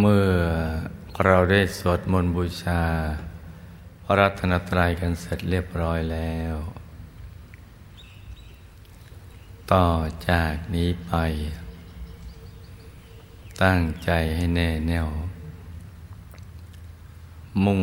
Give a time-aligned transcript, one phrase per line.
[0.00, 0.30] เมื่อ
[1.24, 2.82] เราได้สวดมนต์บูชา
[4.04, 6.54] พระรัตนตรัยกันเสร็จเรียบร้อยแล้ว
[9.72, 9.88] ต่อ
[10.28, 11.12] จากนี้ไป
[13.62, 15.08] ตั้งใจให้แน่แน่ว
[17.64, 17.82] มุ่ง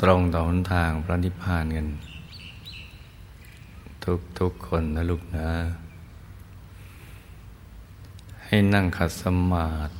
[0.00, 1.88] ตรงต่อหนทางพระนิพพานกัน
[4.04, 5.50] ทุกทุกคนนะลูกนะ
[8.44, 9.99] ให้นั่งขัดสมาธิ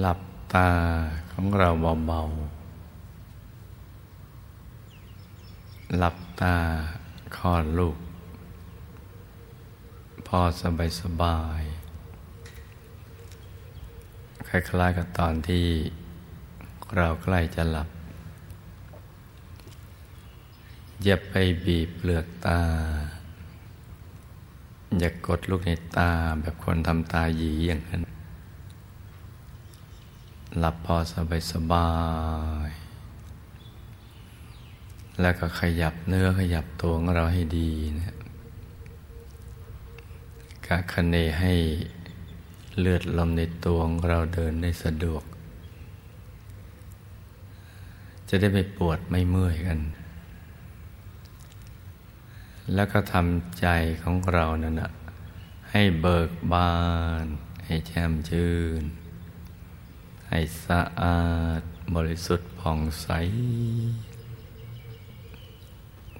[0.00, 0.20] หลับ
[0.54, 0.70] ตา
[1.32, 1.68] ของเรา
[2.06, 6.56] เบาๆ หลับตา
[7.36, 7.96] คลอดลูก
[10.26, 11.62] พอสบายสบาย
[14.48, 15.66] คล้ายๆกับตอนที่
[16.96, 17.88] เราใกล้จะหลับ
[21.04, 22.60] อย่าไปบีบเปลือกตา
[24.98, 28.00] อย่ากกดลูกในตาแบบคนทำตาหยีอย่างนั้น
[30.58, 31.90] หลับพอสบายสบา
[32.68, 32.70] ย
[35.20, 38.16] แล้วก็ขยับเนื้อขยับตัวของเราให้ดีนะ
[40.66, 41.52] กะคะเนให้
[42.80, 45.24] เลือดลมในตัวของเราเดินได้สะดวก
[48.28, 49.80] จะได้ไม่ปวดไม่เมื่อยกัน
[52.74, 53.66] แล้วก็ทำใจ
[54.02, 54.90] ของเรานั่นนะ
[55.70, 56.74] ให้เบิกบา
[57.24, 57.26] น
[57.66, 58.82] ให้แช่มชื่น
[60.28, 61.22] ให้สะอา
[61.60, 61.62] ด
[61.94, 63.08] บริสุทธิ์ผ่องใส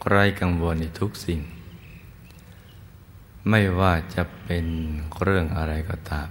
[0.08, 1.40] ไร้กังวลในทุกสิ่ง
[3.50, 4.66] ไม่ว่าจะเป็น
[5.22, 6.28] เรื่องอะไรก็ตาม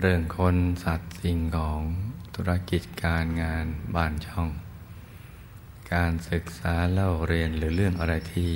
[0.00, 1.80] เรื่องคนสัตว์สิ่งของ
[2.34, 4.48] ธุรกิจการงานบ้านช่อง
[5.92, 8.50] การศึกษาเล่าเรียนหรือเรื่องอะไรที่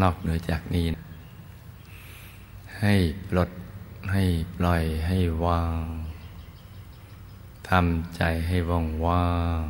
[0.00, 0.86] นอกเหนือจากนี้
[2.80, 2.94] ให้
[3.28, 3.50] ปลด
[4.12, 4.24] ให้
[4.56, 5.82] ปล่อยให้วาง
[7.68, 9.32] ทำใจให้ว่างว่า
[9.62, 9.64] ง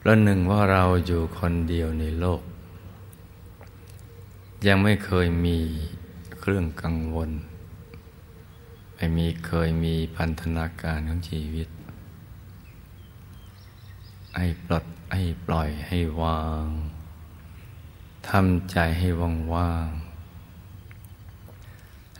[0.00, 2.42] ประหนึ่งว่าเราอยู่คนเดียวในโลก
[4.66, 5.58] ยังไม่เคยมี
[6.38, 7.30] เครื่องกังวล
[8.94, 11.68] ไม่มีเคยมีพันธนาการของชีวิต
[14.36, 14.84] ให้ปลด
[15.14, 16.66] ให้ปล่อยให้วาง
[18.28, 19.88] ทำใจให้ว่างว่าง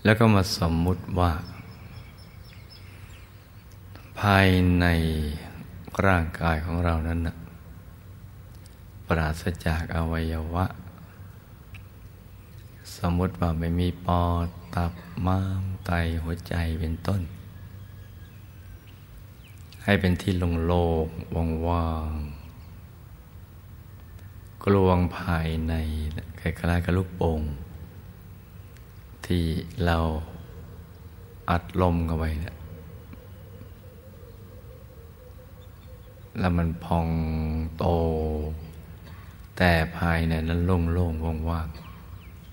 [0.04, 1.32] แล้วก็มาสมมุติว่า
[4.20, 4.48] ภาย
[4.80, 4.86] ใน
[6.06, 7.36] ร่างกายของเรานั้นนะ
[9.08, 10.66] ปราศจากอวัยวะ
[12.96, 14.92] สมมติว่าไม่มีปอดตับ
[15.26, 15.90] ม้ามไต
[16.22, 17.20] หัวใจเป็นต้น
[19.84, 20.48] ให้เป็นที่โล่
[21.46, 22.20] งว่างๆ
[24.64, 25.74] กลวงภายใน
[26.40, 27.40] คล้ายๆกับลูกโป่ง
[29.34, 29.48] ที่
[29.86, 29.98] เรา
[31.50, 32.56] อัดลมเข้าไปเนี่ย
[36.38, 37.08] แล้วมันพอง
[37.78, 37.84] โต
[39.56, 41.68] แต่ภายในนั้นโล่งๆว่าง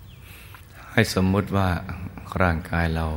[0.04, 1.70] ๆให้สมมุติว่า
[2.42, 3.08] ร่างกายเรา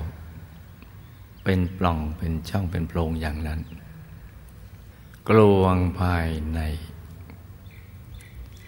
[1.44, 3.60] เป็นปล่องเป็นช่องเป็นโพรงอย่างนั้น
[5.28, 6.60] กลวงภายใน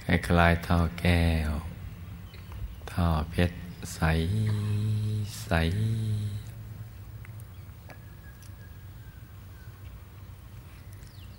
[0.04, 1.50] ให้คลายท่อแก้ว
[2.92, 3.56] ท่อเพชร
[3.94, 4.00] ใส
[5.44, 5.52] ใส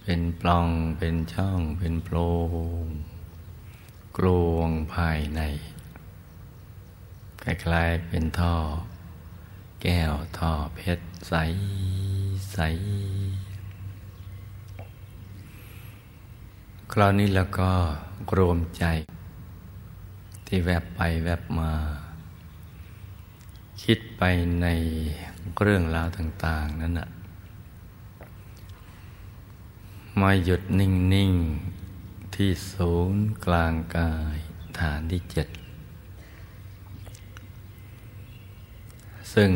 [0.03, 2.17] เป็นปล่องเป็นช่องเป็นโพร
[2.85, 2.87] ง
[4.17, 5.41] กลวงภายใน
[7.43, 8.55] คล้ายๆเป็นท่อ
[9.81, 11.33] แก้วท่อเพชรใส
[12.53, 12.59] ใส
[16.91, 17.71] คราวนี้แล้วก็
[18.37, 18.85] รวมใจ
[20.47, 21.71] ที่แวบไปแวบมา
[23.87, 24.23] คิดไป
[24.61, 24.67] ใน
[25.61, 27.09] เรื่องราวต่าง ๆ นั้นนะ
[30.21, 31.33] มาหยุดนิ่ง
[31.83, 34.37] ๆ ที่ศูนย์กลางกาย
[34.79, 35.47] ฐานที่เจ็ด
[39.33, 39.51] ซึ่ง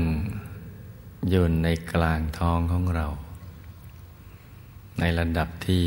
[1.30, 3.08] อยู่ในกลางท้องของเรา
[5.00, 5.86] ในระดับที่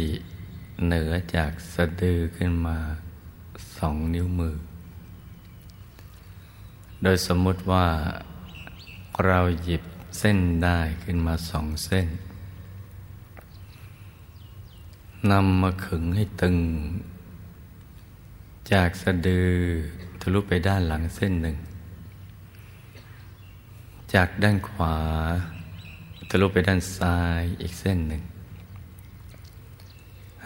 [0.87, 2.78] เหนือจากสะดือขึ้นมา
[3.76, 4.56] สองนิ้วมือ
[7.02, 7.87] โดยสมมติว่า
[9.26, 9.82] เราหยิบ
[10.19, 12.08] เส้นได้ขึ้นมาสองเส้น
[15.31, 16.56] นำมาขึงให้ตึง
[18.72, 19.52] จากสะดือ
[20.20, 21.56] ทะลุไปด้านหลังเส้นหนึ่ง
[24.14, 24.96] จากด้านขวา
[26.31, 28.23] ทะลุไปด้านซ้ายอีกเส้นหนึ่ง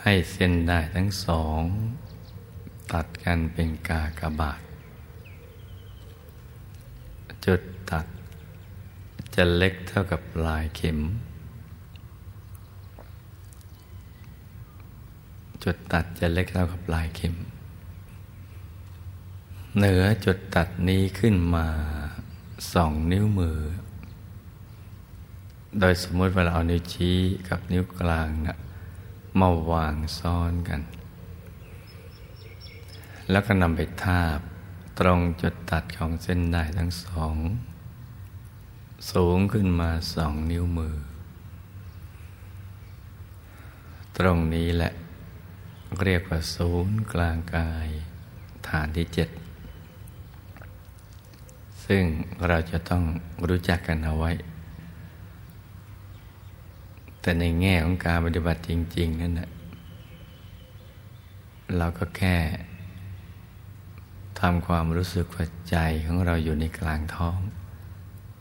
[0.01, 1.61] ให้เส้นได้ทั้งสอง
[2.93, 4.61] ตัดกันเป็นกากบาท
[7.45, 7.74] จุดตัด
[9.37, 10.99] จะเล็กเท่ากับลายเข็ม
[15.65, 17.35] จุดตัดจะเล็กเท่ากับลายเข็ม
[19.77, 21.67] เหนือจุดตัดนี้ขึ้นมา
[22.75, 23.59] สองนิ้วมือ
[25.81, 28.59] โดยสมมติว่าเราเอานิ้วชี้กับนิ้วกลางนะ
[29.41, 30.81] มาวางซ้อนกัน
[33.31, 34.39] แล้วก็นำไปทาบ
[34.99, 37.37] ตรงจุดตัดของเส้นได้ทั้งสอง
[39.11, 40.97] สูงขึ้นมาสองนิ้วมือ
[44.19, 44.93] ตรงนี้แหละ
[46.03, 47.89] เรียกว่าศูนย์กลางกาย
[48.69, 49.29] ฐานที่เจ็ด
[51.85, 52.05] ซึ่ง
[52.47, 53.03] เราจะต้อง
[53.49, 54.33] รู้จักกันเอาไว้
[57.21, 59.51] แต่ในแง่ของการปฏิบัติจริง ๆ นั่นแหละ
[61.77, 62.37] เราก็แค่
[64.41, 67.39] ทำความรู้สึกว่าใจของเราอยู่ในกลางท้อง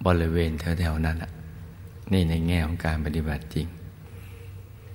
[0.06, 1.18] บริเวณแถวๆนั้น
[2.12, 3.68] นี่ในแง่ของการปฏิบัติจริง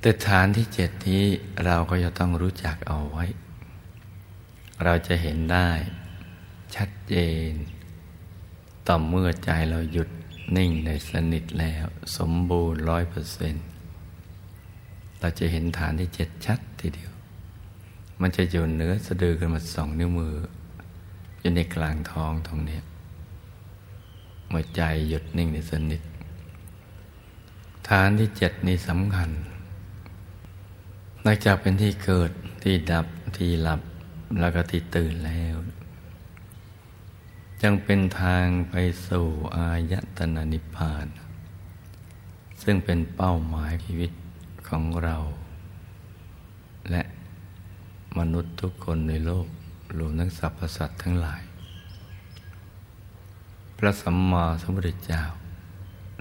[0.00, 1.25] แต่ฐานที่เจ็ดนี้
[1.64, 3.25] เราก็จะต้องรู้จักเอาไว้
[4.84, 5.69] เราจะเห็นได้
[6.76, 7.14] ชัดเจ
[7.50, 7.52] น
[8.87, 10.08] ต่อเมื่อใจเราหยุด
[10.56, 13.66] นิ่งในสนิทแล้วสมบูรณ์ร้อยเปอร์เซ็นต์
[15.20, 17.12] เราจะเห็นฐานที่เจ็ดชัดทีเดียว
[18.20, 20.34] มันจะอยู่เนื้อสะดือกันมาสองนิ้วมือ
[21.40, 22.78] อยู่ในกลางท้องตรงนี้
[24.49, 26.03] เมื่อใจหยุดนิ่งในสนิท
[27.89, 29.31] ฐานที่เจ็ดนี้สำคัญ
[31.25, 32.31] นอกจากเป็นที่เกิด
[32.62, 33.06] ที่ดับ
[33.37, 33.81] ที่หลับ
[34.41, 35.56] แล้วก็ที่ตื่นแล้ว
[37.62, 38.75] ยังเป็นทางไป
[39.09, 41.06] สู่อายตนะนิพพาน
[42.62, 44.12] ซึ่งเป็นเป้าหมายชีวิต
[44.69, 45.17] ของเรา
[46.91, 47.03] และ
[48.19, 49.47] มนุษย์ทุกคนในโลก
[49.99, 51.43] รวมทั้งสรรพสัตว์ทั้งหลาย
[53.79, 55.23] พระสัมมาสัมพุทธเจ้า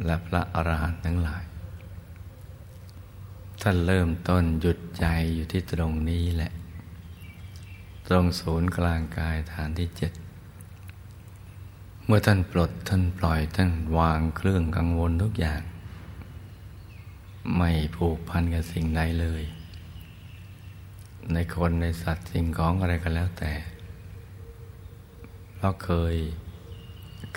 [0.06, 1.44] และพระอรหันต์ทั้งหลาย
[3.62, 5.06] ท่านเริ่มต้นหยุดใจ
[5.36, 6.52] อยู่ที่ตรงนี้แหละ
[8.08, 10.12] ตรงศูนย์กลางกายฐานที่เจ็ด
[12.06, 15.62] เมื่อท่านปลดท่านปล่อยท่านวางเครื่องกังวลทุกอย่าง
[17.58, 19.44] ไม่ผูกพันกับสิ่งใดเลย
[21.34, 23.54] ในคนในสัตว์สิ่งของอะไรก็แล้วแต่
[25.60, 26.16] เราเคย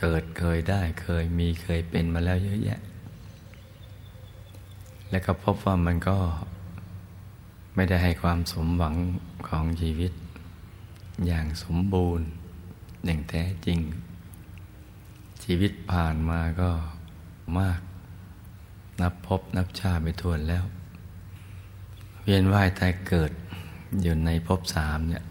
[0.00, 2.80] เกิดเคยได้เคยมีเคยเป็นมาแล้วเยอะแยะ
[5.10, 6.18] แล้วก็พบว่ามันก็
[7.74, 8.96] ไม่ได้ให้ความสมหวัง
[9.48, 10.12] ของชีวิต
[11.26, 12.26] อย่างสมบูรณ์
[13.04, 13.80] อย่างแท้จริง
[15.44, 16.70] ชีวิตผ่านมาก็
[17.58, 17.80] มาก
[19.00, 20.64] นับพบนับชาไปทวนแล้ว
[22.22, 23.32] เวียนว่ายตายเกิด
[24.02, 25.24] อยู่ในภพสามเนี่ย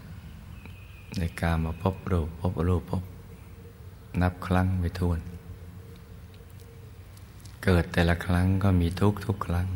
[1.18, 3.02] ในการมาพบรูปพบรูปพบ
[4.22, 5.20] นับครั้งไปทวน
[7.64, 9.68] เกิดแต่ละครั้งก็มีทุกทุกครั้ง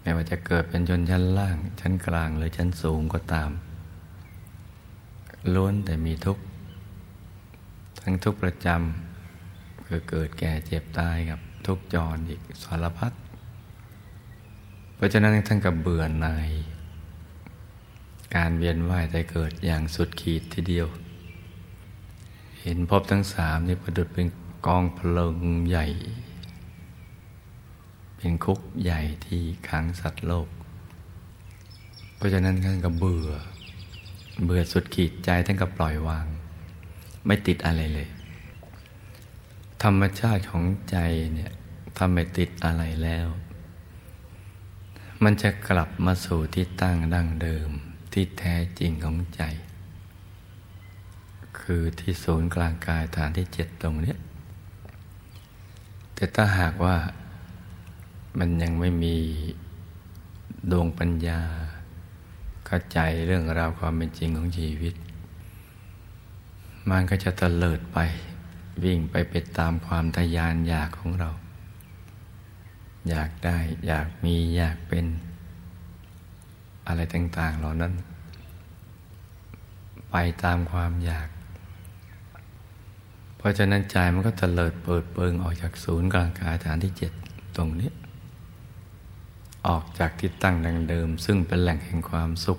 [0.00, 3.50] ไม่ว่าจะเกิดเป็นชนชั้นล่าง ชั้นกลางหรือชั้นสูงก็ตาม
[5.54, 6.38] ล้วนแต่มีทุก
[8.02, 13.12] ทั้งทุกประจำคือเกิดแก่เจ็บตายกับทุกจรอีกสารพัด
[14.94, 16.50] เพราะฉะนั้นท่านกับเบื่อหน่าย
[18.36, 20.86] การเวียนว่ายแต่เกิดอย่างสุดขีดทีเดียว
[22.62, 24.26] เห็นพบทั้งสามนี่ประดุดเป็น
[24.66, 25.36] กองเพลิง
[25.68, 25.86] ใหญ่
[28.16, 30.48] เป็นคุกใหญ่ที่ขังสัตว์โลก
[32.16, 33.30] เพราะฉะนั้นท่านก็เบื่อ
[34.44, 36.26] เบื่อสุดขีดใจท่านก็ปล่อยวาง
[37.26, 38.08] ไม่ติดอะไรเลย
[39.82, 40.96] ธรรมชาติของใจ
[41.34, 41.52] เนี่ย
[41.96, 43.26] ถ้าไม่ติดอะไรแล้ว
[45.22, 47.68] มันจะกลับมาสู่ที่ตั้งดั้งเดิม
[48.12, 49.42] ที่แท้จริงของใจ
[51.72, 54.14] คือที่ศูนย์กลางกายฐานที่เจ็ดตรงนี้
[56.14, 56.96] แต่ถ้าหากว่า
[58.38, 59.16] มันยังไม่มี
[60.70, 61.40] ดวงปัญญา
[62.66, 64.94] เข้าใจเรื่องราวความเป็นจริงของชีวิต
[66.90, 67.98] มันก็จะเตลิดไป
[68.84, 71.30] วิ่งไปเป็นตามความทยานอยากของเรา
[73.08, 75.06] อยากได้อยากมีอยากเป็น
[76.86, 77.92] อะไรต่าง ๆ เหล่านั้น
[80.10, 81.28] ไปตามความอยาก
[83.40, 87.12] เพราะฉะนั้นใจมันก็เตลิดเปิดเปิงออกจากศูนย์กลางกายฐานที่เจ็ด
[87.56, 87.90] ตรงนี้
[89.66, 92.58] ออกจากที่ตั้งดังเดิม ซึ่งเป็นแหล่งแห่งความสุข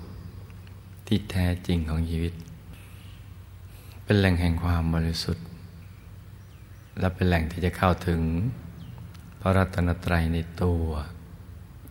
[1.07, 2.33] ที่แท้จริงของชีวิต
[4.03, 5.45] เป็นแหล่งแห่งความบริสุทธิ์
[6.99, 8.21] และเป็นแหล่งที่จะเข้าถึง
[9.41, 10.83] พระรัตนตรัยในตัว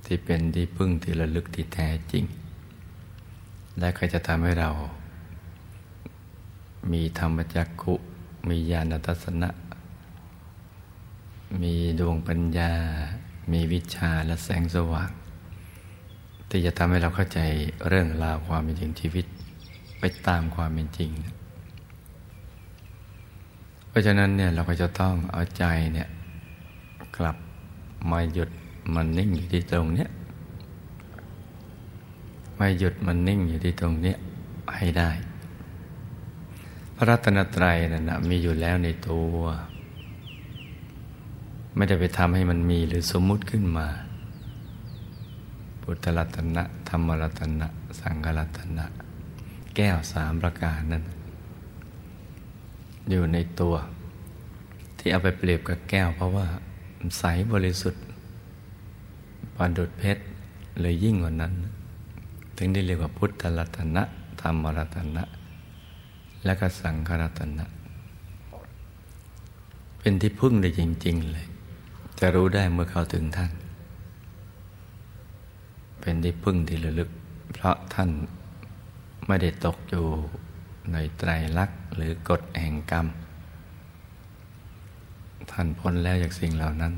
[0.07, 2.25] ที่เป็นที่พึ่งที่ระลึกที่แท้จริง
[3.79, 4.71] และก็จะทำให้เรา
[6.93, 7.95] มีธรรมจักขุ
[8.49, 9.51] มีญาณทัศนะ
[11.63, 12.73] มีดวงปัญญา
[13.53, 15.11] มีวิชาและแสงสว่าง
[16.49, 17.41] ที่จะทำให้เราเข้าใจ
[17.89, 19.27] เรื่องราวความเป็นจริงชีวิต
[19.99, 21.11] ไปตามความเป็นจริง
[23.89, 26.09] เพราะฉะนั้นเนี่ยเราก็จะต้องเอาใจเนี่ย
[27.17, 27.37] กลับ
[28.11, 28.51] มาหยุด
[28.95, 30.11] มันนิ่งอยู่ที่ตรงเนี้ย
[32.59, 34.17] มาหยุดมันนิ่งอยู่ที่ตรงเนี้ย
[34.77, 35.11] ให้ได้
[37.01, 39.35] ระรัตนตรัยนั่นนะมีอยู่แล้วในตัว
[41.77, 43.87] ไม่ได้ไปทำให้มันมีหรือสมมุติขึ้นมา
[45.83, 47.67] พุทธรัตนะ ธรรมรัตนะ
[48.01, 48.85] สังฆรัตนะ
[49.77, 51.05] แก้วสามประการนั้น
[53.11, 53.75] อยู่ในตัว
[54.99, 56.47] ที่เอาไปเปรียบกับแก้ว เพราะว่า
[57.19, 58.03] ใสบริสุทธิ์
[59.57, 60.23] ปานดุดเพชร
[60.81, 61.53] เลยยิ่งกว่านั้น
[62.57, 64.03] ถึงได้เรียกว่าพุทธรัตนะ
[64.41, 65.25] ธรรมรัตนะ
[66.45, 67.67] และก็สังขรัตนะ
[69.99, 71.47] เป็นที่พึ่งได้จริง ๆ เลย
[72.21, 73.53] จะรู้ได้เมื่อเข้าถึงท่าน
[76.01, 77.11] เป็นที่พึ่งที่ระลึก
[77.53, 78.11] เพราะท่าน
[79.27, 80.07] ไม่ได้ตกอยู่
[80.93, 83.07] ในไตรลักษณ์หรือกฎแห่งกรรม
[85.51, 86.93] ท่านพ้นแล้วจากสิ่งเหล่านั้น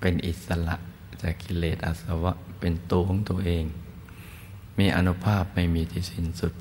[0.00, 0.76] เป็นอิสระ
[1.22, 3.64] จากกิเลสอาสวะเป็นตัวของตัวเอง
[4.78, 6.52] มีอนุภาพไม่มีที่สิ้นสุด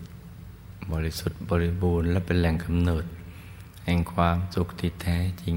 [0.94, 3.06] บริสุทธิ์บริบูรณ์และเป็นแหล่งกำเนิด
[3.86, 5.56] แห่งความสุขที่แท้จริง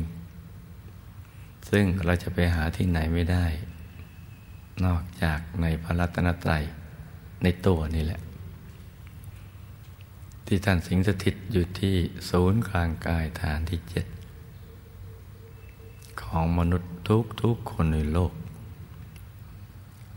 [1.71, 3.47] ซึ่งเราจะไปหาที่ไหนไม่ได้
[4.85, 6.65] นอกจากในพระรัตนตรัย
[7.43, 8.21] ในตัวนี่แหละ
[10.47, 11.97] ที่ท่านสิงสถิตอยู่ที่
[12.31, 14.07] ศูนย์กลางกายฐานที่เจ็ด
[16.23, 18.33] ของมนุษย์ทุกทุกคนในโลก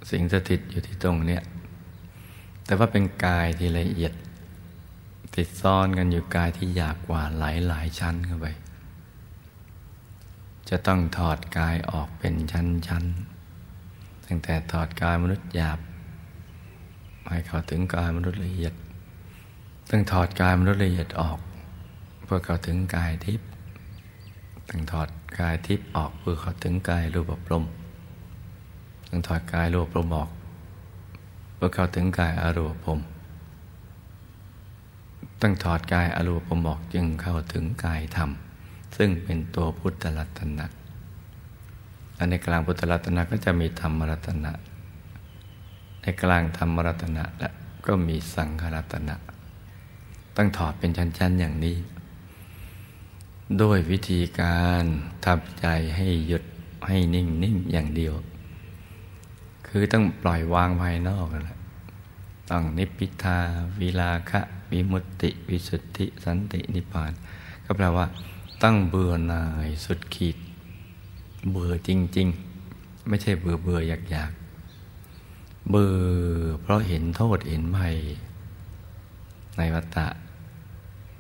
[0.09, 1.41] สิงสถิตอยู่ที่ตรงเนี้ย
[2.65, 4.13] แต่ว่าเป็นกายที่ละเอียด
[5.35, 8.47] ติดซ้อนกันอยู่กายที่หยาบกว่าหลายหลายชั้นเข้าไป
[10.69, 15.79] จะต้องถอดกายออกเป็นชั้นๆ ตั้งแต่ถอดกายมนุษย์หยาบ
[17.27, 18.73] ให้เข้าถึงกายมนุษย์ละเอียด
[19.89, 21.39] ต้องถอดกายมนุษย์ละเอียดออก
[22.23, 23.47] เพื่อเข้าถึงกายทิพย์
[24.69, 27.63] ต้องถอดกายทิพย์ออกเพื่อเข้าถึงกายรูปปรม
[29.09, 30.29] ต้องถอดกายรูปปรมออก
[31.55, 32.99] เพื่อเข้าถึงกายอรูปปรม
[35.47, 38.29] ต้องถอดกายอรูปมบอกจึงเข้าถึงกายธรรม
[38.97, 40.65] ซึ่งเป็นตัวพุทธรัตนะ
[42.17, 44.51] อันในกลางพุทธรัตนะก็จะมีธรรมรัตนะ
[46.01, 47.49] ในกลางธรรมรัตนะและ
[47.85, 49.15] ก็มีสังขรัตนะ
[50.35, 51.77] ต้องถอดเป็นชั้นๆอย่างนี้
[53.61, 54.83] ด้วยวิธีการ
[55.25, 56.43] ทำใจให้หยุด
[56.87, 58.13] ให้นิ่งนิ่งอย่างเดียว
[59.67, 61.54] คือต้องปล่อยวางภายนอกแหละ
[62.49, 63.37] ต้องนิพพิทา
[63.79, 67.11] วิลาคะวิมุตติ วิสุทธิ สันตินิพพาน
[67.65, 68.05] ก็แปลว่า
[68.63, 70.37] ตั้งเบื่อหน่ายสุดขีด
[71.51, 72.27] เบื่อจริง
[72.67, 74.31] ๆ ไม่ใช่เบื่อเบื่ออยากอยาก
[75.69, 75.95] เบื่อ
[76.61, 77.95] เพราะเห็นโทษเห็นภัย
[79.57, 80.07] ในวัฏฏะ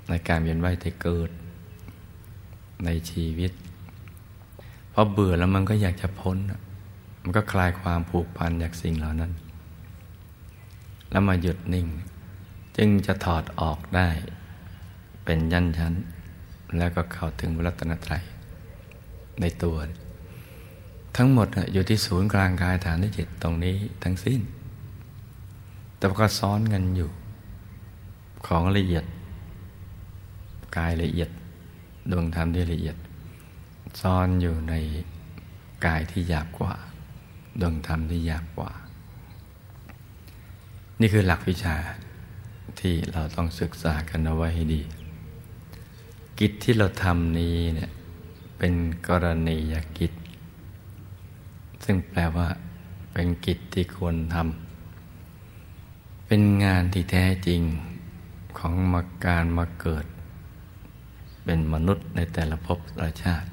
[0.09, 1.29] ในการเวียนว่ายแต่เกิด
[2.85, 3.51] ในชีวิต
[4.93, 6.37] พอเบื่อแล้วมันก็อยากจะพ้น
[7.21, 9.31] มันก็คลายความผูกพันจากสิ่งเหล่านั้น
[11.11, 11.87] แล้วมาหยุดนิ่ง
[12.77, 14.09] จึงจะถอดออกได้
[15.25, 15.93] เป็นยันชั้น
[16.77, 18.23] แล้วก็เข้าถึงรัตนตรัย
[19.41, 19.77] ในตัว
[21.17, 24.41] ทั้งหมดอยู่ที่ศูนย์กลางกายฐานที่เจ็ดตรงนี้ทั้งสิ้น
[25.97, 27.09] แต่ก็ซ้อนกันอยู่
[28.47, 29.05] ของละเอียด
[30.77, 31.29] กายละเอียด
[32.11, 32.97] ดวงธรรมที่ละเอียด
[34.01, 34.73] ซ่อนอยู่ใน
[35.85, 36.73] กายที่หยาบกว่า
[37.61, 38.71] ดวงธรรมที่หยาบกว่า
[40.99, 41.75] นี่คือหลักวิชา
[42.79, 44.81] ที่เราต้องศึกษากันเอาไว้ให้ดี
[46.39, 47.91] กิจที่เราทำนี้เนี่ย
[48.57, 48.73] เป็น
[49.07, 50.13] กรณียกิจ
[51.83, 52.47] ซึ่งแปลว่า
[53.13, 57.61] เป็นกิจที่ควรทำเป็นงานที่แท้จริง
[58.57, 60.05] ของมาการมาเกิด
[61.45, 63.49] เป็นมนุษย์ในแต่ละภพละชาติ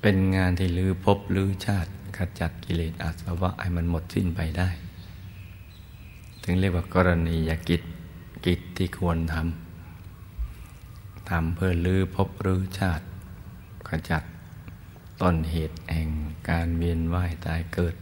[0.00, 4.68] เป็นงานที่ลือภพลือชาติขจัดกิเลสอาสวะให้มันหมดสิ้นไปได้
[6.42, 7.82] ถึงเรียกว่ากรณียกิจ
[8.46, 13.04] กิจที่ควรทำทำเพื่อลือพบรื้อชาติ
[13.88, 14.22] ขจัด
[15.22, 16.08] ต้นเหตุแห่ง
[16.50, 17.94] การเวียนว่ายตายเกิด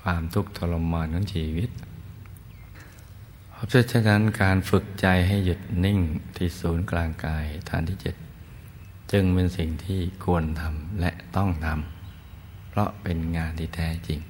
[0.00, 1.70] ความทุกข์ทรมานของชีวิต
[3.50, 5.98] เพราะฉะนั้นการฝึกใจให้หยุดนิ่ง
[6.36, 8.14] ที่ศูนย์กลางกายฐานที่เจ็ด
[9.12, 14.20] จึงเป็นสิ่งที่ควรทำและต้องทำเพราะเป็นงานที่แท้จริง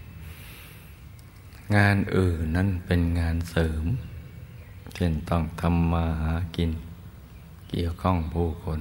[1.76, 3.84] งานอื่นนั้นเป็นงานเสริม
[4.94, 6.70] เช่นต้องทำมาหากิน
[7.70, 8.80] เกี่ยวข้องผู้คน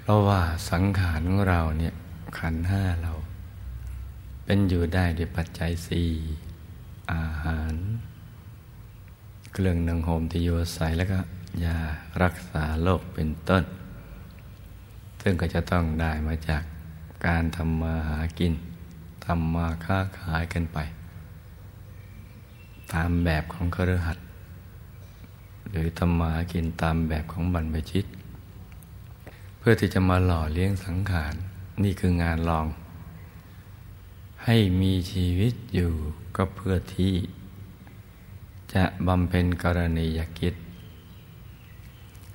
[0.00, 0.40] เพราะว่า
[0.70, 1.94] สังขารของเราเนี่ย
[2.38, 3.12] ขันห้าเรา
[4.44, 6.10] เป็นอยู่ได้ด้วยปัจจัยสี่
[7.12, 7.74] อาหาร
[9.52, 11.18] เครื่องนึ่งห่มที่อยู่อาศัยแล้วก็
[11.64, 11.78] ยา
[12.22, 13.64] รักษาโรคเป็นต้น
[15.22, 16.62] ซึ่งก็จะต้องได้มาจาก
[17.26, 18.52] การทำมาหากิน
[19.26, 20.78] ทำมาค้าขายกันไป
[22.94, 24.26] ตามแบบของคฤหัสถ์
[25.70, 28.06] หรือทำมาหากินตามแบบของบรรพชิต
[29.58, 31.34] เพื่อที่จะมาหล่อเลี้ยงสังขาร
[31.82, 32.66] นี่คืองานลอง
[34.44, 35.92] ให้มีชีวิตอยู่
[36.36, 37.14] ก็เพื่อที่
[38.74, 40.54] จะบำเพ็ญกรณียกิจ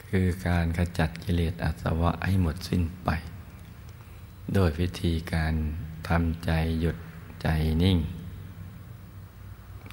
[0.08, 3.10] คือการขจัดกิเลสอาสวะให้หมดสิ้นไป
[4.54, 5.54] โดยวิธีการ
[6.08, 6.98] ทำใจหยุด
[7.42, 7.48] ใจ
[7.84, 7.98] นิ่ง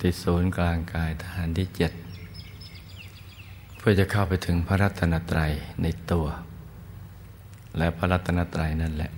[0.07, 1.93] ที่ศูนย์กลางกายฐานที่เจ็ด
[3.79, 6.27] เพื่อจะเข้าไปถึงพระรัตนตรัยในตัว
[7.79, 9.13] และพระรัตนตรัยนั่นแหละ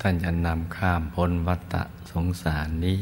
[0.00, 1.74] ท่านจะนำข้ามพ้นวัฏ
[2.10, 2.98] สงสารนี้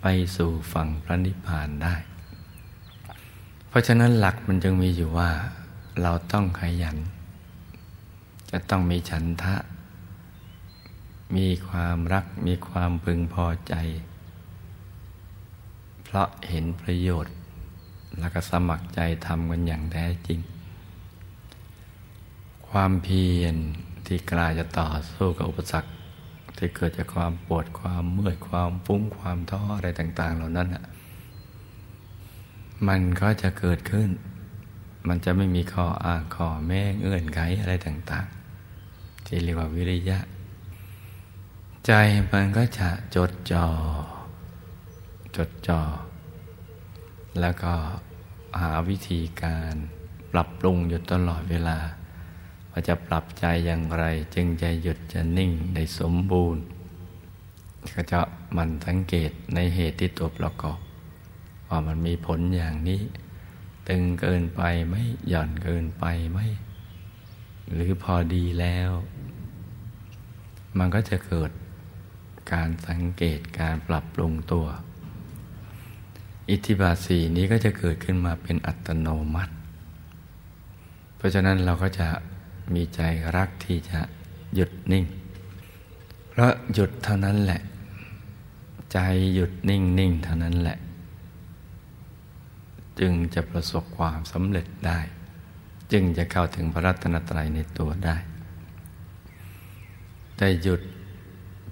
[0.00, 1.94] ไปสู่ฝั่งพระนิพพานได้
[3.68, 5.30] เพราะฉะนั้นหลักมันจึงมีอยู่ว่า
[6.02, 6.96] เราต้องขยัน
[8.50, 9.56] จะต้องมีฉันทะ
[11.36, 13.76] มีความรักมีความพึงพอใจ
[16.10, 17.34] เพราะเห็นประโยชน์
[18.18, 20.40] แล้วก็สมัครใจทำกันอย่างแท้จริง
[22.68, 23.56] ความเพียร
[24.06, 25.90] ที่กล้าจะต่อสู้กับอุปสรรค
[26.56, 30.84] ที่เกิดจากความปวดความเมื่อยความฟุ้งความท้ออะไรต่าง ๆ เหล่านั้นอะ
[32.88, 34.08] มันก็จะเกิดขึ้น
[35.08, 38.26] มันจะไม่มีข้ออ้างข้อแม่เงื่อนไขอะไรต่าง
[38.76, 40.18] ๆ ที่เรียกว่าวิริยะ
[41.86, 41.92] ใจ
[42.32, 43.66] มันก็จะจดจอ่อ
[45.36, 45.80] จดจ่อ
[47.40, 47.74] แล้วก็
[48.60, 49.74] หาวิธีการ
[50.32, 51.78] ปรับปรุงอยู่ตลอดเวลา
[52.70, 56.62] ว่าจะปรับใจอย่างไร จึงจะหยุดจะนิ่งได้สมบูรณ์
[57.94, 58.20] ก็จะ
[58.56, 60.78] มันสังเกตในเหตุที่ตัวประกอบ
[61.68, 63.02] ว่ามันมีผลอย่างนี้
[63.88, 64.94] ตึงเกินไปไหม
[65.28, 66.38] หย่อนเกินไปไหม
[67.72, 68.90] หรือพอดีแล้ว
[70.78, 71.50] มันก็จะเกิด
[72.52, 74.66] การสังเกตการปรับปรุงตัว
[76.50, 79.54] อิทธิบาทสี่นี้ก็จะเกิดขึ้นมาเป็นอัตโนมัติ
[81.16, 82.08] เพราะฉะนั้นเราก็จะ
[82.74, 83.00] มีใจ
[83.36, 84.00] รักที่จะ
[84.54, 85.04] หยุดนิ่ง
[86.28, 87.60] เพราะหยุดเท่านั้นแหละ
[88.92, 88.98] ใจ
[89.34, 90.78] หยุดนิ่งนิ่งเท่านั้นแหละ
[93.00, 94.98] จึงจะประสบความสำเร็จได้
[95.92, 98.16] จึงจะเข้าถึงพระรัตนตรัยในตัวได้
[100.36, 100.80] แต่หยุด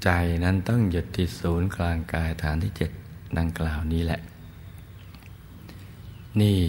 [0.04, 0.10] ใจ
[0.44, 2.90] นั้นต้องหยุดที่ศูนย์กลางกายฐานที่เจ็ด
[3.38, 4.20] ดังกล่าวนี้แหละ
[6.42, 6.60] นี่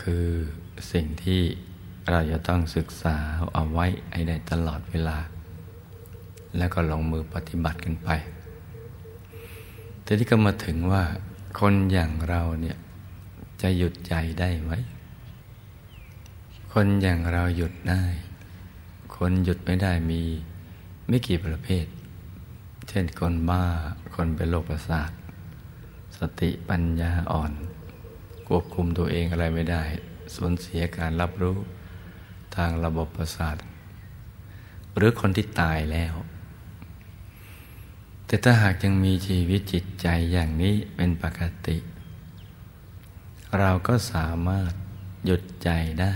[0.00, 0.26] คือ
[0.92, 1.42] สิ่งที่
[2.10, 3.16] เราจะต้องศึกษา
[3.54, 5.18] เอาไว้ให้ได้ตลอดเวลา
[6.56, 8.08] แล้วก็ลงมือปฏิบัติกันไป
[10.02, 11.02] แต่ที่ก็มาถึงว่า
[11.60, 12.76] คนอย่างเราเนี่ย
[13.62, 14.72] จะหยุดใจได้ไหม
[16.72, 18.02] คนอย่างเราหยุดได้
[19.16, 20.22] คนหยุดไม่ได้มี
[21.08, 21.86] ไม่กี่ประเภท
[22.88, 23.64] เช่นคนบ้า
[24.14, 25.10] คนเป็นโรคประสาท
[26.18, 27.52] สติปัญญาอ่อน
[28.48, 29.84] ควบคุมตัวเองอะไรไม่ได้
[30.34, 31.56] สูญเสียการรับรู้
[32.56, 33.56] ทางระบบประสาท
[34.96, 36.14] หรือคนที่ตายแล้ว
[38.26, 41.76] แต่ถ้าหากยังมีชีวิตจิตใจอย่างนี้เป็นปกติ
[43.58, 44.72] เราก็สามารถ
[45.24, 46.12] หยุดใจได้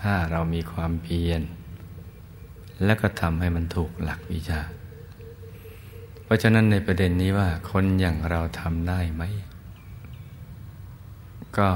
[0.00, 1.42] ถ้าเรามีความเพียร
[2.84, 4.60] และก็ทำให้มันถูกหลักวิชา
[6.24, 9.22] เพราะฉะนั้นในประเด็นนี้ว่าคนอย่างเราทำได้ไหม
[11.58, 11.70] ก็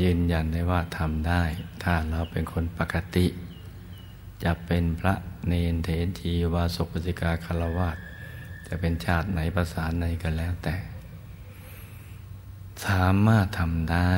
[0.00, 1.42] ยืนยันได้ว่าทำได้
[1.82, 3.26] ถ้าเราเป็นคนปกติ
[4.44, 5.14] จะเป็นพระ
[5.46, 7.96] เนนเถนทีวาสุปสิกาคารวาส
[8.66, 10.76] จะเป็นชาติไหนภาษาไหนก็แล้วแต่
[12.86, 14.14] สามารถทำได้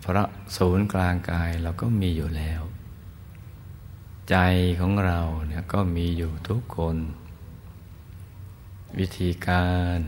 [0.00, 2.62] เพราะศูนย์กลางกายเราก็มีอยู่แล้ว
[4.30, 4.36] ใจ
[4.80, 6.96] ของเราเนี่ยก็มีอยู่ทุกคน
[8.98, 9.98] วิธีการ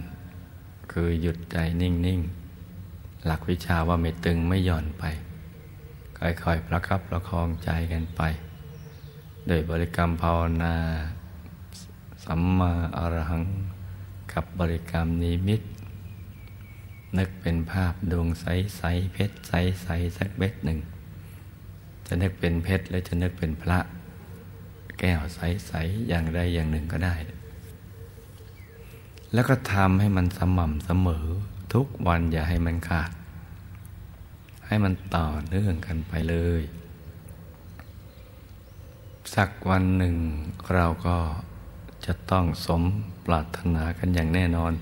[0.93, 2.38] คือหยุดใจนิ่ง ๆ
[3.29, 5.05] หลักวิชาว่าไม่ตึงไม่หย่อนไป
[6.19, 8.23] ค่อยๆประครับประคองใจกันไป
[9.47, 10.75] โดยบริกรรมภาวนา
[12.25, 13.45] สัมมาอรหัง
[14.33, 15.63] กับบริกรรมนิมิต
[17.19, 20.79] นึกเป็นภาพดวงใสๆเพชรใสๆสักเบ็ดหนึ่ง
[22.07, 23.79] จะนึกเป็นเพชรและจะนึกเป็นพระ
[24.99, 27.15] แก้วใสๆอย่างใดอย่างหนึ่งก็ได้
[29.33, 31.27] แล้วก็ทำให้มันสม่ำเสมอ
[31.75, 33.11] ทุกวันอย่าให้มันขาด
[34.69, 36.63] ให้มันต่อเนื่องกันไปเลย
[39.35, 40.17] สักวันหนึ่ง
[40.75, 41.17] เราก็
[42.07, 42.83] จะต้องสม
[43.27, 44.73] ปรารถนากันอย่างแน่นอน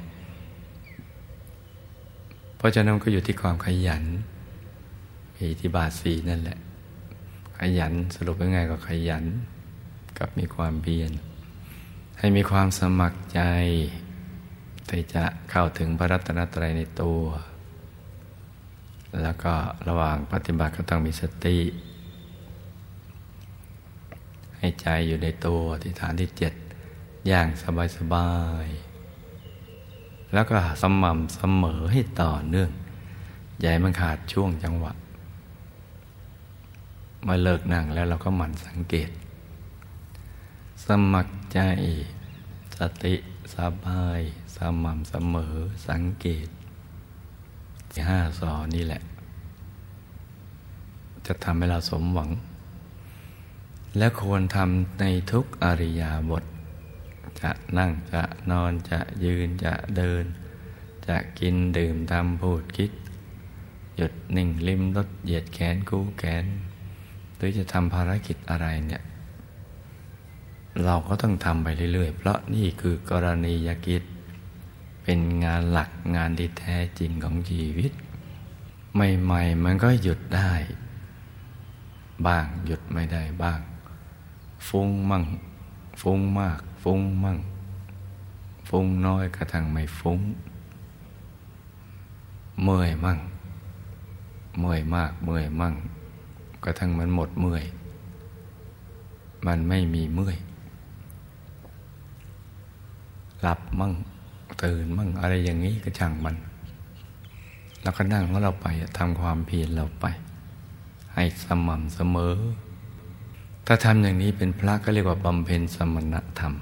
[2.56, 4.04] เพราะฉะนั้นก็อยู่ที่ความขยัน
[5.36, 6.58] มีที่บาทสีนั่นแหละ
[7.58, 9.24] ขยันสรุปง่ายๆก็ขยัน
[10.18, 11.12] กับมีความเพียร
[12.18, 13.40] ให้มีความสมัครใจ
[14.88, 17.20] ที่จะเข้าถึงพระรัตนตรัยในตัว
[19.22, 19.54] แล้วก็
[19.88, 21.58] ระหว่างปฏิบัติก็ต้องมีสติ
[24.58, 26.54] ให้ใจอยู่ในตัวที่ฐานที่เจ็ด
[27.28, 27.48] อย่าง
[27.96, 28.32] สบา
[28.64, 32.70] ยๆแล้วก็สม่ำเสมอให้ต่อเนื่อง
[33.60, 34.92] ใหญ่มันขาดช่วงจังหวะ
[37.26, 39.10] มาเลิกนั่งแล้วเราก็หมั่นสังเกต
[40.86, 41.60] สมัครใจ
[42.78, 43.14] สติ
[43.54, 44.20] สบาย
[44.56, 45.54] สม่ำเสมอ
[45.88, 46.48] สังเกต
[48.08, 49.02] ห้าสอนี่แหละ
[51.26, 52.30] จะทำให้เราสมหวัง
[53.98, 56.44] และควรทำในทุกอริยาบท
[57.40, 60.24] จะนั่งจะนอนจะยืนจะเดิน
[61.08, 62.90] จะกินดื่มทำพูดคิด
[63.96, 66.44] หยุดนิ่งริมรถเหยียดแขนคู่แขน
[67.36, 69.02] หรือจะทำภารกิจอะไรเนี่ย
[70.84, 74.02] เราก็ต้องทำไปเรื่อยๆ เพราะนี่คือกรณียกิจ
[75.08, 77.92] เป็นงานหลักงานที่แท้จริงของชีวิต
[78.94, 80.52] ใหม่ๆมันก็หยุดได้
[82.26, 83.60] บ้างหยุดไม่ได้บ้าง
[84.68, 85.24] ฟุ้งมั่ง
[86.00, 87.38] ฟุ้งมาก ฟุ้งมั่ง
[88.68, 90.20] ฟุ้งน้อยกระทั่งไม่ฟุ้ง
[92.62, 93.18] เมื่อยมั่ง
[94.60, 95.74] เมื่อยมากเมื่อยมั่ง
[96.64, 97.64] กระทั่งมันหมดเมื่อย
[99.46, 100.36] มันไม่มีเมื่อย
[103.42, 103.94] หลับมั่ง
[104.62, 106.36] ตื่นมั่งอะไรอย่างนี้ก็ช่างมัน
[107.82, 108.66] แล้วก็นั่งของเราไป
[108.98, 110.06] ทำความเพียรเราไป
[111.14, 112.34] ให้สม่ำเสมอ
[113.66, 116.54] ถ้าทำอย่างนี้เป็นพระก็เรียกว่าบำเพ็ญสมณธรรม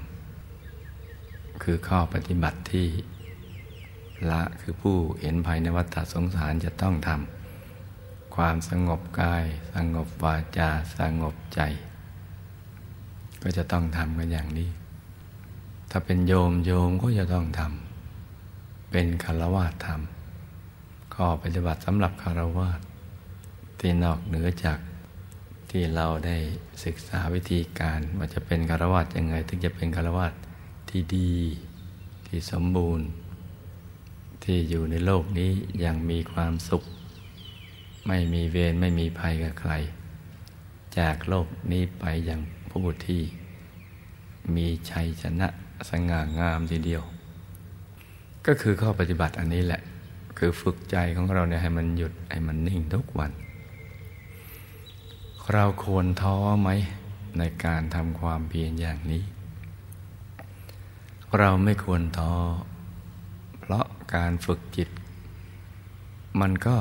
[1.63, 2.87] คือข้อปฏิบัติที่
[4.31, 11.61] ละคือผู้เห็นภายในวัฏสงสารจะต้องทำความสงบกาย สงบวาจา สงบใจ
[13.41, 14.69] ก็จะต้องทำกันอย่างนี้
[15.89, 17.84] ถ้าเป็นโยมโยมก็จะต้องทำ
[18.91, 20.01] เป็นคารวะธรรม
[21.13, 22.69] ข้อปฏิบัติสำหรับคารวะ
[23.79, 24.79] ที่นอกเหนือจาก
[25.71, 26.37] ที่เราได้
[26.85, 30.27] ศึกษาวิธีการว่าจะเป็นคารวะยังไง ถึงจะเป็นคารวะ
[30.89, 31.33] ที่ดี
[32.27, 33.07] ที่สมบูรณ์
[34.43, 35.51] ที่อยู่ในโลกนี้
[35.83, 36.83] ยังมีความสุข
[38.07, 39.73] ไม่มีเวรไม่มีภัยกับใคร
[40.99, 43.21] จากโลกนี้ไปอย่างผู้ที่
[44.55, 45.47] มีชัยชนะ
[45.89, 47.03] สง่างามทีเดียว
[48.45, 49.81] ก็คือข้อปฏิบัติอันนี้แหละ
[50.37, 53.31] คือฝึกใจของเราเนี่ยให้มันหยุดให้มันนิ่งทุกวัน
[55.53, 56.69] เราควรท้อไหม
[57.37, 59.23] ในการทำความเพียรอย่างนี้
[61.37, 62.33] เราไม่ควรท้อ
[63.59, 64.89] เพราะการฝึกจิต
[66.41, 66.77] มันก็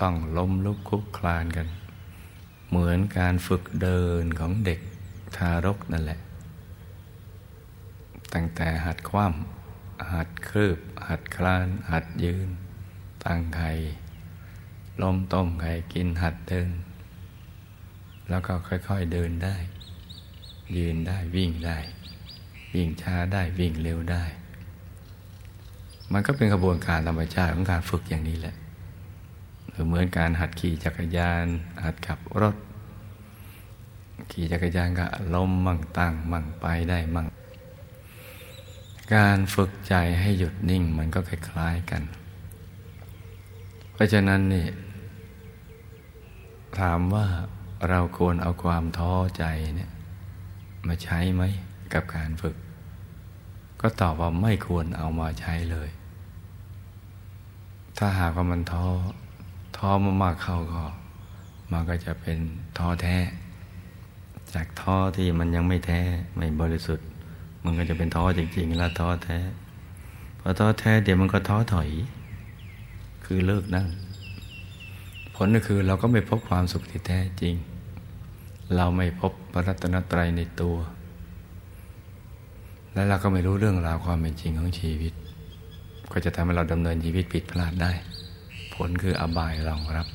[0.00, 1.66] ต้องล้มลุกคลุกคลานกัน
[2.68, 4.80] เหมือนการฝึกเดินของเด็ก
[5.36, 6.20] ทารกนั่นแหละ
[8.34, 9.57] ตั้งแต่หัดคว่ำ
[10.12, 12.48] หัดคืบ หัดคลาน หัดยืน
[13.24, 13.70] ตั้งไข่
[15.02, 16.70] ล้มต้มไข่กินหัดเดิน
[18.28, 19.56] แล้วก็ค่อยๆเดินได้
[20.76, 21.78] ยืนได้วิ่งได้
[22.74, 24.24] วิ่งช้าได้วิ่งเร็วได้
[26.12, 28.56] มันก็เป็นกระบวนการธรรมชาติของการฝึกอย่างนี้แหละ
[29.70, 31.46] หรือเหมือนการหัดขี่จักรยาน
[31.84, 32.56] หัดขับรถ
[34.30, 37.26] ขี่จักรยานก็ล้มมั่งตั้งมั่งไปได้มั่ง
[39.14, 42.02] การฝึกใจให้หยุดนิ่งมันก็คล้ายๆกัน
[43.92, 44.66] เพราะฉะนั้นนี่
[46.78, 47.26] ถามว่า
[47.88, 49.44] เราควรเอาความท้อใจ
[49.74, 49.90] เนี่ย
[50.86, 51.42] มาใช้ไหม
[51.92, 52.56] กับการฝึก
[53.80, 55.88] ก็ตอบว่าไม่ควรเอามาใช้เลย
[57.98, 58.86] ถ้าหากว่ามันท้อ
[59.76, 59.90] ท้อ
[60.22, 60.84] มากๆเข้าก็
[61.72, 62.38] มันก็จะเป็น
[62.78, 63.16] ท้อแท้
[64.54, 66.00] จากท้อที่มันยังไม่แท้
[66.36, 67.08] ไม่บริสุทธิ์
[67.64, 69.38] มันก็จะเป็นท้อจริงๆแล้วท้อแท้
[70.40, 71.88] พอท้อแท้เดี๋ยวมันก็ท้อถอย
[73.24, 73.86] คือเลิกนั่ง
[75.34, 77.54] ผลก็คือเราก็ไม่พบความสุขที่แท้จริง
[78.76, 80.76] เราไม่พบพระรัตนตรัยในตัว
[82.94, 85.12] และเราก็ไม่รู้เรื่องราวความเป็นจริงของชีวิต
[86.12, 87.92] ก็จะทำให้เราดำเนินชีวิตผิดพลาดได้
[88.74, 90.06] ผลคืออบายรองรับ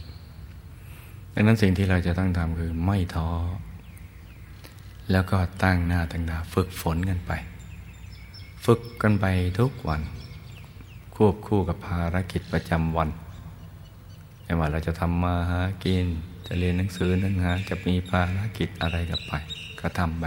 [1.34, 3.30] ดังนั้นสิ่งที่เราจะต้องทำคือไม่ท้อ
[5.12, 7.32] แล้วก็ตั้งหน้าตั้งตาฝึกฝนกันไป
[8.66, 9.26] ฝึกกันไป
[9.60, 10.02] ทุกวัน
[11.16, 13.10] ควบคู่กับภารกิจประจำวัน
[14.44, 16.06] ไม่ว่าเราจะทำมาหากิน
[16.48, 19.34] จะเรียนหนังสือหนังหาจะมีภารกิจอะไรก็ไป
[19.80, 20.26] ก็ทำไป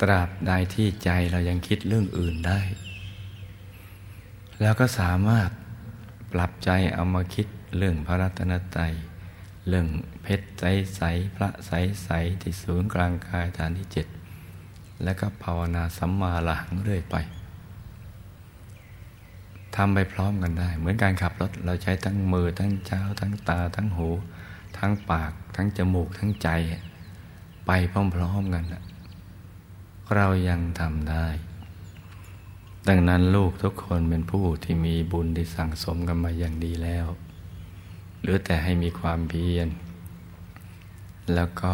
[0.00, 2.60] ตราบใดที่ใจเรายังคิดเรื่องอื่นได้
[4.60, 5.50] แล้วก็สามารถ
[6.32, 7.46] ปรับใจเอามาคิด
[7.76, 8.92] เรื่องพระรัตนตรัย
[9.68, 9.86] เรื่อง
[10.24, 10.64] เพชรใส
[10.96, 11.02] ใส
[11.36, 11.72] พระใส
[12.04, 12.10] ใส
[12.42, 14.06] ที่ศูนย์กลางกายฐานที่เจ็ด
[15.04, 17.16] แล้วก็ภาวนาสัมมาหลังเรื่อยไป
[19.76, 24.08] ทำไปพร้อมกันได้ เหมือนการขับรถเราใช้ทั้งมือทั้งเช้า ทั้งตา ทั้งหู
[24.78, 26.48] ทั้งปาก ทั้งจมูก ทั้งใจ
[27.66, 27.70] ไป
[28.14, 28.64] พร้อมๆกัน
[30.14, 31.26] เรายังทำได้
[32.88, 37.06] ดังนั้นลูกทุกคนเป็นผู้ที่มีบุญที่สั่งสมกันมาอย่างดีแล้ว
[38.22, 39.68] หรือแต่ให้มีความเพียร
[41.34, 41.72] แล้วก็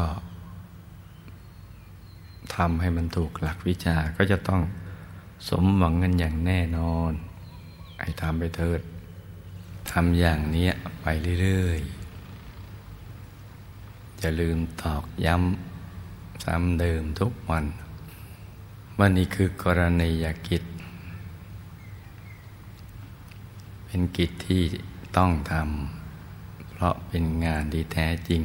[2.54, 4.62] ทำให้มันถูกหลักวิชาก็จะต้อง
[5.48, 7.12] สมหวังกันอย่างแน่นอน
[7.98, 8.80] ไอ้ทำไปเถิด
[9.92, 10.68] ทำอย่างนี้
[11.02, 11.06] ไป
[11.42, 17.64] เรื่อยๆจะลืมตอกย้ำซ้ำเดิมทุกวัน
[18.98, 20.62] วันนี้คือกรณียกิจ
[23.84, 24.62] เป็นกิจที่
[25.16, 28.42] ต้องทำเพราะเป็นงานที่แท้จริง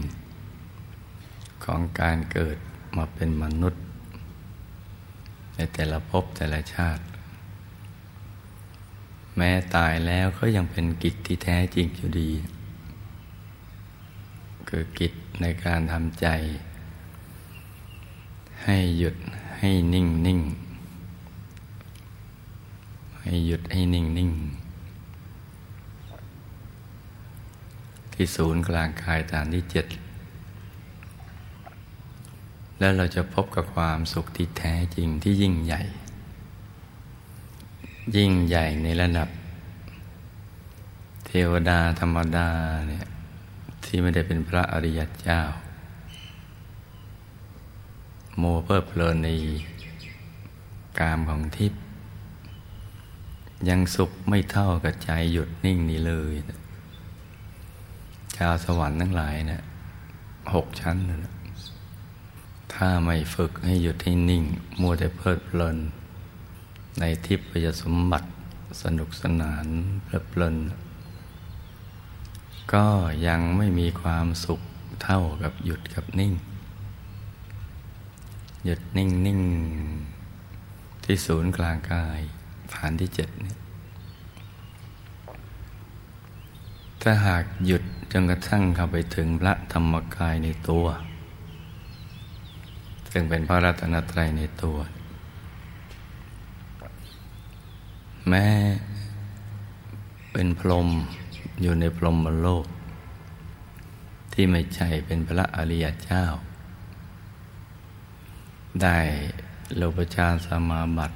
[1.63, 2.57] ของการเกิด
[2.97, 3.81] มาเป็นมนุษย์
[5.55, 7.03] ในแต่ละภพแต่ละชาติ
[9.37, 12.31] แม้ตายแล้วก็ยังเป็นกิจที่แท้จริงอยู่ดี
[14.67, 16.27] คือกิจในการทำใจ
[18.63, 19.15] ให้หยุด
[19.57, 20.41] ให้นิ่งนิ่ง
[23.21, 24.31] ให้หยุดให้นิ่งนิ่ง
[28.13, 29.85] ที่ศูนย์กลางกายฐานที่เจ็ด
[32.79, 35.81] แล้วเราจะพบกับความสุขที่แท้จริงที่ยิ่งใหญ่
[38.15, 39.29] ยิ่งใหญ่ในระดับ
[41.25, 42.49] เทวดาธรรมดา
[42.87, 43.05] เนี่ย
[43.85, 45.41] ที่ไม่ได้เป็นพระอริยเจ้า
[48.37, 49.29] โมเพิบเพลินใน
[50.99, 51.81] กามของทิพย์
[53.69, 56.33] ยังสุขไม่เท่ากับใจหยุดนิ่งนี้เลย
[58.37, 59.61] ชาวสวรรค์ทั้งหลายเนะี่ย
[60.53, 61.33] หกชั้นนะ
[62.75, 64.43] ถ้าไม่ฝึกให้หยุดให้นิ่ง
[64.81, 65.77] มัวแต่เพลิดเพลิน
[66.99, 68.27] ในทิพยสมบัติ
[68.81, 69.65] สนุกสนาน
[70.03, 70.55] เพลิดเพลิน
[72.73, 72.85] ก็
[73.27, 74.61] ยังไม่มีความสุข
[75.03, 76.33] เท่ากับหยุดกับนิ่ง
[78.65, 79.41] หยุดนิ่งนิ่ง
[81.03, 82.19] ที่ศูนย์กลางกาย
[82.73, 83.55] ฐานที่เจ็ดนี่
[87.01, 90.85] ถ้าหากหยุดจนกระทั่งเข้าไปถึงพระธรรมกายในตัว
[93.17, 94.77] ซึ่งเป็นพระรัตนตรัยในตัว
[98.29, 98.47] แม้
[100.33, 100.89] เป็นพรหม
[101.61, 102.65] อยู่ในพรหมโลก
[104.33, 106.25] ที่ไม่ใช่เป็นพระอริยเจ้า
[108.81, 108.97] ได้
[109.75, 111.15] โลปชาสมาบัติ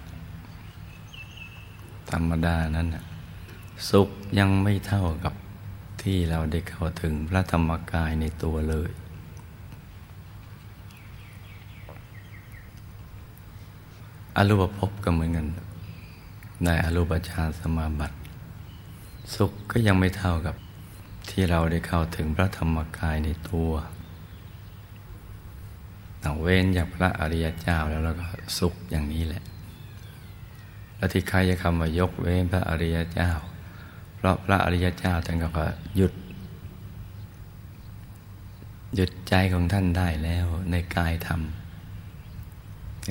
[2.12, 2.88] ธรรมดานั้น
[3.90, 4.10] สุข
[4.40, 5.34] ยังไม่เท่ากับ
[6.02, 8.92] ที่เราได้เข้าถึงพระธรรมกายในตัวเลย
[14.38, 15.48] อรูปภพก็เหมือนกัน
[16.64, 18.16] ในอรูปฌานสมาบัติ
[19.36, 20.56] สุขก็ยังไม่เท่ากับ
[21.30, 23.72] ที่เราได้เข้าถึงพระธรรมกายในตัว
[26.24, 28.26] ต้องเว้นจากพระอริยเจ้าแล้วเราก็
[28.60, 29.44] สุขอย่างนี้แหละ
[30.96, 33.32] แล้วที่ใครจะคำว่ายกเว้นพระอริยเจ้า
[34.16, 35.66] เพราะพระอริยเจ้าท่านก็
[35.96, 36.14] หยุด
[38.96, 41.42] หยุดใจของท่านได้แล้วในกายธรรม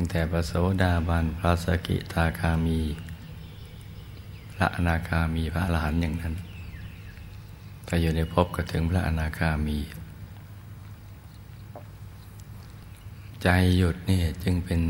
[0.00, 2.80] ตั้งแต่พระโสดาบันพระสกิทาคามี
[4.54, 6.34] พระอนาคามีพระอรหันต์อย่างนั้น
[7.86, 9.78] ถ้าอยู่ในภพก็ถึงพระอนาคามี
[13.42, 14.80] ใจหยุดนี่จึงเป็น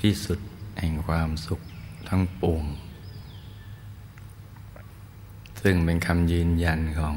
[0.00, 0.38] ที่สุด
[0.78, 1.60] แห่งความสุข
[2.08, 2.64] ทั้งปวง
[5.60, 7.16] ซึ่งเป็นคำยืนยันของ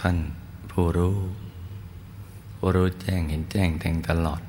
[0.00, 0.18] ท่าน
[0.70, 1.18] ผู้รู้
[2.56, 4.42] ผู้รู้แจ้งเห็นแจ้งแทงตลอด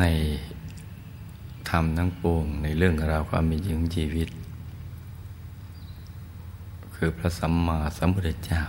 [0.00, 0.04] ใน
[1.70, 4.28] ธรรมทั้งปวงในเรื่องราวความมีจริงชีวิต
[6.94, 8.62] คือพระสัมมาสัมพุทธเจ้า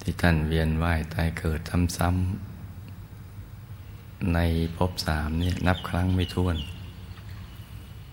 [0.00, 1.60] ที่ท่านเวียนว่ายตายเกิด
[1.96, 4.38] ซ้ำๆใน
[4.76, 6.56] ภพสามเนี่ยนับครั้งไม่ถ้วน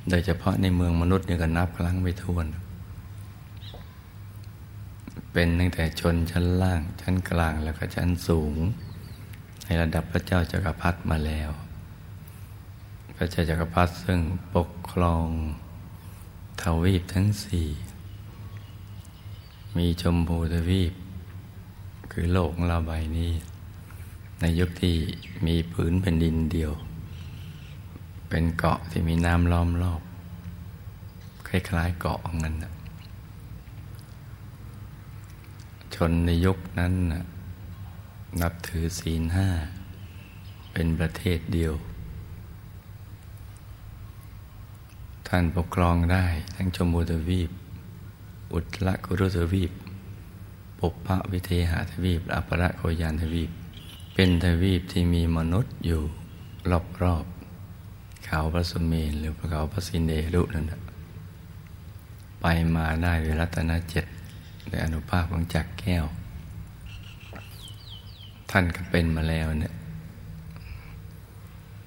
[0.09, 2.45] โดยเฉพาะในเมืองมนุษย์เนี่ยก็นับครั้งไม่ถ้วน
[5.31, 8.55] เป็นตั้งแต่ชนชั้นล่างชั้นกลางแล้วก็ชั้นสูง
[9.65, 11.49] ในระดับพระเจ้าจักรพรรดิมาแล้ว
[13.15, 14.19] พระเจ้าจักรพรรดิซึ่ง
[14.55, 15.27] ปกครอง
[16.61, 17.67] ทวีปทั้งสี่
[19.77, 20.93] มีชมพูทวีป
[22.11, 23.31] คือโลกของเราใบนี้
[24.39, 24.95] ในยุคที่
[25.45, 26.71] มีผืนแผ่นดินเดียว
[28.29, 30.01] เป็นเกาะที่มีน้ำล้อมรอบ
[31.47, 32.55] คล้ายๆเกาะงั้น
[35.95, 37.19] ชนในยุคนั้นนั
[38.41, 39.49] นับถือศีลห้า
[40.71, 41.73] เป็นประเทศเดียว
[45.27, 47.51] ท่านปกครองได้ทั้งชมพูทวีป
[48.53, 49.71] อุตรกุรุทวีป
[50.79, 53.51] ปุพพวิเทหทวีปอภรโคยานทวีป
[54.13, 56.01] เป็นทวีปที่มีมนุษย์อยู่
[57.03, 60.65] รอบๆเขาพระสุเมนหรือเขาพระสินเดรุนั่น
[62.41, 64.05] ไปมาได้เวรัตนเจ็ด
[64.69, 66.05] ในอนุภาพของจักแก้ว
[68.55, 69.73] ท่านก็เป็นมาแล้วเนี่ย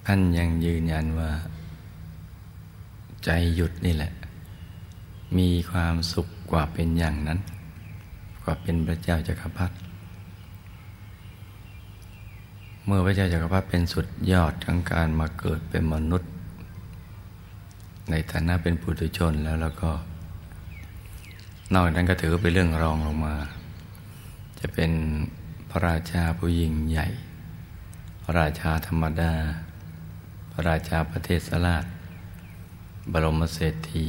[0.07, 1.31] ท่านยังยืนยันว่า
[3.25, 4.13] ใจหยุดนี่แหละ
[5.39, 7.39] มีความสุขกว่าเป็นอย่างนั้น
[8.43, 9.77] กว่าเป็นพระเจ้าจักรพรรดิ
[12.85, 16.31] เมื่อพระเจ้าจักรพรรดิเป็นสุดยอดของการมาเกิดเป็นมนุษย์
[18.11, 19.91] ในฐานะเป็นปุถุชนแล้วแล้วก็
[21.73, 23.35] นอกนั้นก็ถือเป็นเรื่องรองลงมา
[24.61, 24.93] จะเป็น
[25.71, 27.07] พระราชาผู้ยิ่งใหญ่
[28.23, 29.33] พระราชาธรรมดา
[30.53, 31.85] พระราชาประเทศสลาด
[33.13, 34.09] บรมเศรษฐี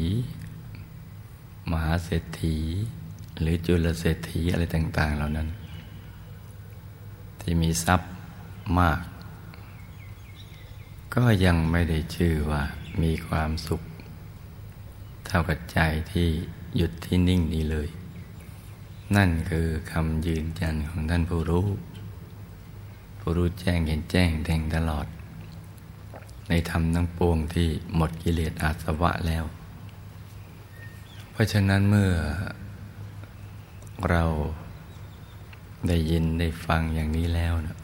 [1.71, 2.57] มหาเศรษฐี
[3.41, 5.47] หรือจุลเศรษฐีอะไรต่าง ๆ เหล่านั้น
[7.39, 8.09] ที่มีทรัพย์
[8.79, 8.99] มาก
[11.15, 12.63] ก็ยังไม่ได้ชื่อว่า
[13.01, 13.81] มีความสุข
[15.27, 15.79] เท่ากับใจ
[16.11, 16.27] ที่
[16.77, 17.89] หยุดที่นิ่งนี้เลย
[19.15, 21.67] นั่นคือคำยืนยันของท่านผู้รู้
[23.19, 25.07] ผู้รู้แจ้งเห็นแจ้งแทงตลอด
[26.49, 29.43] ในธรรมทั้งปวงที่หมดกิเลสอาสวะแล้ว
[31.31, 32.11] เพราะฉะนั้นเมื่อ
[34.09, 34.23] เรา
[35.87, 37.77] ได้ยินได้ฟังอย่างนี้แล้วนะ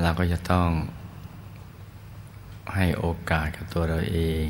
[0.00, 0.68] เราก็จะต้อง
[2.74, 4.44] ให้โอกาสกับตัวเราเอง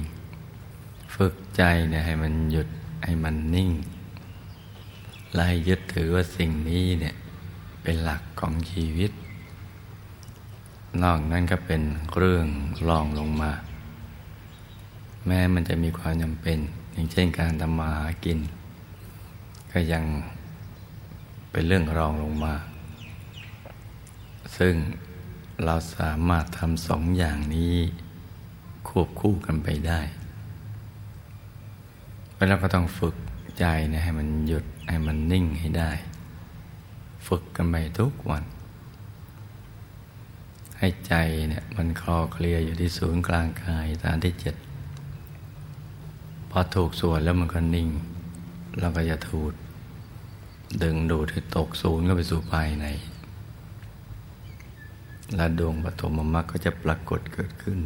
[1.14, 2.68] ฝึกใจเนี่ยให้มันหยุด
[3.04, 3.70] ให้มันนิ่ง
[5.36, 7.14] และให้ยึดถือว่าสิ่งนี้เนี่ย
[7.82, 9.10] เป็นหลักของชีวิต
[11.02, 11.82] นอกนั้นก็เป็น
[12.16, 12.46] เรื่อง
[12.88, 13.52] รองลงมา
[15.26, 16.58] แม้มันจะมีความจำเป็น
[16.92, 18.38] อย่างเช่นการทำมาหากิน
[19.72, 20.04] ก็ยัง
[21.50, 22.54] เป็นเรื่องรองลงมา
[24.56, 24.74] ซึ่ง
[25.64, 27.74] เราสามารถทำสองอย่างนี้
[28.88, 30.00] ควบคู่กันไปได้
[32.48, 33.16] แล้วก็ต้องฝึก
[33.58, 35.90] ใจนะให้มันหยุดให้มันนิ่งให้ได้
[37.26, 38.44] ฝึกกันไปทุกวัน
[40.78, 41.14] ให้ใจ
[41.48, 44.56] เนี่ยมันคลอเคลียอยู่ที่ศูนย์กลางกายฐานที่เจ็ด
[46.50, 47.88] พอถูกส่วนแล้วมันก็นิ่ง
[48.78, 49.52] เราก็จะถูด
[50.82, 52.86] ดึงดูดให้ตกศูนย์ก็ไปสู่ภายใน
[55.36, 57.78] และดวงปฐมมรรคก็จะปรากฏเกิดขึ้น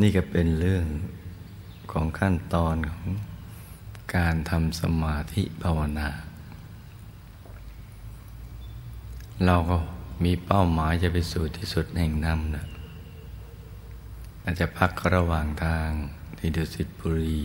[0.00, 0.84] นี่ก็เป็นเรื่อง
[1.92, 3.06] ของขั้นตอนของ
[4.16, 6.08] การทำสมาธิภาวนา
[9.44, 9.76] เราก็
[10.24, 12.66] มีเป้าหมายจะไปสู่ที่สุดแห่งนำนะ
[14.42, 15.88] อาจจะพักระหว่างทาง
[16.38, 17.40] ที่ดุสิตบุรี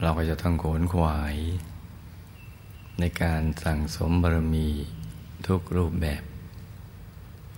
[0.00, 1.36] เราก็จะต้องโขนขวาย
[2.98, 4.68] ในการสั่งสมบารมี
[5.46, 6.22] ทุกรูปแบบ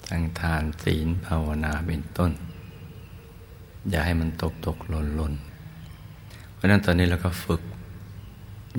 [0.09, 2.33] ทั้งทานศีลภาวนาเป็นต้น
[3.89, 5.35] อย่าให้มันตกตกหล่นหล่น
[6.57, 7.63] เพราะนั้นตอนนี้เราก็ฝึก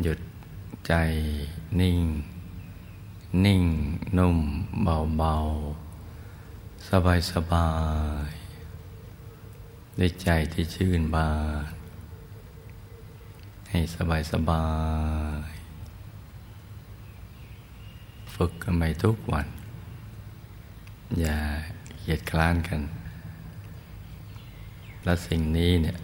[0.02, 0.20] หยุด
[0.88, 0.94] ใจ
[1.80, 2.02] นิ่ง
[3.46, 3.64] นิ่ง
[4.18, 4.38] นุ่ม
[4.84, 5.36] เบาเบา
[6.90, 7.70] สบายสบา
[8.30, 8.32] ย
[10.00, 11.30] ด้วยใจที่ชื่นบา
[11.72, 11.74] น
[13.70, 14.66] ให้สบายสบา
[15.50, 15.52] ย
[18.36, 19.48] ฝึกกันไปทุกวัน
[21.20, 21.38] อย่า
[22.00, 22.82] เกียดคร้านกัน
[25.04, 25.98] และสิ่งนี้เนี่ย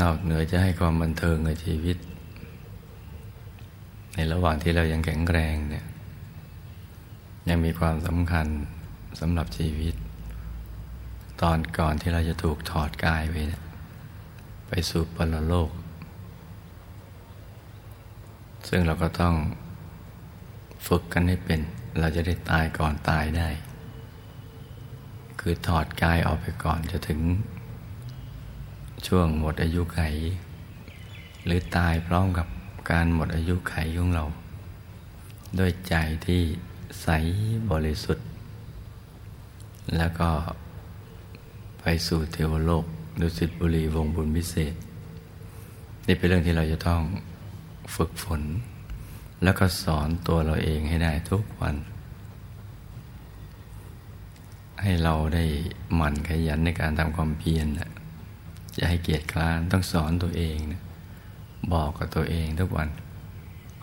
[0.00, 1.96] นอกเหนือจะให้ความบันเทิงในชีวิต
[4.14, 5.84] ในระหว่างที่เรายังแข็งแรงเนี่ย
[7.48, 8.46] ยังมีความสำคัญ
[9.20, 9.94] สำหรับชีวิต
[11.42, 13.62] ตอนก่อนที่เราจะถูกถอดกายไปเนี่ย
[14.68, 15.70] ไปสู่ปรโลก
[18.68, 19.34] ซึ่งเราก็ต้อง
[20.86, 21.60] ฝึกกันให้เป็น
[22.00, 23.48] เราจะได้ตายก่อนตายได้
[25.40, 27.20] คือถอดกายออกไปก่อนจะถึง
[29.06, 30.00] ช่วงหมดอายุไข
[31.44, 32.46] หรือตายพร้อมกับ
[32.90, 34.24] การหมดอายุไขของเรา
[35.58, 35.94] ด้วยใจ
[36.26, 36.42] ที่
[37.02, 37.08] ใส
[37.70, 38.26] บริสุทธิ์
[39.96, 40.30] แล้วก็
[41.80, 42.84] ไปสู่เทวโลก
[43.20, 44.74] ดุสิตบุรีวงบุญพิเศษ
[46.06, 47.02] นี่เป็นเรื่องที่เราจะต้อง
[47.94, 48.42] ฝึกฝน
[49.42, 51.76] แล้วก็สอนตัวเราเองให้ได้ทุกวัน
[54.82, 55.44] ให้เราได้
[55.94, 57.88] หมั่นขยันในการทำความเพียรจะ
[58.88, 60.82] ให้เกียรติคร้านต้องสอนตัวเองนะ
[61.72, 62.88] บอกกับตัวเองทุกวัน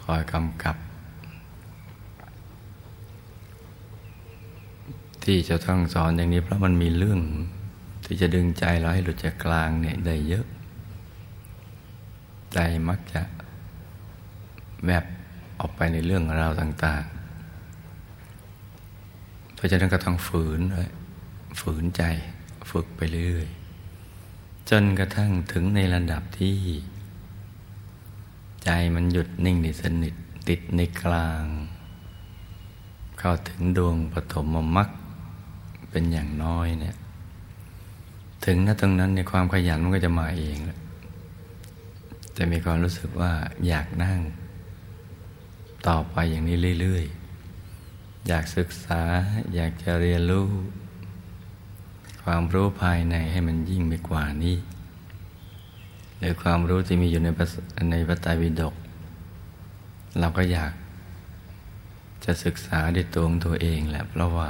[0.03, 0.75] คอยกำกับ
[5.23, 7.19] ที่จะต้องสอนอย่างนี้เพราะมันมีเรื่อง
[8.05, 10.45] ที่จะดึงใจเราให้หลุดจากกลางเนี่ยได้เยอะ
[12.53, 12.57] ใจ
[12.89, 13.21] มักจะ
[14.87, 15.03] แบบ
[15.59, 17.13] ออกไปในเรื่องราวต่าง ๆ
[19.55, 20.91] เพราะฉะนั้นก็ต้องฝืนเลย
[21.59, 22.03] ฝืนใจ
[22.71, 23.47] ฝึกไปเรื่อย
[24.74, 26.57] จนกระทั่งถึงในระดับที่
[28.63, 30.13] ใจมันหยุดนิ่งในสนิท
[30.47, 31.43] ติดในกลาง
[33.19, 34.89] เข้าถึงดวงปฐมมรรค
[35.89, 36.95] เป็นอย่างน้อยเนี่ย
[38.45, 40.57] ถึงณตรงนั้นในความขยันมันก็จะมาเอง
[42.38, 43.32] จะมีความรู้สึกว่า
[43.67, 44.19] อยากนั่ง
[45.88, 47.05] ต่อไปอย่างนี้เรื่อย
[47.67, 49.01] ๆ อยากศึกษา
[49.55, 50.47] อยากจะเรียนรู้
[52.24, 54.57] ความรู้ภายในให้มันยิ่งไปกว่านี้
[56.17, 57.28] หรือความรู้ที่มีอยู่ใน
[57.91, 58.76] ในพระไตรปิฎก
[60.19, 60.72] เราก็อยาก
[62.26, 64.49] จะศึกษาด้วยตัวของตัวเองแหละ เพราะว่า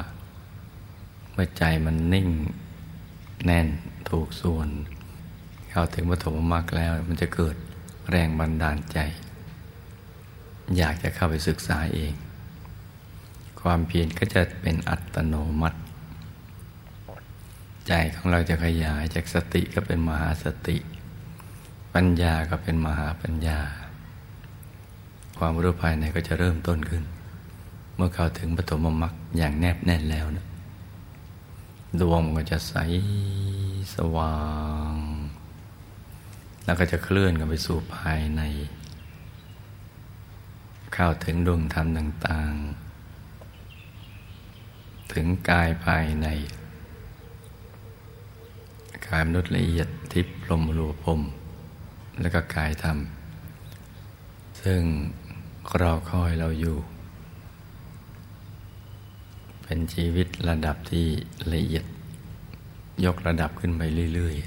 [1.34, 2.28] เมื่อใจมันนิ่ง
[3.46, 3.68] แน่น
[4.10, 4.68] ถูกส่วน
[5.70, 7.56] เข้าถึงปฐมมรรคแล้ว มันจะเกิด
[8.10, 8.98] แรงบันดาลใจ
[10.78, 12.14] อยากจะเข้าไปศึกษาเอง
[13.62, 15.80] ความเพียรก็จะเป็นอัตโนมัติ
[17.88, 20.78] ใจของเราจะขยายจากสติก็เป็นมหาสติ
[21.94, 23.60] ปัญญาก็เป็นมหาปัญญา
[25.40, 27.04] ความรู้ภายในก็จะเริ่มต้นขึ้น
[27.96, 30.46] เมื่อเข้าถึงปฐมมรรคอย่างแนบแน่นแล้วนะ
[32.00, 32.76] ดวงก็จะใส
[33.96, 34.38] สว่า
[34.94, 34.96] ง
[36.66, 38.42] แล้วก็จะเคลื่อนกันไปสู่ภายใน
[40.94, 42.54] เข้าถึงดวงธรรมต่าง
[43.88, 46.28] ๆ ถึงกายภายใน
[49.12, 51.22] กายมนุษย์ละเอียดทิพย์ลมรูปม
[52.22, 52.98] แล้วก็กายธรรม
[54.62, 54.82] ซึ่ง
[55.82, 56.78] รอคอยเราอยู่
[59.64, 61.06] เป็นชีวิตระดับที่
[61.54, 61.86] ละเอียด
[63.06, 63.82] ยกระดับขึ้นไป
[64.14, 64.44] เรื่อย ๆ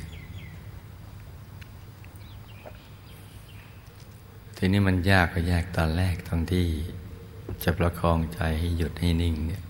[4.57, 6.67] ทีนี้มันยากก็ยากตอนแรกตรงที่
[7.65, 9.62] จะประคองใจให้หยุดให้นิ่งเนี่ย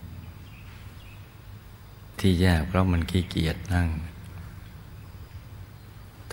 [2.19, 3.89] ที่ยากเพราะมันขี้เกียจนั่ง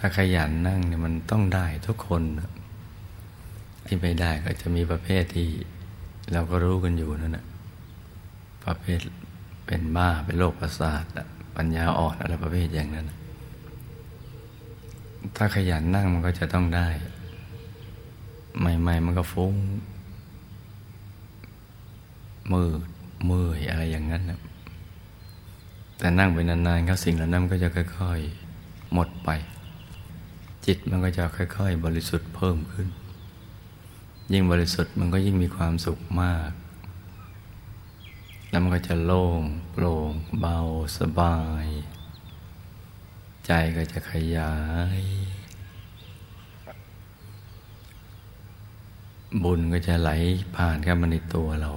[0.03, 2.23] ถ้าขยันนั่งเนี่ยมันต้องได้ทุกคน
[3.85, 5.49] ที่ไม่ได้ก็จะมีประเภทที่
[6.31, 7.45] เราก็รู้กันอยู่นั่นแหะ
[8.65, 8.99] ประเภท
[9.65, 11.03] เป็นบ้าเป็นโรคประสาท
[11.55, 13.11] ปัญญาอ่อนอะไรประเภทอย่างนั้น
[15.35, 16.87] ถ้าขยันนั่งมันก็จะต้องได้
[18.59, 19.53] ใหม่ ๆ มันก็ฟุ้ง
[22.53, 22.87] มืด
[23.29, 24.39] มืออะไรอย่างนั้นนะ
[25.97, 28.19] แต่นั่งไปนานๆเขาสิ่งเหล่านั้นก็จะค่อย
[28.57, 29.29] ๆ หมดไป
[30.65, 32.87] จิตมันก็จะค่อยๆ บริสุทธิ์เพิ่มขึ้น
[34.33, 36.51] ยิ่งบริสุทธิ์มันก็ยิ่งมีความสุขมาก
[38.49, 39.41] แล้วมันก็จะโล่ง
[39.71, 40.57] โปร่งเบา
[40.97, 41.67] สบาย
[43.45, 44.53] ใจก็จะขยา
[44.99, 45.01] ย
[49.43, 50.11] บุญก็จะไหล
[50.55, 51.71] ผ่านเข้ามาในตัวเรา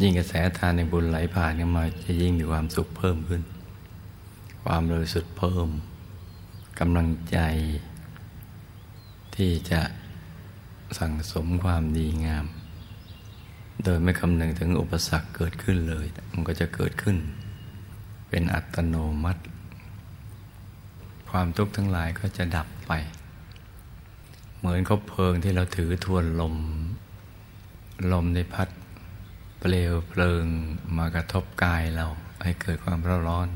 [0.00, 3.42] ยิ่งกระแสทานในบุญไหลผ่านเข้ามาจะยิ่งมีความสุขเพิ่มขึ้น
[4.64, 5.68] ความบริสุทธิ์เพิ่ม
[6.78, 7.38] กำลังใจ
[9.36, 9.80] ที่จะ
[10.98, 12.46] สั่งสมความดีงาม
[13.84, 17.16] โดยไม่คำนึงถึงอุปสรรคเกิดขึ้นเลย มันก็จะเกิดขึ้น
[18.28, 19.42] เป็นอัตโนมัติ
[21.30, 22.92] ความทุกข์ทั้งหลายก็จะดับไป
[24.56, 26.56] เหมือนเขาเพลิงที่เราถือทวนลม
[28.12, 28.68] ลมในพัด
[29.60, 30.44] เปลวเพลิง
[30.96, 32.06] มากระทบกายเรา
[32.42, 33.48] ให้เกิดความร้อนร้อน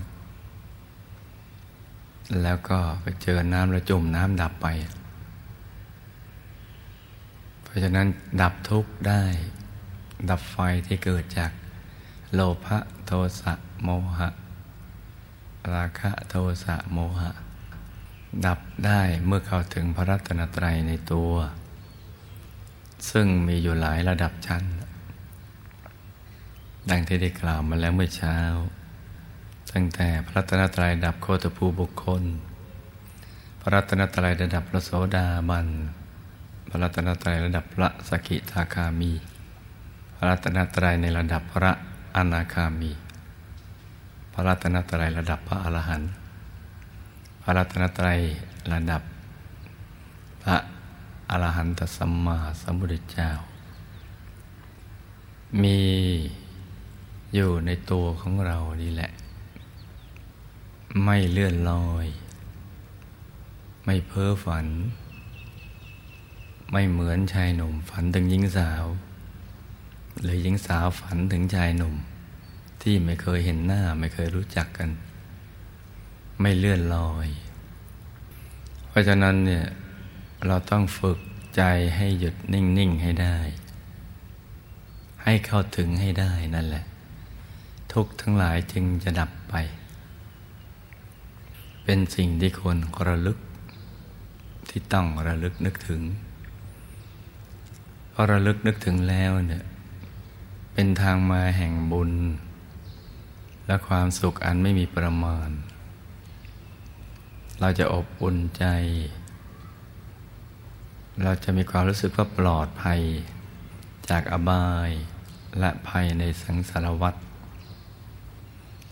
[2.42, 4.66] แล้วก็ไปเจอน้ำแล้วจมน้ำดับไป
[7.62, 8.06] เพราะฉะนั้น
[8.40, 9.22] ดับทุกข์ได้
[10.30, 10.56] ดับไฟ
[10.86, 11.52] ที่เกิดจาก
[12.34, 13.52] โลภะโทสะ
[13.82, 14.28] โมหะ
[15.74, 17.30] ราคะโทสะโมหะ
[18.46, 21.32] ดับได้เมื่อเข้าถึงพระรัตนตรัยในตัว
[23.10, 24.64] ซึ่งมีอยู่หลายระดับชั้น
[26.90, 28.36] ดังที่ได้กล่าวมาแล้วเมื่อเช้า
[29.78, 32.22] ตั้งแต่พระรัตนตรัยดับโคตภูบุคคล
[33.60, 35.68] พระรัตนตรัยระดับพระโสดาบัน
[36.68, 39.12] พระรัตนตรัยระดับพระสกิทาคามี
[40.16, 41.72] พระรัตนตรัยในระดับพระ
[42.16, 42.92] อนาคามี
[44.32, 46.10] พระรัตนตรัยระดับพระอรหันต์
[47.42, 48.20] พระรัตนตรัย
[48.72, 49.02] ระดับ
[50.42, 50.56] พระ
[51.30, 53.30] อรหันตสัมมาสัมพุทธเจ้า
[55.62, 55.80] มี
[57.34, 59.10] อยู่ในตัวของเรานี่แหละ
[61.04, 62.06] ไม่เลื่อนลอย
[63.84, 64.66] ไม่เพ้อฝัน
[66.72, 68.84] ไม่เหมือนชายหนุ่มฝันถึงหญิงสาว
[70.22, 71.94] หรือหญิงสาวฝันถึงชายหนุ่ม
[72.82, 74.90] ที่ไม่เคยเห็นหน้าไม่เคยรู้จักกัน
[76.40, 77.28] ไม่เลื่อนลอย
[78.88, 79.64] เพราะฉะนั้นเนี่ย
[80.46, 81.18] เราต้องฝึก
[81.56, 81.62] ใจ
[81.96, 83.36] ให้หยุดนิ่ง ๆ ให้ได้
[85.22, 86.84] ให้เข้าถึงให้ได้นั่นแหละ
[87.92, 89.54] ทุกทั้งหลายจึงจะดับไป
[91.88, 92.78] เป็นสิ่งที่ควร
[93.08, 93.38] ระลึก
[94.70, 96.02] ที่ต้องระลึกนึกถึง
[98.12, 99.64] พอระลึกนึกถึงแล้วเนี่ย
[100.74, 102.12] เป็นทางมาแห่งบุญ
[103.66, 105.50] และความสุขอันไม่มีประมาณ
[107.60, 108.64] เราจะอบอุ่นใจ
[111.22, 113.00] เราจะมีความรู้สึกว่าปลอดภัย
[114.10, 114.90] จากอบาย
[115.58, 117.14] และภัยในสังสารวัฏ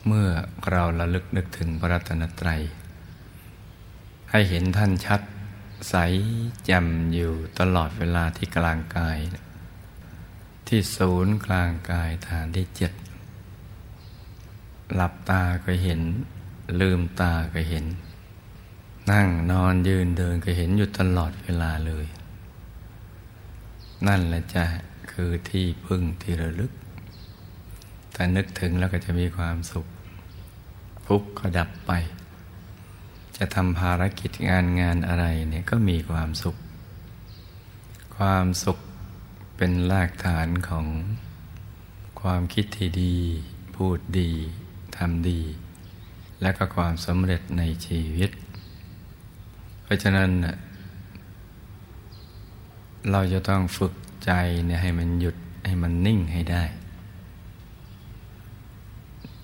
[0.07, 0.29] เมื่อ
[0.71, 2.63] เราระลึกนึกถึงพระรัตนตรัย
[4.37, 5.21] ให้เห็นท่านชัด
[5.91, 5.95] ใส
[6.65, 9.19] แจ่มอยู่ตลอดเวลาที่กลางกาย
[10.69, 12.93] ที่ศูนย์กลางกายฐานที่เจ็ด
[14.95, 16.01] หลับตาก็เห็น
[16.81, 17.85] ลืมตาก็เห็น
[19.11, 22.07] นั่งนอนยืนเดินก็เห็นอยู่ตลอดเวลาเลย
[24.07, 24.65] นั่นแหละจะ
[25.11, 26.73] คือที่พึ่งที่ระลึก
[28.13, 29.87] แต่นึกถึงแล้วก็จะมีความสุข
[31.07, 31.93] ทุกข์ก็ดับไป
[33.37, 36.57] จะทำภารกิจงานงานอะไรเนี่ยก็มีความสุข
[38.17, 38.79] ความสุข
[39.57, 40.87] เป็นรากฐานของ
[42.21, 43.17] ความคิดที่ดี
[43.75, 44.31] พูดดี
[44.97, 45.41] ทำดี
[46.43, 48.31] และก็ความสำเร็จในชีวิต
[49.83, 50.31] เพราะฉะนั้น
[53.11, 54.33] เราจะต้องฝึกใจ
[54.67, 56.65] เนี่ยให้มันหยุดให้มันนิ่งให้ได้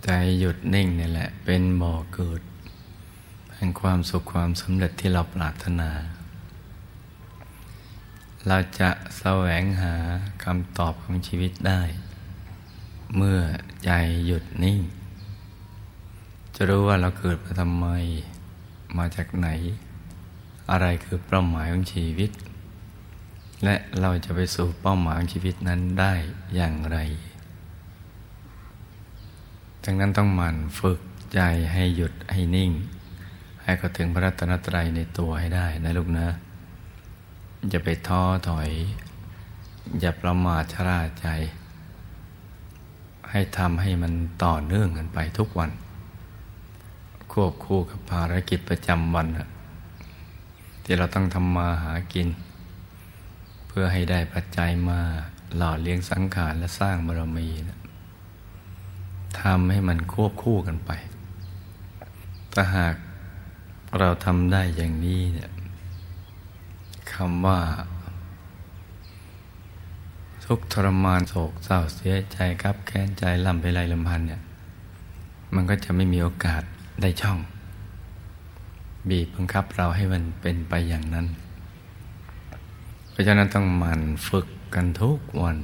[0.04, 2.40] ใจหยุดนิ่งนี่แหละ เป็นบ่อเกิด
[3.62, 5.90] แห่งความสุขความสำเร็จที่เราปรารถนา
[8.48, 9.94] เราจะแสวงหา
[10.44, 11.82] คำตอบของชีวิตได้
[13.16, 13.40] เมื่อ
[13.84, 13.90] ใจ
[14.26, 14.80] หยุดนิ่ง
[16.54, 17.86] จะรู้ว่าเราเกิดมาทำไม
[18.98, 19.48] มาจากไหน
[20.70, 22.30] อะไรคือเป้าหมายของชีวิต
[23.64, 26.14] และเราจะไปสู่เป้าหมายของชีวิตนั้นได้
[26.54, 26.98] อย่างไร
[29.84, 31.00] ดังนั้นต้องหมั่นฝึก
[31.34, 31.40] ใจ
[31.72, 32.72] ให้หยุดให้นิ่ง
[33.70, 36.28] ให้เขาถึงพระรัตนตรัยในตัวให้ได้นะลูกนะ
[37.68, 38.70] อย่าไปท้อถอย
[40.00, 41.26] อย่าประมาทชราใจ
[43.30, 44.12] ให้ทำให้มัน
[44.44, 45.70] ต่อเนื่องกันไปทุกวัน
[47.32, 49.26] ควบคู่กับภารกิจประจำวัน
[50.84, 52.28] ที่เราต้องทำมาหากิน
[53.68, 55.00] เพื่อให้ได้ปัจจัยมา
[55.56, 57.78] หล่อเลี้ยงสังขารและสร้างบารมีนะ
[59.40, 60.90] ทำให้มันควบคู่กันไป
[62.54, 62.94] ถ้าหาก
[63.98, 65.50] เราทำได้อย่างนี้เนี่ย
[67.12, 67.60] คำว่า
[70.44, 74.40] ทุกทรมานโศกเศร้าเสียใจครับแค้นใจลำไปไรลำพันเนี่ย
[75.54, 76.62] มันก็จะไม่มีโอกาส
[77.02, 77.38] ได้ช่อง
[79.08, 81.26] บีบบังคับเราให้มันเป็นไปอย่างนั้น
[83.10, 85.58] เพราะฉะนั้นต้องหมั่นฝึกกันทุกวัน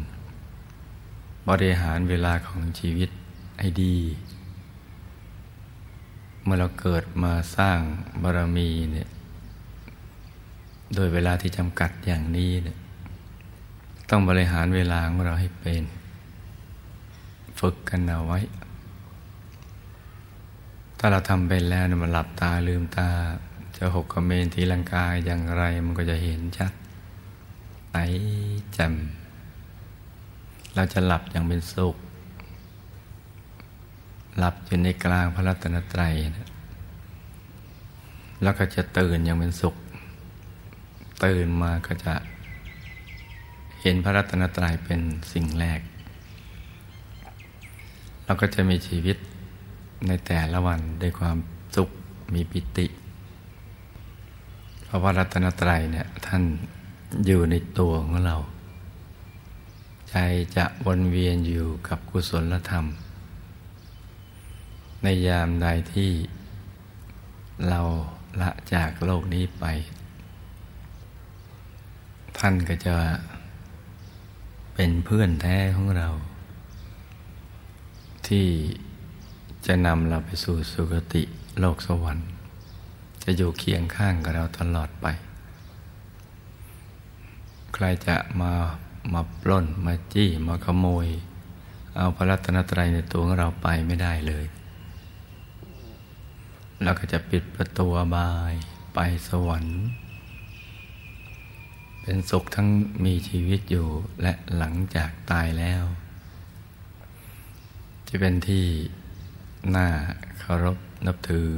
[1.48, 3.10] บริหารเวลาของชีวิต
[3.58, 3.94] ให้ดี
[6.46, 7.78] เมื่อเราเกิดมาสร้าง
[8.22, 9.08] บารมีเนี่ย
[10.94, 12.78] โดยเวลาที่จำกัดอย่างนี้เนี่ย
[14.10, 15.84] ต้องบริหารเวลาของเราให้เป็น
[17.58, 18.40] ฝึกกันเอาไว้
[20.98, 23.08] ถ้าเราทำเป็นแล้วเนี่ยมันหลับตาลืมตา
[23.76, 26.72] จะหกกระเมนทีลังกายอย่างไรมันก็จะเห็นชัด
[27.90, 27.96] ใส
[28.72, 28.94] แจ่ม
[30.74, 31.96] เราจะหลับอย่างเป็นสุข
[34.38, 36.48] หลับอยู่ในกลางพระรัตนตรัยนะ
[38.42, 39.74] แล้วก็จะตื่นอย่างเป็นสุข
[41.24, 42.14] ตื่นมาก็จะ
[43.80, 45.00] เห็นพระรัตนตรัยเป็น
[45.32, 45.80] สิ่งแรก
[48.24, 49.16] เราก็จะมีชีวิต
[50.06, 51.36] ในแต่ละวันด้วยความ
[51.76, 51.90] สุข
[52.34, 52.86] มีปิติ
[54.84, 56.42] เพราะว่ารัตนตรัยเนี่ยท่าน
[57.26, 58.36] อยู่ในตัวของเรา
[60.10, 60.16] ใจ
[60.56, 62.84] จะวนเวียนอยู่กับกุศลธรรม
[65.08, 66.12] ในยามใดที่
[67.68, 67.80] เรา
[68.40, 69.64] ละจากโลกนี้ไป
[72.38, 72.96] ท่านก็จะ
[74.74, 76.08] เป็นเพื่อนแท้ของเรา
[78.28, 78.46] ที่
[79.66, 81.22] จะนำเราไปสู่สุคติ
[81.60, 82.28] โลกสวรรค์
[83.24, 85.06] จะอยู่เคียงข้างกับเราตลอดไป
[87.74, 88.52] ใครจะมา
[89.12, 91.06] มาปล้นมาจี้มาขโมย
[91.96, 94.46] เอาพระรัตนตรัยในตัวของเราไปไม่ได้เลย
[96.82, 98.52] เราก็จะปิดประตูบาย
[98.94, 98.98] ไป
[99.28, 99.82] สวรรค์
[102.02, 102.68] เป็นสุขทั้ง
[103.04, 103.88] มีชีวิตอยู่
[104.22, 105.84] และหลังจากตายแล้ว
[108.08, 108.66] จะเป็นที่
[109.76, 109.88] น่า
[110.38, 111.50] เคารพนับถือ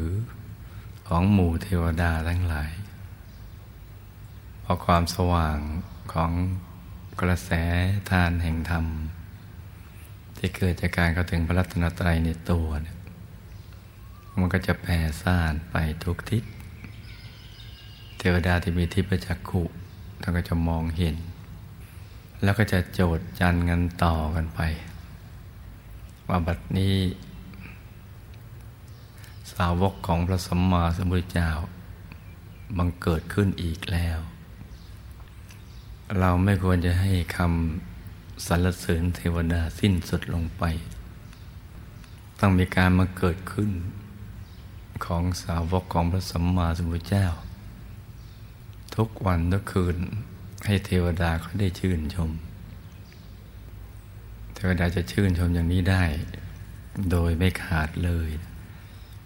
[1.08, 2.72] ของหมู่เทวดาทั้งหลาย
[4.60, 5.58] เพราะความสว่าง
[6.12, 6.32] ของ
[7.20, 7.50] กระแส
[8.10, 8.84] ทานแห่งธรรม
[10.36, 12.97] ที่เกิดจากการเข้าถึงพระรัตนตรัยในตัวเนี่ย
[14.40, 16.42] มันก็จะแผ่ซ่านไปทุกทิศ
[18.18, 19.62] เทวดาที่มีทิพจักขุ
[20.20, 21.16] ท่านก็จะมองเห็น
[22.42, 24.60] แล้วก็จะโจดจันกันต่อกันไป
[26.28, 26.96] ว่าบัดนี้
[29.52, 31.50] สาวกของพระสัมมาสัมพุทธเจ้า
[32.76, 34.18] บังเกิดขึ้นอีกแล้ว
[36.18, 40.64] เราไม่ควรจะให้คำสรรเสริญเทวดาสิ้นสุดลงไป
[42.38, 43.70] ต้องมีการมาเกิดขึ้น
[45.04, 47.26] ของสาวกของพระสัมมาสัมพุทธเจ้า
[48.96, 49.96] ทุกวันทุกคืน
[50.66, 52.30] ให้เทวดาเขาได้ชื่นชม
[54.54, 56.04] เทวดาจะชื่นชมอย่างนี้ได้
[57.10, 58.30] โดยไม่ขาดเลย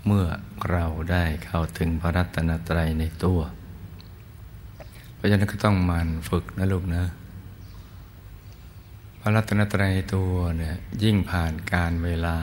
[0.06, 0.26] เมื่อ
[0.70, 3.40] เราได้เข้าถึงพระรัตนตรัยในตัว
[5.14, 7.04] เพราะฉะนั้นก็ต้องมันฝึกนะลูกนะ
[9.20, 12.38] พระรัตนตรัยตัวเนี่ยยิ่งผ่านการเวลา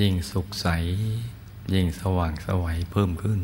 [0.00, 0.66] ยิ่งสุขใส
[1.74, 3.40] ยิ่งสว่างสวัยเพิ่มขึ้น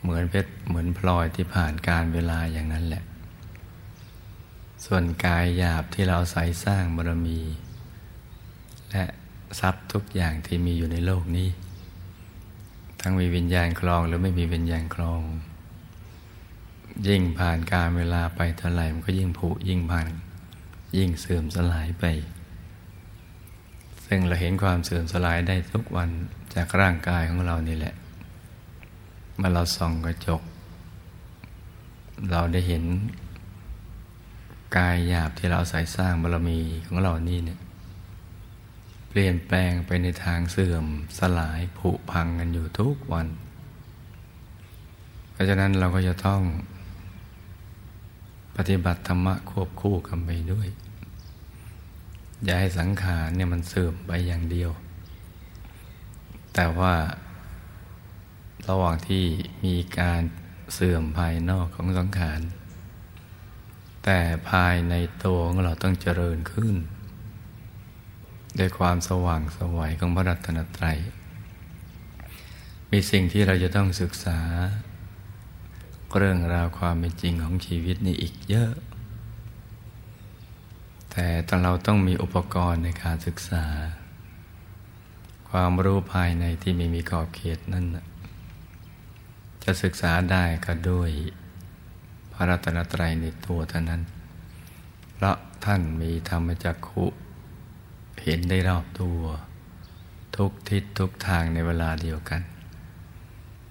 [0.00, 3.04] เหมือนเพชรเหมือนพลอยที่ผ่านการเวลาอย่างนั้นแหละ
[4.84, 7.40] ส่วนกายหยาบที่เราใส่สร้างบารมี
[8.90, 9.04] และ
[9.60, 11.48] ทรัพย์ทุกอย่างที่มีอยู่ในโลกนี้
[13.00, 15.20] ทั้งมีวิญญาณคลองหรือไม่มีวิญญาณคลอง
[17.08, 20.06] ยิ่งผ่านการเวลาไปเท่าไหร่มันก็ยิ่งผุยิ่งพัง
[20.96, 22.04] ยิ่งเสื่อมสลายไป
[24.06, 26.10] ซึ่งเราเห็นความเสื่อมสลายได้ทุกวัน
[26.56, 27.94] จากร่างกายของเรานี่แหละ
[29.36, 30.42] เมื่อเราส่องกระจก
[32.30, 32.84] เราได้เห็น
[34.76, 37.58] กายหยาบที่เราใส่สร้างบารมีของเรานี่เนี่ย
[39.08, 40.84] เปลี่ยนแปลงไปในทางเสื่อม
[41.18, 43.28] สลายผุพังกันอยู่ทุกวัน
[45.32, 46.42] เพราะฉะนั้นเราก็จะต้อง
[48.56, 50.68] ปฏิบัติธรรมะควบคู่กันไปด้วย
[52.44, 54.70] อย่าให้สังขารเนี่ยมันเสื่อมไปอย่างเดียว
[56.56, 56.94] แต่ว่า
[58.68, 59.24] ระหว่างที่
[59.64, 60.22] มีการ
[60.74, 62.40] เสื่อมภายนอกของสังขาร
[64.04, 64.94] แต่ภายใน
[65.24, 66.74] ตัวของเราต้องเจริญขึ้น
[68.58, 70.98] ด้วยความสว่างสวัยของพระรัตนตรัย
[72.90, 74.38] มีสิ่งที่เราจะต้องศึกษา
[76.16, 78.72] เรื่องราวความเป็นจริงของชีวิตนี่อีกเยอะ
[81.10, 83.64] แต่ตอนเราต้องมีอุปกรณ์ในการศึกษา
[85.58, 87.86] ความรู้ภายในที่ไม่มีขอบเขตนั่น
[89.64, 91.10] จะศึกษาได้ก็ด้วย
[92.32, 94.02] พระรัตนตรัยในตัวเท่านั้น
[95.14, 97.04] เพราะท่านมีธรรมจักขุ
[98.22, 99.20] เห็นได้รอบตัว
[100.36, 102.42] ทุกทิศทุกทางในเวลาเดียวกัน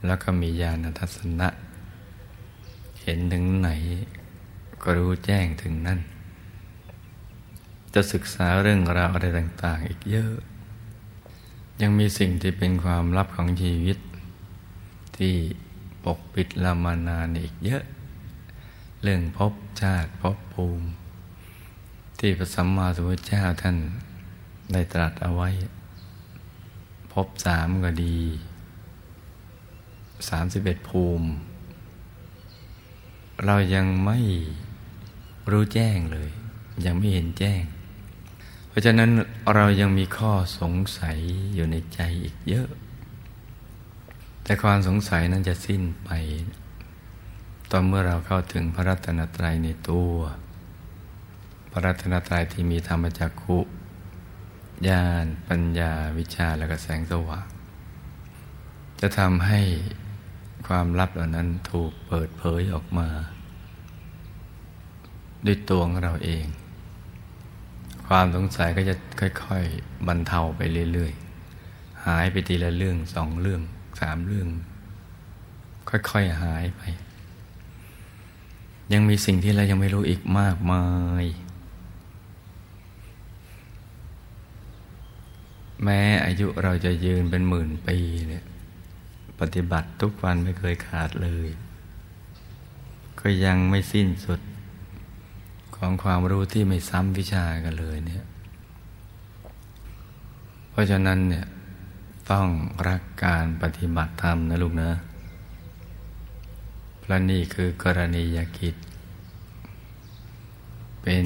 [0.05, 1.49] แล้วก็มีญาณทัศนะ
[3.01, 3.69] เห็นถึงไหน
[4.83, 5.99] ก็รู้แจ้งถึงนั่น
[7.93, 10.35] จะศึกษาเรื่องราวอะไรต่าง ๆ อีกเยอะ
[11.81, 13.97] ยังมีสิ่งที่เป็นความลับของชีวิต
[15.17, 15.35] ที่
[16.05, 17.83] ปกปิดเรามานานอีกเยอะ
[19.03, 20.85] เรื่องพบชาติพบภูมิ
[22.19, 23.77] ที่พระสัมมาสัมพุทธเจ้าท่าน
[24.71, 25.49] ได้ตรัสเอาไว้
[27.13, 28.17] พบสามก็ดี
[30.29, 31.27] สามสิบเอ็ดภูมิ
[33.45, 34.19] เรายังไม่
[35.51, 36.29] รู้แจ้งเลย
[36.85, 37.61] ยังไม่เห็นแจ้ง
[38.75, 39.11] ราะฉะนั้น
[39.55, 41.17] เรายังมีข้อสงสัย
[41.55, 42.67] อยู่ในใจอีกเยอะ
[44.43, 46.09] แต่ความสงสัยนั้นจะสิ้นไป
[47.71, 50.13] ตอนเมื่อเราเข้าถึงพระรัตนตรัยในตัว
[51.71, 53.59] พระรัตนตรัยที่มีธรรมจักขุ
[54.87, 57.47] ญาณปัญญาวิชาและกระแสงสว่าง
[58.99, 59.61] จะทำให้
[60.67, 63.09] ความลับเหล่านั้นถูกเปิดเผยออกมา
[65.45, 66.45] ด้วยตัวของเราเอง
[68.07, 70.61] ความสงสัยก็จะค่อย ๆ บรรเทาไป
[70.93, 71.13] เรื่อย
[71.59, 73.61] ๆ หายไปทีละเรื่องสองเรื่อง
[74.01, 74.47] สามเรื่อง
[75.89, 76.81] ค่อย ๆ หายไป
[78.93, 80.85] ยังมีสิ่งที่เรายังไม่รู้อีกมากมา
[81.23, 81.25] ย
[85.83, 87.97] แม้อายุเราจะยืนเป็นหมื่นปี
[88.29, 88.45] เนี่ย
[89.39, 91.49] ปฏิบัติทุกวันไม่เคยขาดเลย
[93.19, 94.39] ก็ยังไม่สิ้นสุด
[95.77, 98.25] ของความรู้ที่ไม่ซ้ำวิชากันเลยเนี่ย
[100.69, 101.45] เพราะฉะนั้นเนี่ย
[102.31, 102.47] ต้อง
[102.87, 104.91] รักการปฏิบัติธรรมนะลูกนะ
[106.99, 108.75] เพราะนี่คือกรณียกิจ
[111.03, 111.25] เป็น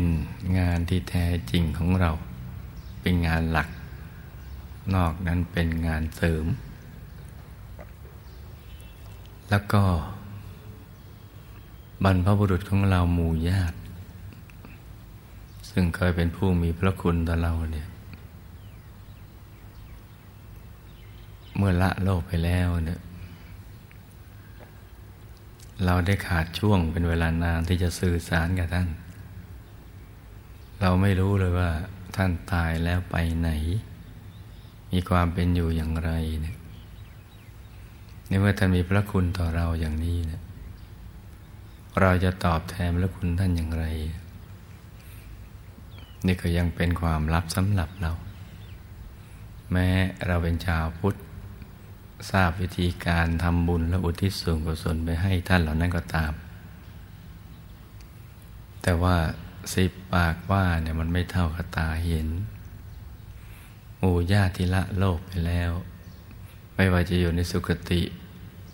[0.57, 2.11] งานที่แท้จริงของเรา
[3.01, 3.69] เป็นงานหลัก
[4.95, 6.45] นอกนั้นเป็นงานเสริม
[9.49, 9.83] แล้วก็
[12.03, 13.78] บรรพบุรุษของเราหมู่ญาติ
[15.71, 17.87] ซึ่งเคยเป็นผู้มีพระคุณต่อเราเนี่ย
[21.55, 23.01] เมื่อละโลกไปแล้วเนี่ย
[25.85, 28.89] เราได้ขาดช่วงเป็นเวลานานที่จะสื่อสารกับท่าน
[30.81, 31.71] เราไม่รู้เลยว่า
[32.15, 33.49] ท่านตายแล้วไปไหน
[34.91, 36.11] มีความเป็นอยู่อย่างไร
[36.41, 36.57] เนี่ย
[38.27, 40.41] ในเมื่อท่านมีพระคุณต่อเราอย่างนี้เนะ
[42.01, 43.85] เราจะตอบแทนพระคุณท่านอย่างไร
[46.25, 48.11] นี่ก็ยังเป็นความลับสำหรับเรา
[49.71, 49.87] แม้
[50.27, 51.15] เราเป็นชาวพุทธ
[52.31, 56.33] ทราบวิธีการทำบุญและอุทิศส่วนกุศลไปให้ท่านเหล่านั้นก็ตาม
[58.81, 59.17] แต่ว่า
[59.73, 62.29] สิบปากว่าเนี่ยมันไม่เท่ากับตาเห็น
[63.97, 65.71] หมู่ญาติละโลกไปแล้ว
[66.75, 68.01] ไม่ว่าจะอยู่ในสุคติ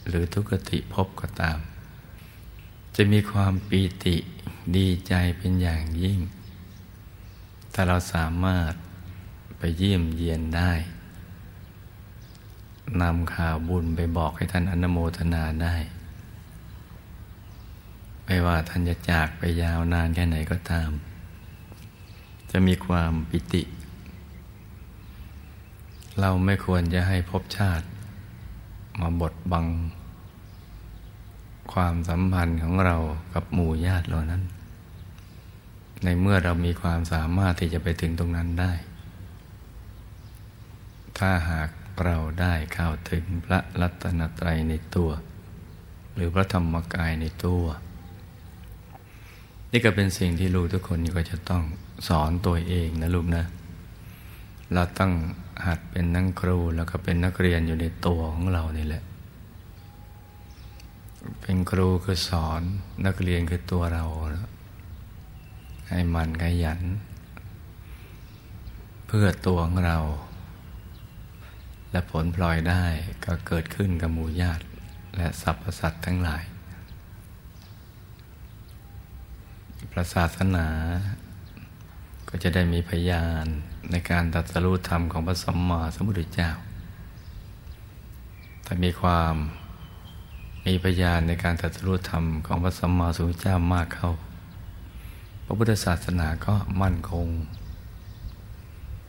[0.08, 1.58] หรือทุกติพบก็ตาม
[2.96, 4.16] จะมีความปีติ
[4.78, 6.20] ดีใจเป็นอย่างยิ่ง
[7.78, 8.74] ถ้าเราสามารถ
[9.58, 10.72] ไปเยี่ยมเยียนได้
[13.02, 15.76] นำข่าวบุญไปบอกให้ท่านอนโมทนาได้
[18.26, 20.90] ไม่ว่าท่านจะจากไปยาวนานแค่ไหนก็ตาม
[22.52, 23.64] จะมีความปิติ
[26.20, 27.86] เราไม่ควรจะให้พบชาติ
[29.02, 29.66] มาบดบัง
[31.74, 32.96] ความสัมพันธ์ของเรา
[33.34, 34.42] กับหมู่ญาติเหล่านั้น
[36.06, 38.74] ในเมื่อเรามีความสามารถที่จะไปถึงตรงนั้นได้
[41.18, 41.70] ถ้าหาก
[42.04, 45.12] เราได้เข้าถึงพระรัตนตรัยในตัว
[46.16, 47.64] หรือพระธรรมกายในตัว
[49.72, 51.64] นี่ก็เป็นสิ่งที่ลูกทุกคนก็จะต้อง
[52.08, 53.46] สอนตัวเองนะลูกนะ
[54.74, 55.12] เราต้อง
[55.66, 59.04] หัดเป็นนักครูแล้วก็เป็นนักเรียนอยู่ในตัวของเรานี่แหละ
[61.42, 62.62] เป็นครูคือสอน
[63.06, 64.06] นักเรียนคือตัวเรา
[65.90, 66.82] ให้มันขยัน
[69.08, 69.98] เพื่อตัวของเรา
[71.92, 72.84] และผลพลอยได้
[73.26, 74.64] ก็เกิดขึ้นกับหมู่ญาติ
[75.16, 76.44] และสรรพสัตว์ทั้งหลาย
[79.92, 80.68] พระศาสนา
[82.30, 83.46] ก็จะได้มีพยาน
[83.92, 86.52] ในการตัดสรุธรรมของพระสัมมาสัมพุทธเจ้า
[88.64, 89.36] แต่มีความ
[90.66, 94.12] มีพยานในการตัดสรุธรรมของพระสัมมาสัมพุทธเจ้ามากเข้า
[95.46, 97.28] พระพุทธศาสนาก็มั่นคง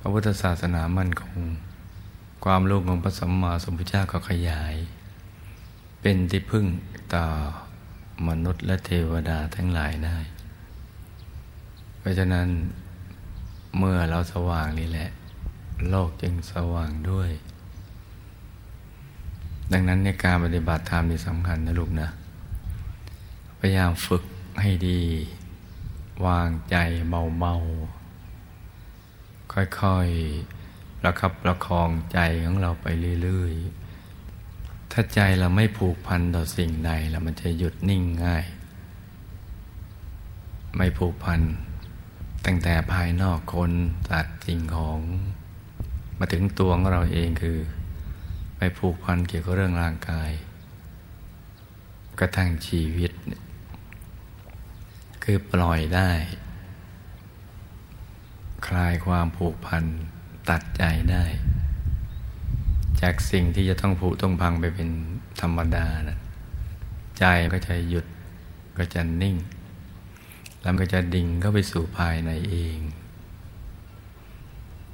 [0.01, 1.41] พระพุทธศาสนามั่นคง
[2.45, 4.75] ความรู้ของพระสัมมาสัมพุทธเจ้าก็ขยาย
[6.01, 6.67] เป็นที่พึ่ง
[7.15, 7.25] ต่อ
[8.29, 10.19] มนุษย์และเทวดาทั้งหลายได้
[11.99, 12.49] เพราะฉะนั้น
[13.79, 15.11] เมื่อเราสว่างนี่แหละ
[15.91, 17.31] โลกจึงสว่างด้วย
[19.73, 22.09] ดังนั้นในการปฏิบัติธรรมนี่สำคัญนะลูกนะ
[23.59, 24.23] พยายามฝึก
[24.61, 25.01] ให้ดี
[26.25, 26.77] วางใจ
[27.09, 32.87] เบาๆ ค่อยๆ ประคับประคองใจของเราไป
[33.23, 38.45] เรื่อยๆ ถ้าใจเราไม่ผูกพันต่อสิ่งใดแล้วมันจะหยุดนิ่งง่าย
[40.77, 41.41] ไม่ผูกพัน
[42.45, 43.73] ตั้งแต่ภายนอกคน
[44.11, 45.01] ตัดสิ่งของ
[46.19, 47.59] มาถึงตัวของเราเองคือ
[48.57, 50.31] ไปผูกพันเกี่ยวกับเรื่องร่างกาย
[52.19, 53.13] กระทั่งชีวิต
[55.29, 56.11] คือปล่อยได้
[58.67, 59.85] คลายความผูกพัน
[60.51, 61.25] ตัดใจได้
[63.01, 64.89] จากสิ่งที่จะต้องผูกต้องพังไปเป็น
[65.41, 66.19] ธรรมดานะ
[67.19, 68.07] ใจก็จะหยุด
[68.79, 69.37] ก็จะนิ่ง
[70.61, 72.79] แล้วก็จะดิ่งเข้าไปสู่ภายในเอง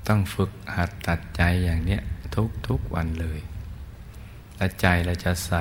[0.09, 2.03] ต้องฝึกหัดตัดใจอย่างเนี้ย
[2.35, 3.41] ทุกทุกวันเลย
[4.57, 5.53] และใจเราจะใส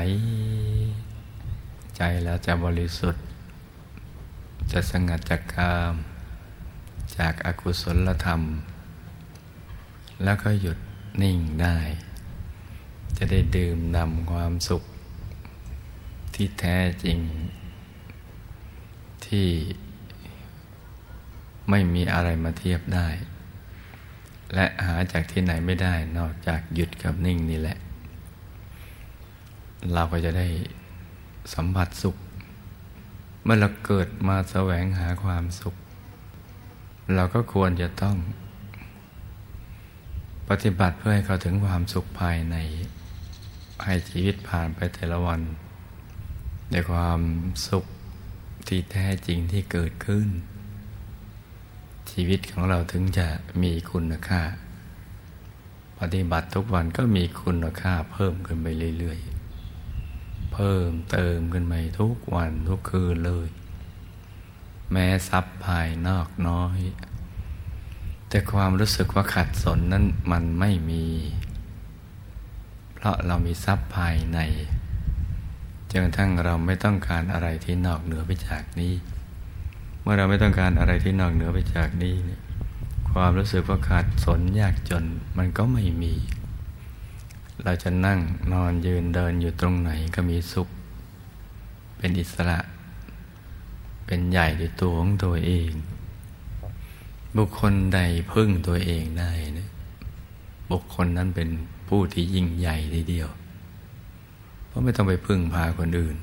[1.98, 3.24] ใจเราจะบริสุทธิ์
[4.72, 5.96] จะสงัดจากกาม
[7.18, 8.42] จากอากุศลธรรม
[10.24, 10.78] แล้วก็หยุด
[11.22, 11.78] นิ่งได้
[13.18, 14.84] จะได้ดื่มนำความสุข
[16.34, 17.20] ที่แท้จริง
[19.26, 19.48] ที่
[21.70, 23.08] ไม่มีอะไรมาเทียบได้
[24.54, 27.78] และหาจากที่ไหนไม่ได้นอกจากหยุดกับนิ่งนี่แหละ
[29.94, 30.48] เราก็จะได้
[31.54, 32.16] สัมผัสสุข
[33.44, 35.76] เมื่อเราเกิดมาแสวงหาความสุข
[37.16, 38.16] เราก็ควรจะต้อง
[40.50, 42.56] ปฏิบัติเพื่อให้เขาถึงความสุขภายใน
[43.84, 45.42] ให้ชีวิตผ่านไปแต่ละวัน
[46.72, 47.20] ในความ
[47.68, 47.86] สุข
[48.68, 50.28] ที่แท้จริงที่เกิดขึ้น
[52.12, 53.28] ชีวิตของเราถึงจะ
[53.64, 54.42] มีคุณค่า
[56.00, 58.68] ปฏิบัติทุกวันก็มีคุณค่าเพิ่มขึ้นไป
[58.98, 59.31] เรื่อยๆ
[60.54, 63.48] เพิ่มเติมขึ้นไปทุกวันทุกคืนเลย
[64.92, 66.80] แม้ทรัพย์ภายนอกน้อย
[68.30, 71.06] แต่ความรู้สึกว่าขัดสนนั้นมันไม่มี
[72.94, 74.40] เพราะเรามีทรัพย์ภายใน
[75.92, 78.94] จนทั้งเราไม่ต้องการอะไรที่นอกเหนือไปจากนี้
[80.02, 82.16] เมื่อเราไม่ต้องการอะไรที่นอกเหนือไปจากนี้
[83.12, 85.06] ความรู้สึกว่าขาดสนยากจน
[85.38, 86.14] มันก็ไม่มี
[87.64, 88.20] เราจะนั่ง
[88.54, 90.70] นอนยืนเดินอยู่ตรงไหนก็มีสุข
[91.98, 92.60] เป็นอิสระ
[94.06, 95.72] เป็นใหญ่ในตัวของตัวเอง
[97.38, 98.00] บุคคลใด
[98.34, 99.70] พึ่งตัวเองได้นะ
[100.72, 101.50] บุคคลนั้นเป็น
[101.88, 103.30] ผู้ที่ยิ่งใหญ่ทีเดียว
[104.68, 106.18] เพราะไม่ต้องไปพึ่งพาคนอื่น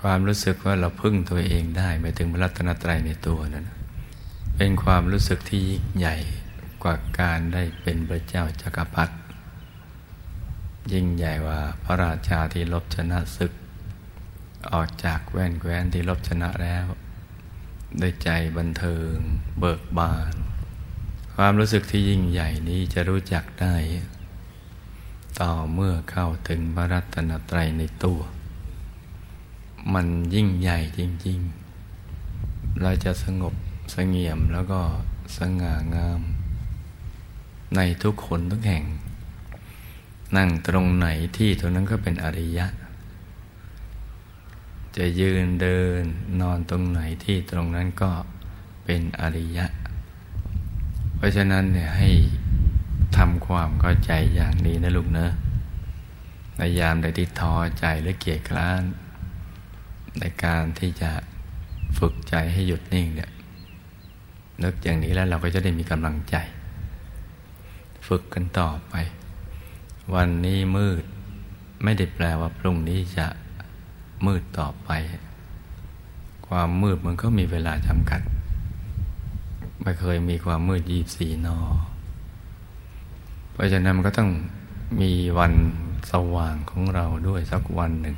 [0.00, 3.66] ความรู้สึกว่าเราพึ่งตัวเองได้ไม่ถึงพระรัตนตรัยในตัวนั้น
[4.56, 6.16] เป็นความรู้สึกที่ยิ่งใหญ่
[6.82, 9.14] กว่าการได้เป็นพระเจ้าจากักรพรรดิ
[10.92, 13.52] ยิ่งใหญ่ว่าพระราชาที่ลบชนะศึก
[14.72, 16.86] ออกจากแว่นแคว้นที่ลบชนะแล้ว
[18.00, 19.14] ด้วยใจบันเทิง
[19.58, 20.34] เบิกบาน
[21.36, 23.74] ความรู้สึกที่ยิ่งใหญ่นี้จะรู้จักได้
[25.40, 28.20] ต่อเมื่อเข้าถึงพระรัตนตรัยในตัว
[29.94, 31.38] มันยิ่งใหญ่จริง
[32.10, 33.54] ๆ เราจะสงบ
[33.94, 34.80] สงเงียมแล้วก็
[35.36, 36.20] สง่างาม
[37.76, 38.84] ในทุกคนทุกแห่ง
[40.36, 42.66] นั่งตรงไหนที่ตรงนั้นก็เป็นอริยะ
[44.96, 46.02] จะยืนเดิน
[46.40, 48.10] นอนตรงไหนที่ตรงนั้นก็
[48.84, 49.66] เป็นอริยะ
[51.16, 52.10] เพราะฉะนั้นเนี่ยให้
[53.16, 55.32] ทำความเข้าใจอย่างนี้นะลูกเนอะ
[56.56, 58.82] ในยามใดที่ท้อใจหรือเกียจคร้าน
[60.18, 61.10] ในการที่จะ
[61.98, 63.30] ฝึกใจให้หยุดนิ่งเนี่ย
[64.62, 66.36] นึกอย่างนี้แล้วเราก็จะได้มีกำลังใจ
[68.06, 68.94] ฝึกกันต่อไป
[70.14, 71.04] วันนี้มืด
[71.82, 73.26] ไม่ได้แปลว่าพรุ่งนี้จะ
[74.26, 74.90] มืดต่อไป
[76.46, 78.20] ความมืดมันก็มีเวลาจำกัด
[79.82, 81.58] ไม่เคยมีความมืดยีบสีนอ
[83.52, 84.30] เพราะฉะนั้นมันก็ต้อง
[85.00, 85.52] มีวัน
[86.10, 88.16] สว่างของเราด้วยสักวันหนึ่ง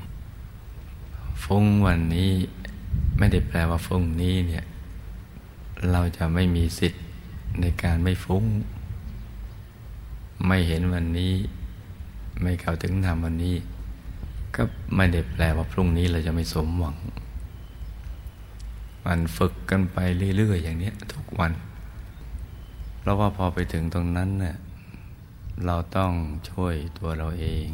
[1.45, 2.31] ฟุ้งวันนี้
[3.19, 4.65] ไม่ได้แปลว่าฟุ้งนี้เนี่ย
[5.91, 7.03] เราจะไม่มีสิทธิ์
[7.61, 8.45] ในการไม่ฟุ้ง
[10.47, 11.33] ไม่เห็นวันนี้
[12.43, 13.57] ไม่เข้าถึงธรรมวันนี้
[14.57, 14.63] ก็
[14.97, 16.97] ไม่ได้แปลว่าพรุ่งนี้เราจะไม่สมหวัง
[19.05, 19.99] มันฝึกกันไป
[20.37, 21.53] เรื่อยๆอย่างนี้ทุกวัน
[22.99, 24.57] เพราะว่าพอไปถึงตรงนั้นเนะ่ย
[25.67, 26.13] เราต้อง
[26.51, 27.67] ช่วยตัวเราเอง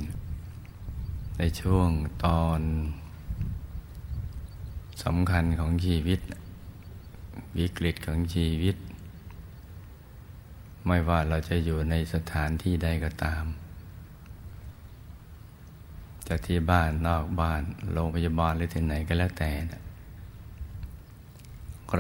[1.39, 1.89] ในช่วง
[2.25, 2.61] ตอน
[5.05, 6.21] สำคัญของชีวิต
[7.59, 8.77] วิกฤตของชีวิต
[10.87, 13.45] ไม่ว่าเราจะอยู่ในสถานที่ใดก็ตาม
[16.33, 17.63] จากที่บ้านนอกบ้าน
[17.93, 19.53] โรงพยาบาลหรือที่ไหนก็แล้วแต่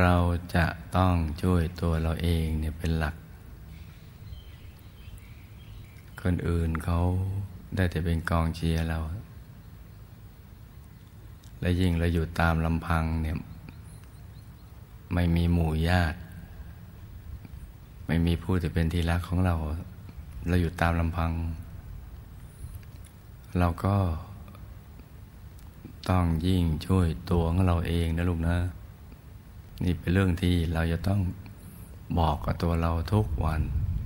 [0.01, 0.17] เรา
[0.55, 0.67] จะ
[0.97, 3.15] ต้องช่วยตัวเราเองเนี่ยเป็นหลัก
[6.23, 7.01] คนอื่นเขา
[7.77, 8.99] ได้แต่เป็นกองเชียร์เรา
[11.61, 13.37] และยิ่งเราอยู่ตามลำพังเนี่ย
[15.15, 16.19] ไม่มีหมู่ญาติ
[18.07, 19.55] ไม่มีผู้ที่เป็นที่รักของเรา
[20.49, 21.31] เราอยู่ตามลำพัง
[23.59, 23.97] เราก็
[26.09, 28.57] ต้องยิ่งช่วยตัวของเราเองนะลูกนะ
[29.85, 31.21] นี่เป็นเรื่องที่เราจะต้อง
[32.19, 33.61] บอกกับตัวเราทุกวัน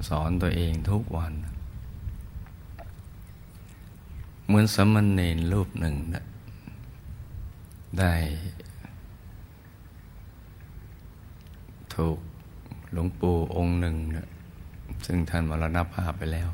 [0.09, 1.33] สอนตัวเองทุกวัน
[4.47, 6.25] เหมือนสมณเณรรูปหนึ่งนะ
[7.99, 8.15] ได้
[11.95, 12.19] ถูก
[12.93, 14.29] หลวงปู่องค์หนึ่งนะ
[15.07, 16.49] ซึ่งท่านมรณภาพไปแล้ว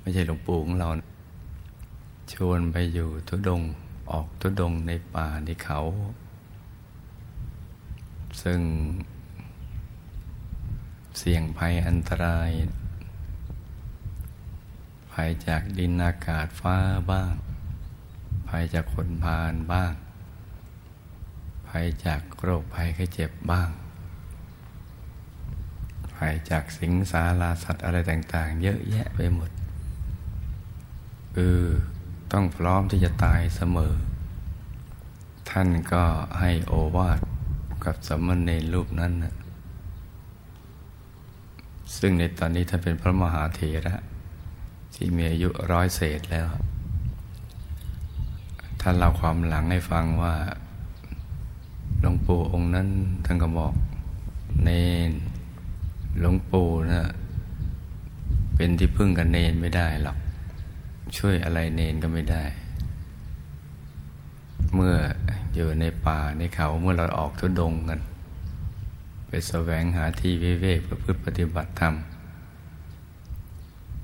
[0.00, 1.09] ไม่ใช่หลวงปู่ของเรานะ
[2.32, 3.62] ชวนไปอยู่ทุดง
[4.10, 5.80] ออกทุดงในป่าในเขา
[8.42, 8.60] ซึ่ง
[11.18, 12.50] เสี่ยงภัยอันตราย
[15.12, 16.76] ภัยจากดินอากาศฟ้า
[17.10, 17.32] บ้าง
[18.48, 19.92] ภัยจากคนพาลบ้าง
[21.68, 23.70] ภัยจากโรคภัยไข้เจ็บบ้าง
[26.16, 29.50] ภัยจากสิงสาราสัตว์อะไรต่าง ๆ เยอะแยะไปหมด
[31.34, 31.58] คือ
[32.32, 33.92] ต้องพร้อมที่จะตายเสมอ
[35.50, 36.02] ท่านก็
[36.40, 37.20] ให้โอวาท
[37.84, 39.34] กับสมณเณรรูปนั้นนะ
[41.98, 43.96] ซึ่งในตอนนี้ท่านเป็นพระมหาเถระ
[44.94, 46.48] ที่มีอายุร้อยเศษแล้ว
[48.80, 50.34] ท่านเล่าความหลังให้ฟังว่า
[52.00, 52.88] หลวงปู่องค์นั้น
[53.24, 53.74] ท่านก็บอก
[54.62, 54.70] เน
[55.10, 55.12] น
[56.20, 57.10] หลวงปู่นะ
[58.56, 60.18] เป็นที่พึ่งกันเนนไม่ได้หรอก
[61.16, 62.44] ช่วยอะไรเนนก็ไม่ได้
[64.74, 64.94] เมื่อ
[65.54, 68.00] อยู่ในป่าในเขาเมื่อเราออกทุดงกัน
[69.26, 71.94] ไปแสวงหาที่วิเวกประพฤติปฏิบัติธรรม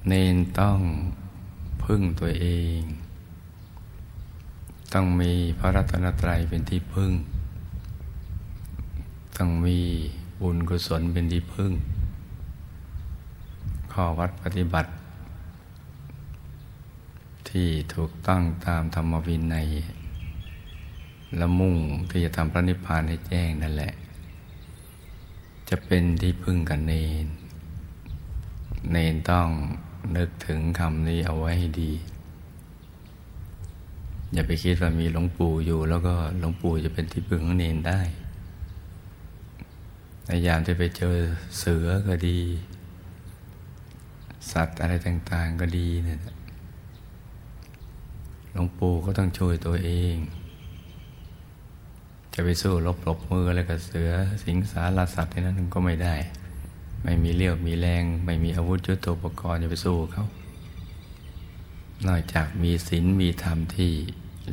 [0.09, 0.79] เนนต้อง
[1.85, 2.47] พึ่งตัวเอ
[2.79, 2.81] ง
[4.93, 7.13] ต้องมีพระรัตนตรัยเป็นที่พึ่ง
[9.37, 9.79] ต้องมี
[10.41, 11.73] บุญกุศลเป็นที่พึ่ง
[13.93, 14.91] ข้อวัดปฏิบัติ
[17.57, 19.69] ที่ถูกต้องตามธรรมวินัย
[21.37, 21.77] และมุ่ง
[22.11, 23.93] ที่จะทำพระนิพพานให้แจ้งนั่นแหละ
[25.69, 26.93] จะเป็นที่พึ่งกันเน
[27.25, 27.27] น
[28.93, 29.49] เนนต้อง
[30.17, 31.93] นึกถึงคำนี้เอาไว้ให้ดี
[34.33, 38.01] อย่าไปคิดว่ามีหลวงปู่อยู่ แล้วก็หลวงปู่จะเป็นที่พึ่งของเนนได้
[40.27, 41.17] ในยามที่ไปเจอ
[41.59, 42.39] เสือก็ดี
[44.51, 46.21] สัตว์อะไรต่าง ๆ ก็ดีเนี่ย
[48.59, 50.17] หลวงปู่ก็ต้องช่วยตัวเอง
[52.35, 54.11] จะไปสู้ลบหลบมืออะไรกับเสือ
[54.45, 56.15] สิงสารสัตว์ในนั้นก็ไม่ได้
[57.03, 60.25] ไม่มีเลี้ยวมีแรง ไม่มีอาวุธยุทโธปกรณ์จะไปสู้เขา
[62.07, 63.93] นอกจากมีศีลมีธรรมที่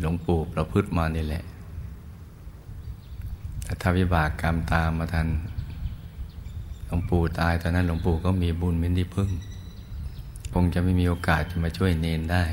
[0.01, 1.43] หลวงปู่ประพฤติมานี่แหละ
[3.63, 5.27] แต่ถ้าวิบากกรรมตามมาทัน
[6.85, 9.29] หลวงปู่ตายตอนนั้นหลวงปู่ก็มีบุญเป็นที่พึ่ง
[10.53, 12.45] คงจะไม่มีโอกาสจะมาช่วยเนนได้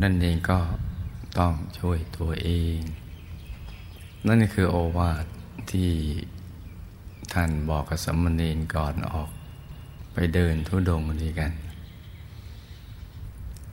[0.00, 0.58] นั้นเองก็
[1.38, 2.78] ต้องช่วยตัวเอง
[4.26, 5.24] นั่นคือโอวาท
[5.70, 5.90] ที่
[7.32, 9.30] ท่านบอกกับสมณีนก่อนออก
[10.12, 11.52] ไปเดินทุดงนี้กัน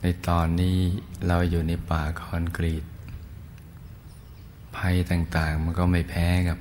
[0.00, 0.78] ในตอนนี้
[1.26, 2.84] เราอยู่ในป่าคอนกรีต
[4.76, 6.58] ภัยต่างๆมันก็ไม่แพ้กับ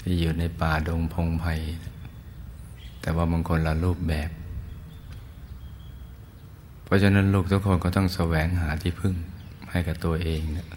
[0.00, 1.54] ที่อยู่ในป่าดงพงไพ่
[3.00, 4.30] แต่ว่าบางคนละรูปแบบ
[6.92, 9.14] ราะฉะนั้นลูกทุกคนก็ต้องแสวงหาที่พึ่ง
[9.70, 10.68] ให้กับตัวเองนะ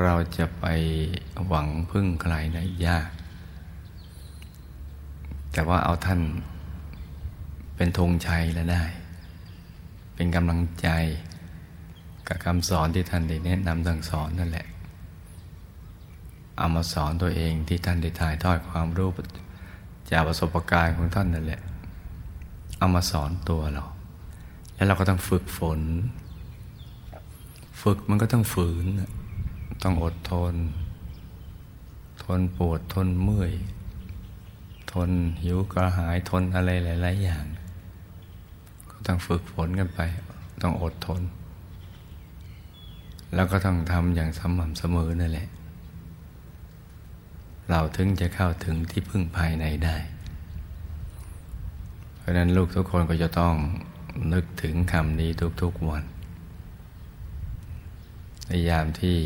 [0.00, 0.66] เราจะไป
[1.46, 3.08] หวังพึ่งใครได้ยาก
[5.52, 6.20] แต่ว่าเอาท่าน
[7.76, 8.84] เป็นธงชัยแล้วได้
[10.14, 10.88] เป็นกำลังใจ
[12.28, 14.66] กับคำสอนที่ท่านได้แนะนำสั่งสอนนั่นแหละ
[16.58, 19.10] เอามาสอนตัวเองที่ท่านได้ถ่ายทอดความรู้
[20.10, 21.62] จากประสบการณ์ของท่านนั่นแหละ
[22.84, 23.84] เอามาสอนตัวเรา
[24.74, 25.80] แล้วเราก็ต้องฝึกฝน
[27.82, 28.86] ฝึกมันก็ต้องฝืน
[29.82, 30.54] ต้องอดทน
[32.22, 33.52] ทนปวดทนเมื่อย
[34.92, 35.10] ทน
[35.42, 37.44] หิวกระหายทนอะไรหลาย ๆ อย่าง
[38.90, 40.00] ก็ต้องฝึกฝนกันไป
[40.62, 41.22] ต้องอดทน
[43.34, 45.48] แล้วก็ต้องทำอย่างสม่ำเสมอนั่นแหละ
[47.70, 49.96] เราถึงจะเข้าถึงที่พึ่งภายในได้
[52.24, 53.54] เพราะนั้นลูกทุกคนก็จะต้อง
[54.32, 55.30] นึกถึงคำนี้
[55.62, 56.04] ทุกๆวัน
[58.46, 59.18] ในยามที่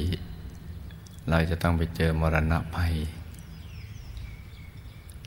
[1.30, 2.94] เราจะต้องไปเจอมรณะภัย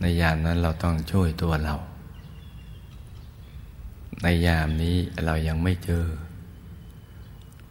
[0.02, 1.76] ในยามนั้นเราต้องช่วยตัวเรา
[4.24, 4.96] ในยามนี้
[5.26, 6.06] เรายังไม่เจอ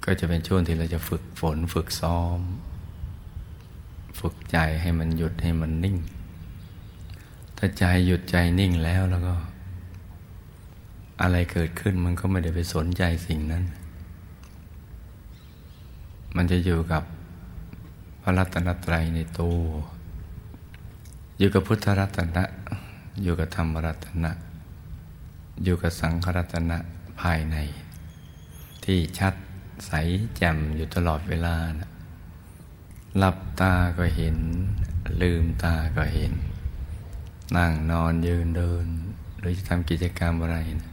[0.05, 2.39] ก็จะเป็นช่วงที่เราจะฝึกฝนฝึกซ้อม
[4.21, 5.97] ฝึกใจให้มันหยุดให้มันนิ่ง
[7.57, 9.35] ถ้าใจหยุดใจนิ่งแล้วแล้วก็
[11.23, 13.65] อะไรเกิดขึ้นมันก็ไม่ได้ไปสนใจสิ่งนั้น
[16.37, 17.03] มันจะอยู่กับ
[18.23, 19.59] พระรัตนตรัยในตัว
[21.39, 22.45] อยู่กับพุทธรัตนะ
[23.23, 24.33] อยู่กับธรรมรัตนะ
[25.65, 26.79] อยู่กับสังขรัตนะ
[27.21, 27.57] ภายใน
[28.85, 29.35] ที่ชัด
[29.87, 29.93] ใส
[30.37, 31.91] แจ่มอยู่ตลอดเวลานะ
[33.19, 34.37] หลับตาก็เห็น
[35.23, 36.33] ลืมตาก็เห็น
[37.57, 38.87] นั่งนอนยืนเดิน
[39.39, 40.90] หรือจะทำกิจกรรมอะไรนะ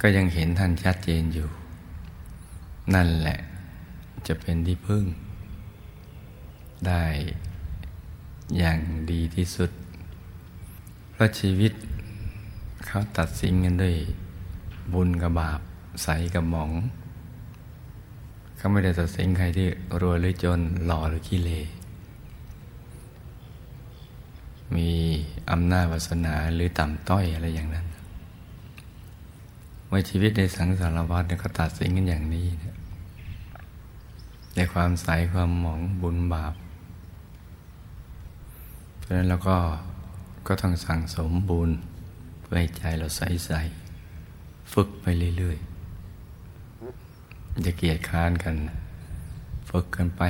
[0.00, 1.48] ก็ยังเห็นท่านชัดเจนอยู่
[2.94, 3.38] นั่นแหละ
[4.26, 5.04] จะเป็นที่พึ่ง
[6.86, 7.04] ได้
[8.58, 8.80] อย่าง
[9.10, 9.70] ดีที่สุด
[11.12, 11.72] เพราะชีวิต
[12.86, 13.96] เขาตัดสินกันด้วย
[14.94, 15.60] บุญกับบาป
[16.02, 16.70] ใสกับหมอง
[18.56, 19.68] เขาไม่ได้ตัดสินใครที่
[20.00, 21.50] รวยหรือจนหล่อหรือขี้เล
[24.74, 24.90] มี
[25.50, 27.87] อำนาจวาสนาหรือต่ำต้อยอะไรอย่างนั้น
[29.90, 32.76] ว่าชีวิตในสังสารวัฏเนี่ยเขาตัดสินกันอย่างนี้เนี่ย
[34.54, 36.54] ในความใสความหมองบุญบาป
[38.98, 39.56] เพราะฉะนั้นเราก็
[40.46, 41.70] ก็ต้องสั่งสมบุญ
[42.40, 43.52] เพื่อให้ใจเราใสใส
[44.72, 45.06] ฝึกไป
[45.38, 48.54] เรื่อยๆจะเกียดค้านกัน
[49.70, 50.22] ฝึกกันไป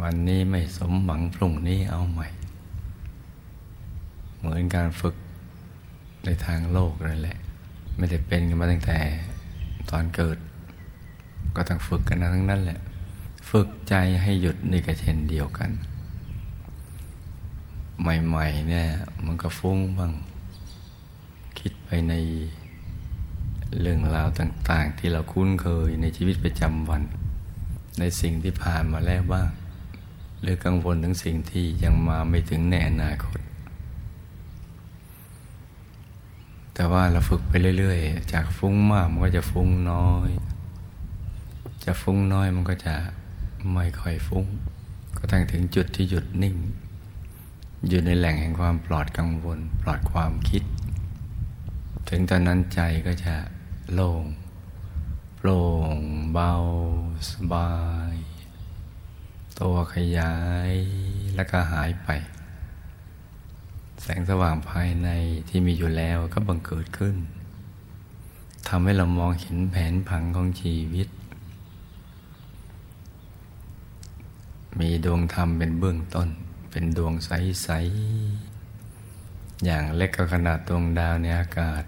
[0.00, 2.26] วันนี้ไม่สมหวังพรุ่งนี้เอาใหม่
[4.38, 5.14] เหมือนการฝึก
[6.24, 7.38] ในทางโลกนั่นแหละ
[7.96, 8.98] ไม่ได้เป็นกันมาตั้งแต่
[9.90, 10.38] ตอนเกิด
[11.56, 12.80] ก็ต้องฝึกกันทั้งนั้นแหละ
[13.50, 15.70] ฝึกใจให้หยุดนี่ก็เช่นเดียวกัน
[18.00, 18.88] ใหม่ๆเนี่ย
[19.24, 20.12] มันก็ฟุ้งบ้าง
[21.58, 22.14] คิดไปใน
[23.80, 27.02] เรื่องราวต่างๆ ที่เราคุ้นเคยในชีวิตประจำวัน
[27.98, 29.48] ในสิ่งที่ผ่านมาแล้วบ้าง
[30.40, 33.38] หรือกังวลถึงสิ่งที่ยังมาไม่ถึงในอนาคต
[36.74, 40.30] แต่ว่าเราฝึกไปเรื่อย ๆ จากฟุ้งมากมันก็จะฟุ้งน้อย
[41.84, 42.94] จะฟุ้งน้อยมันก็จะ
[43.72, 44.46] ไม่ค่อยฟุ้ง
[45.18, 46.56] ก็ตั้งถึงจุดที่หยุดนิ่ง
[47.88, 50.62] อยู่ในแหล่งแห่งความปลอดกังวล ปลอดความคิด
[52.08, 53.34] ถึงตอนนั้นใจก็จะ
[53.92, 54.24] โล่ง
[55.36, 55.62] โปร่
[55.94, 55.96] ง
[56.32, 56.52] เบา
[57.30, 57.72] สบา
[58.12, 58.14] ย
[59.60, 60.34] ตัวขยา
[60.70, 60.72] ย
[61.34, 62.08] แล้วก็หายไป
[64.06, 65.08] แสงสว่างภายใน
[65.48, 67.16] ที่มีอยู่แล้วก็บังเกิดขึ้น
[68.68, 71.08] ทำให้เรามองเห็นแผนผังของชีวิต
[74.80, 76.28] มีดวงธรรมเป็นเบื้องต้น
[76.70, 77.68] เป็นดวงใส
[78.46, 81.84] ๆ อย่างเล็กก็ขนาดดวงดาวในอากาศ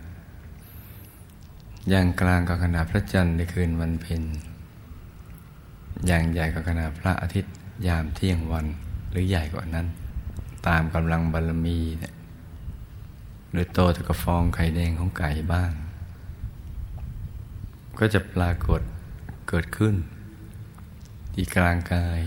[1.90, 4.22] อย่างกลางก็ขนาดพระจันทร์ในคืนวันเพ็ญ
[6.06, 7.54] อย่างใหญ่ก็ขนาดพระอาทิตย์
[7.86, 8.66] ยามเที่ยงวัน
[9.10, 9.88] หรือใหญ่กว่านั้น
[10.66, 12.14] ตามกำลังบารมีเนี่ย
[13.50, 15.70] หรือโตเท่ากับฟองไข่แดงของไก่บ้าง
[17.98, 18.80] ก็จะปรากฏ
[19.48, 19.94] เกิดขึ้น
[21.32, 22.20] ที่กลางกาย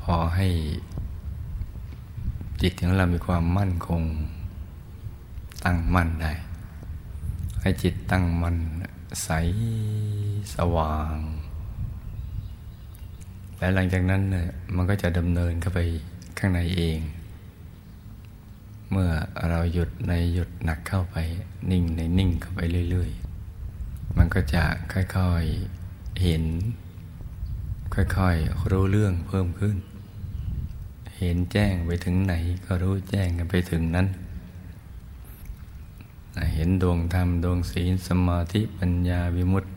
[0.00, 0.48] พอให้
[2.62, 4.02] จิตของเรามีความมั่นคง
[5.64, 6.32] ตั้งมั่นได้
[7.62, 8.56] ให้จิตตั้งมั่น
[9.24, 9.30] ใส
[10.54, 11.16] สว่าง
[13.58, 15.80] และหลังจากนั้นเนี่ยมันก็จะดำเนินเข้าไป
[16.40, 17.00] ข้างในเอง
[18.90, 19.10] เมื่อ
[19.48, 21.16] เราหยุดในหยุดหนักเข้าไป
[21.70, 22.60] นิ่งในนิ่งเข้าไป
[22.90, 23.10] เรื่อย
[23.62, 26.44] ๆ มันก็จะค่อยๆเห็น
[27.94, 29.76] ค่อยๆรู้เรื่องเพิ่มขึ้น
[31.18, 32.34] เห็นแจ้งไปถึงไหน
[32.64, 34.06] ก็รู้แจ้งกันไปถึงนั้น
[36.54, 39.70] เห็นดวงธรรมดวงศีลสมาธิปัญญาวิมุตติ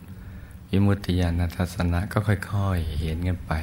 [0.72, 3.53] วิมุตติญาณทัศนะก็ค่อย ๆ เห็นกันไป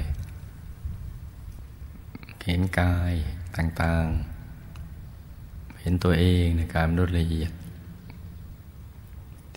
[2.51, 3.15] ห็นกาย
[3.57, 7.53] ต่างๆ เห็นตัวเองในการรดละเอียด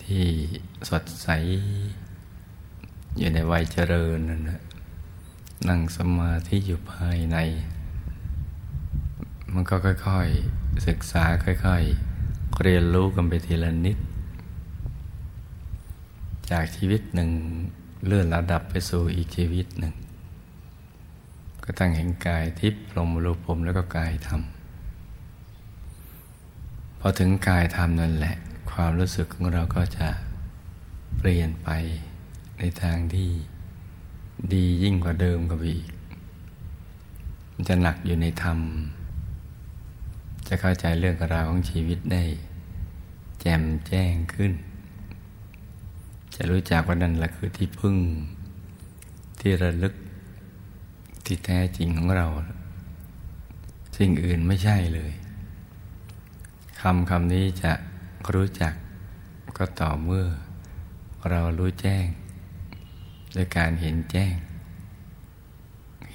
[0.02, 0.26] ที่
[0.88, 1.28] สดใส
[3.18, 4.60] อยู่ในวัยเจริญนั่นนะ
[5.68, 7.36] นั่งสมาธิอยู่ภายใน
[9.52, 13.98] มันก็ค่อยๆ ศึกษาค่อยๆ เรียนรู้กันไปทีละนิด
[16.50, 17.30] จากชีวิตหนึ่ง
[18.06, 19.94] เลื่อนระดับไปสู่อีกชีวิตหนึ่ง
[21.64, 24.40] ก็ตั้งเห็นกายทิพย์ลมรูปผมแล้วก็กายธรรม
[26.98, 28.34] พอถึงกายธรรมนั่นแหละ
[28.70, 30.08] ความรู้สึกของเราก็จะ
[31.18, 31.68] เปลี่ยนไป
[32.58, 33.30] ในทางที่
[34.52, 35.84] ดียิ่งกว่าเดิมกับอีก
[37.52, 38.58] มันจะหนักอยู่ในธรรม
[40.48, 42.22] จะเข้าใจเรื่องราวของชีวิตได้
[43.40, 44.52] แจ่มแจ้งขึ้น
[46.34, 47.96] จะรู้จักว่านั่นแหละคือที่พึ่ง
[49.40, 49.94] ที่ระลึก
[51.24, 52.26] ที่แท้จริงของเรา
[53.96, 55.12] สิ่งอื่นไม่ใช่เลย
[56.80, 57.72] คำคำนี้จะ
[58.34, 58.74] รู้จัก
[59.56, 60.26] ก็ต่อเมื่อ
[61.30, 62.06] เรารู้แจ้ง
[63.32, 64.34] โดยการเห็นแจ้ง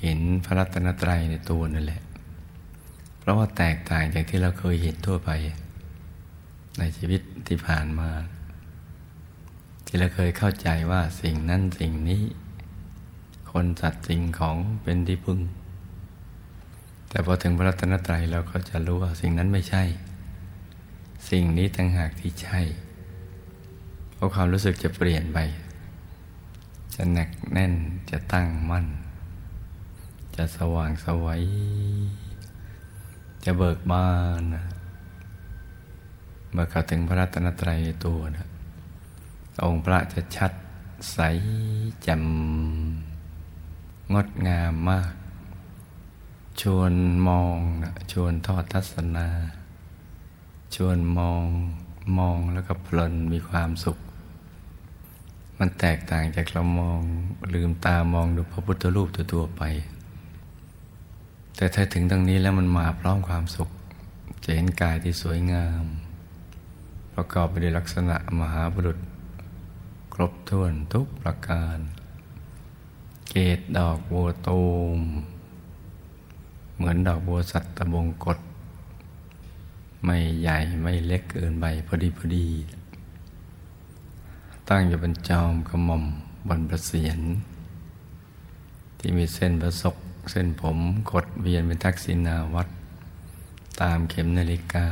[0.01, 2.01] เห็นพระรัตนตรัยในตัวนั่นแหละ
[3.19, 5.29] เพราะว่าแตกต่างจากที่เราเคยเห็นทั่วไป
[6.79, 8.09] ในชีวิตที่ผ่านมา
[9.85, 12.21] ที่เราเคยเข้าใจว่าสิ่งนั้นสิ่งนี้
[13.51, 15.39] คนสัตว์สิ่งของเป็นที่พึ่ง
[17.09, 19.83] แต่พอถึงพระรัตนตรัยเราก็จะรู้ว่าสิ่งนั้นไม่ใช่
[21.29, 22.59] สิ่งนี้ต่างหากที่ใช่
[24.13, 25.39] เพราะความรู้สึกจะเปลี่ยนไป
[26.95, 27.73] จะหนักแน่น
[28.11, 28.87] จะตั้งมั่น
[30.35, 31.43] จะสว่างสวัย
[33.45, 34.09] จะเบิกบา
[34.41, 34.43] น
[36.51, 38.47] เมื่อเข้าถึงพระรัตนตรัยตัวนะ
[39.65, 40.51] องค์พระจะชัด
[41.13, 41.19] ใส
[42.07, 42.23] จ่ม
[44.13, 45.13] งดงามมาก
[46.61, 46.93] ชวน
[47.27, 47.55] มอง
[48.11, 49.27] ชวนทอดทัศนา
[50.75, 51.43] ชวนมอง
[52.17, 53.97] มองแล้วก็เพลินมีความสุข
[55.59, 56.99] มันแตกต่างจากเรามอง
[57.53, 59.63] ลืมตามองดูพระพุทธรูปตัวๆไป
[61.55, 63.69] แต่ถ้าถึงตรงนี้แล้วมันมาพร้อมความสุข
[64.43, 65.83] จะเห็นกายที่สวยงาม
[67.13, 68.97] ประกอบไปด้วยลักษณะมหาบุรุษ
[70.13, 71.77] ครบถ้วนทุกประการ
[73.29, 74.61] เกตดอกบัวตู
[74.97, 74.99] ม
[76.75, 78.39] เหมือนดอกบัวสัตตบงกฎ
[80.03, 82.47] ไม่ใหญ่ไม่เล็กเกินไปพอดีพอดี
[84.69, 86.03] ตั้งอยู่บนจอมกระหม่อม
[86.47, 87.19] บนประเสียน
[88.97, 89.97] ที่มีเส้นประศก
[90.31, 90.77] เส้นผม
[91.11, 92.67] กดเวียนเป็นทักษิณาวัด
[93.81, 94.87] ตามเข็มนาฬิกา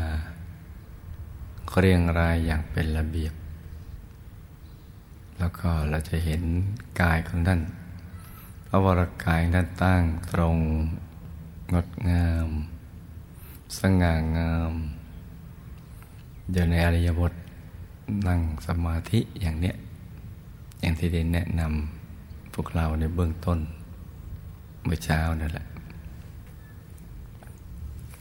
[1.80, 3.34] เรียงรายอย่างเป็นระเบียบ
[5.40, 6.42] แล้วก็เราจะเห็น
[7.02, 7.62] กายของท่าน
[8.70, 10.58] พระวรกายท่านตั้งตรง
[11.74, 12.50] งดงาม
[13.80, 14.74] สง่างาม
[16.52, 17.34] อยู่ในอริยบท
[18.28, 19.76] นั่งสมาธิอย่างเนี้ย
[20.82, 23.60] อย่างที่ได้แนะนำพวกเราในเบื้องต้น
[24.84, 25.68] เมื่อเช้านั่นแหละ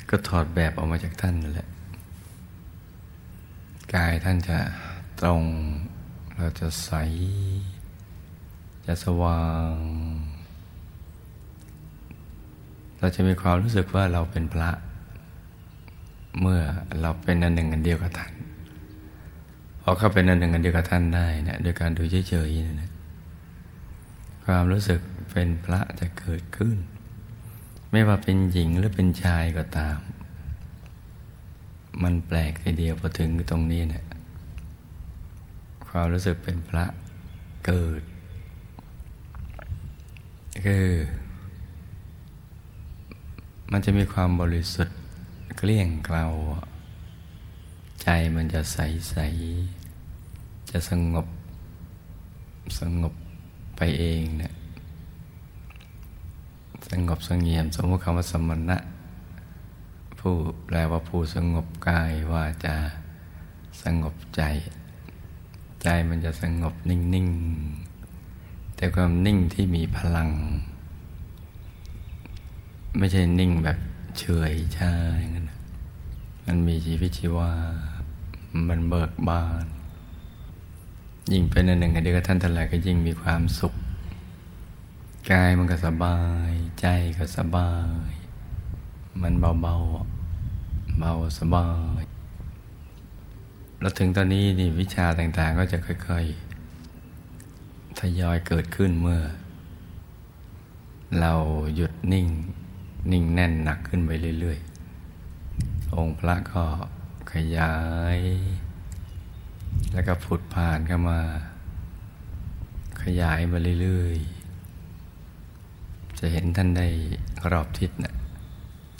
[0.08, 1.68] ก็ถอดแบบออกมาจากท่านนั่นแหละ
[3.94, 4.58] กายท่านจะ
[5.20, 5.42] ตรง
[6.36, 6.90] เราจะใส
[8.86, 9.42] จะสว่า
[9.72, 9.74] ง
[13.06, 14.70] เราจะมีความรู้สึกว่าเราเป็นพระ
[16.40, 16.62] เมื่อ
[17.00, 18.32] เราเป็นอันหนึ่งอันเดียวกับท่าน
[19.82, 22.90] พอเข้าเป็นอันหนึ่งอันเดียวกับท่านได้นะโดยการดูเฉยๆนะ
[24.44, 25.00] ความรู้สึก
[25.30, 26.76] เป็นพระจะเกิดขึ้น
[27.90, 29.98] ไม่ว่าเป็นหญิงหรือเป็นชายก็ตาม
[32.02, 34.04] มันแปลกทีเดียวพอถึงตรงนี้เนะี่ย
[35.88, 36.84] ความรู้สึกเป็นพระ
[37.66, 38.02] เกิด
[40.66, 40.88] คือ
[43.70, 44.96] มันจะมีความบริสุทธิ์
[45.56, 46.24] เกลี้ยงเกลา
[48.02, 48.78] ใจมันจะใส
[49.10, 49.16] ใส
[50.70, 51.26] จะสงบ
[52.80, 53.14] สงบ
[53.76, 54.52] ไปเองเนะี่ย
[56.90, 58.78] สงบสงเงียม สมมติคำว่าสมณะ
[60.18, 60.34] ผู้
[60.66, 62.74] แปลว่าผู้สงบกายว่าจะ
[63.82, 64.42] สงบใจ
[65.82, 67.28] ใจมันจะสงบนิ่ง
[67.98, 70.30] ๆ แต่ความนิ่งที่มีพลัง
[72.98, 73.78] ไม่ใช่นิ่งแบบ
[74.18, 75.50] เฉยชาอย่างนั้น
[76.46, 77.52] มันมีชีวิตชีวา
[78.68, 79.66] มันเบิกบาน
[81.32, 83.74] ยิ่งเป็นอันหนึ่งอันเดียวกับท่านทั้งหลายก็ยิ่งมีความสุข
[85.30, 86.18] กายมันก็สบา
[86.50, 86.86] ย ใจ
[87.18, 87.72] ก็สบา
[88.08, 88.10] ย
[89.22, 89.76] มันเบาเบา
[90.98, 91.68] เบาสบา
[92.00, 92.02] ย
[93.80, 99.20] แล้วถึงตอนนี้นี่วิชาต่างๆ ก็จะค่อยๆ ทยอยเกิดขึ้นเมื่อ
[101.20, 101.32] เรา
[101.74, 102.26] หยุดนิ่ง
[103.12, 104.10] นิ่งแน่นหนักขึ้นไป
[104.40, 104.58] เรื่อย
[105.26, 106.64] ๆ องค์พระก็
[107.32, 107.74] ขยา
[108.16, 108.18] ย
[109.92, 111.20] แล้วก็ผุดผ่านเข้ามา
[113.02, 114.18] ขยายมาเรื่อย
[115.38, 116.86] ๆ จะเห็นท่านได้
[117.50, 118.14] รอบทิศนะ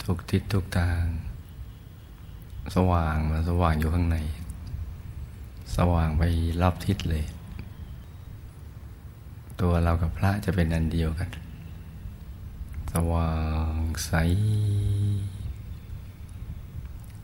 [0.05, 1.03] ทุกทิศทุกทาง
[2.75, 4.17] สว่างมาสว่างอยู่ข้างใน
[5.77, 6.23] สว่างไป
[6.63, 7.25] รอบทิศเลย
[9.61, 11.29] ตัวเรากับพระจะเป็นอันเดียวกัน
[13.13, 13.31] ว่า
[13.73, 14.13] งใส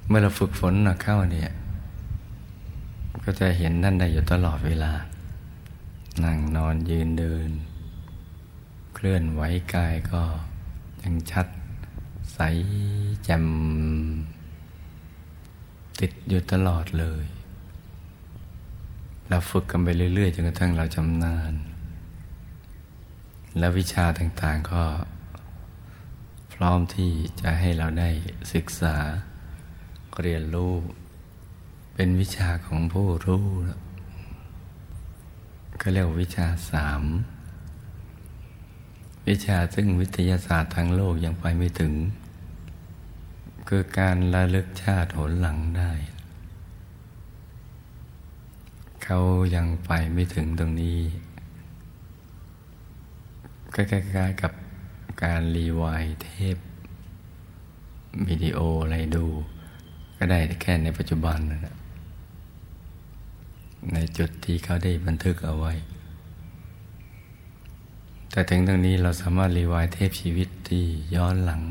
[0.07, 1.51] เมื่อเราฝึกฝนหนักเข้าเนี่ย
[3.25, 4.93] ก็จะเห็นนั่นได้อยู่ตลอดเวลา
[6.25, 7.51] นั่งนอนยืนเดิน
[8.95, 9.43] เคลื่อนไหว
[9.75, 10.23] กายก็
[11.03, 11.47] ยังชัด
[12.35, 12.39] ใส
[13.25, 13.45] แจ่ม
[16.01, 17.25] ติดอยู่ตลอดเลย
[19.29, 21.53] เราฝึกกันไปเรื่อยๆจนกระทั่งเราจำนาน
[23.59, 24.83] และวิชาต่างๆก็
[26.53, 28.11] พร้อมที่จะให้เราได้
[28.55, 28.97] ศึกษา
[30.23, 30.75] เรียนรู้
[31.95, 33.47] เป็นวิชาของผู้รู้
[35.81, 37.03] ก็เรียกวิชาสาม
[39.29, 41.93] วิชาซึ่งวิทยาศาสตร์ทางโลกยังไปไม่ถึง
[43.69, 45.93] คือการระลึกชาติหนหลังได้
[49.05, 49.21] เขา
[49.55, 50.99] ยังไปไม่ถึงตรงนี้
[53.73, 54.53] ใกล้ๆกับ
[55.23, 56.57] การรีวายเทป
[58.29, 59.27] วิดีโออะไรดู
[60.17, 61.77] ก็ได้แค่ในปัจจุบันนะ
[63.93, 65.73] ในจุดที่เขาได้บันทึกเอาไว้
[68.31, 70.85] แต่ถึงตรงนี้เราสามารถรีวายเทพชีวิตที่
[71.15, 71.63] ย้อนหลัง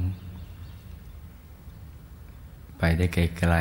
[2.78, 3.56] ไปได้ไกล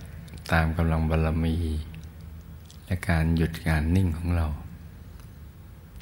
[0.00, 1.56] ๆตามกำลังบารมี
[2.86, 4.46] และการหยุดการนิ่งของเรา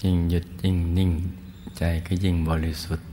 [0.03, 1.13] ยิ่งหยุดยิ่งนิ่ง
[1.79, 3.09] ใจก็ยิ่งบริสุทธิ์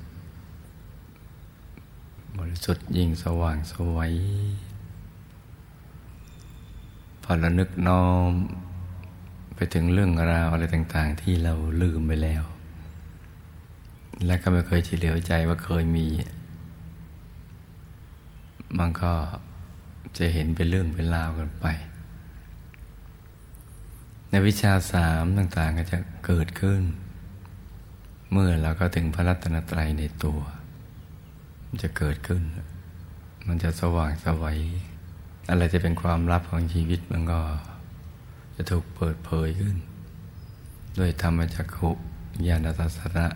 [2.41, 4.13] บริสุทธิ์ยิ่งสว่างสวัย
[7.23, 8.29] พอเรานึกน้อม
[9.55, 12.43] ไปถึงเรื่องราวอะไรต่าง ๆ ที่เราลืมไปแล้ว
[14.25, 16.07] และก็ไม่เคยเฉลียวใจว่าเคยมี
[18.77, 19.13] มันก็
[20.17, 21.65] จะเห็นเป็นเรื่องเป็นราวกันไป
[24.29, 26.81] ในวิชาสามต่าง ๆ ก็จะเกิดขึ้น
[28.31, 30.41] เมื่อเราก็ถึงพระรัตนตรัยในตัว
[31.73, 32.41] มันจะเกิดขึ้น
[33.47, 34.59] มันจะสว่างสวัย
[35.49, 37.39] อะไรจะเป็นความลับของชีวิตมันก็
[38.55, 39.75] จะถูกเปิดเผยขึ้น
[40.99, 41.89] ด้วยธรรมจักขุ
[42.47, 43.27] ญาณทัศนะ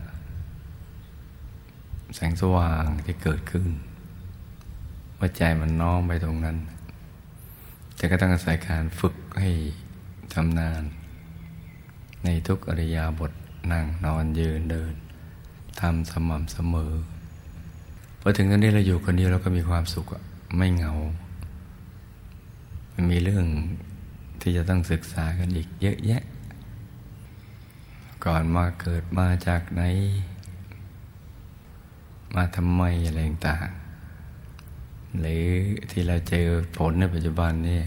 [2.16, 3.70] แสงสว่างที่เกิดขึ้น
[5.18, 6.58] ว่าใจมันน้อมไปตรงนั้น
[7.96, 9.50] แต่ก็ต้องอาศัยการฝึกให้
[10.34, 10.84] ทำนาน
[12.24, 13.32] ในทุกอริยาบท
[13.72, 14.94] นั่งนอนยืนเดิน
[15.82, 16.94] ทำสม่ำเสมอ
[18.28, 20.06] พอถึงตอนนี้เราอยู่คนเดียวเราก็มีความสุข
[20.58, 20.94] ไม่เหงา
[22.94, 23.46] มันมีเรื่อง
[24.42, 26.24] ที่จะต้องศึกษากันอีกเยอะแยะ
[28.26, 29.82] ก่อนมาเกิดมาจากไหน
[32.36, 33.70] มาทำไมอะไรต่าง
[35.20, 35.46] หรือ
[35.92, 36.48] ที่เราเจอ
[36.78, 37.82] ผลในปัจจุบันนี่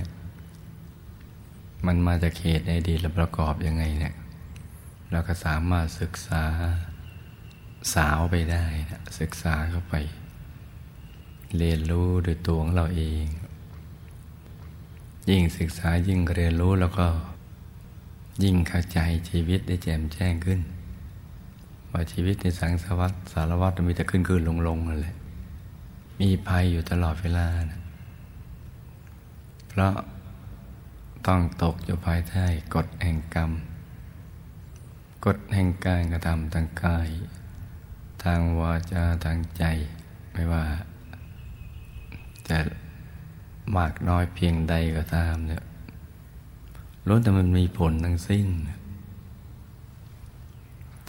[1.87, 4.15] มันมาจากเหตุในอดีตและประกอบยังไงเนี่ย
[5.11, 6.43] เราก็สามารถศึกษา
[7.95, 9.97] สาวไปได้นะศึกษาเข้าไป
[11.57, 13.25] เรียนรู้ด้วยตัวของเราเอง
[15.29, 17.07] ยิ่งศึกษายิ่งเรียนรู้แล้วก็
[18.45, 18.99] ยิ่งเข้าใจ
[19.29, 20.61] ชีวิตได้แจ่มแจ้งขึ้น
[21.91, 25.15] ว่าชีวิตในสังสารวัฏสารวัฏมีแต่ขึ้นขึ้นลงลงนั่นแหละ
[26.21, 27.81] มีภัยอยู่ตลอดเวลานะ
[29.69, 29.95] เพราะ
[31.27, 32.45] ต้องตกอยู่ภายใต้
[32.75, 33.51] กฎแห่งกรรม
[35.27, 37.09] กฎแห่งการกระทำทางกาย
[38.25, 39.65] ทางวาจาทางใจ
[40.33, 40.65] ไม่ว่า
[42.51, 42.59] จะ
[43.77, 45.63] มากน้อยเพียงใดก็ตามเนี่ย
[47.07, 48.47] ล้วนแต่มันมีผลทั้งสิ้น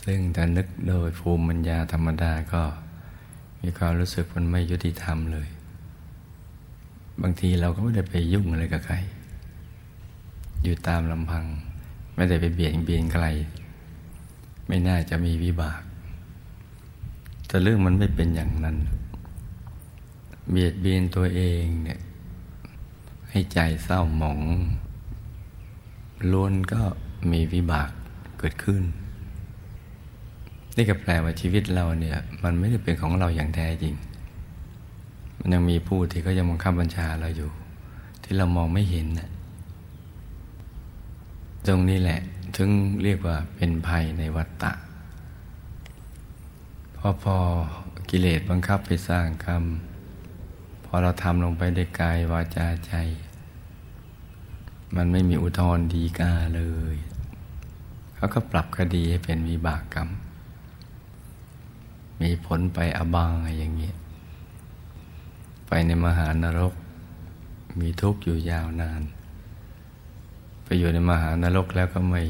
[0.06, 2.64] ซึ่งถ้านึกโดยภูมิปัญญาธรรมดาก็
[3.62, 5.48] มีความรู้สึกมันไม่ยุติธรรมเลย
[7.22, 8.96] บางทีเราก็ไม่ได้ไปยุ่งอะไรกับใคร
[10.64, 11.46] อยู่ตามลำพัง
[12.16, 13.26] ไม่ได้ไปเบียดเบียนใคร
[14.68, 15.82] ไม่น่าจะมีวิบาก
[17.48, 18.78] แต่เรื่องมันไม่เป็นอย่างนั้น
[20.52, 22.00] เบียดเบียนตัวเองเนี่ย
[23.30, 24.42] ให้ใจเศร้าหมอง
[26.32, 26.82] ล้วนก็
[27.32, 27.92] มีวิบาก
[28.40, 28.84] เกิดขึ้น
[30.76, 33.96] นี่ก็แปลว่าชีวิตเราเนี่ย มันไม่ได้เป็นของเราอย่างแท้จริง
[35.40, 37.50] มันยังมีผู้ที่เขายังบังคับบัญชาเราอยู่
[38.24, 39.30] ที่เรามองไม่เห็นนะ
[41.68, 42.20] ตรงนี้แหละ
[42.58, 42.70] ถึง
[43.04, 44.72] เรียกว่าเป็นภัยในวัฏฏะ
[46.98, 47.38] พอพอ
[48.10, 49.64] กิเลสบังคับไปสร้างกรรม
[50.92, 52.94] พอเราทำลงไปด้วยกายวาจาใจ
[54.96, 56.62] มันไม่มีอุทธรดีกาเล
[56.94, 56.96] ย
[58.16, 60.10] เขาก็ปรับคดีให้เป็นวิบากกรรม
[62.22, 63.96] มีผลไปอบายอย่างเงี้ย
[65.68, 66.74] ไปในมหานรก
[67.80, 69.02] มีทุกข์อยู่ยาวนาน
[70.64, 72.24] ไปอยู่ในมหานรกแล้วก็ไม่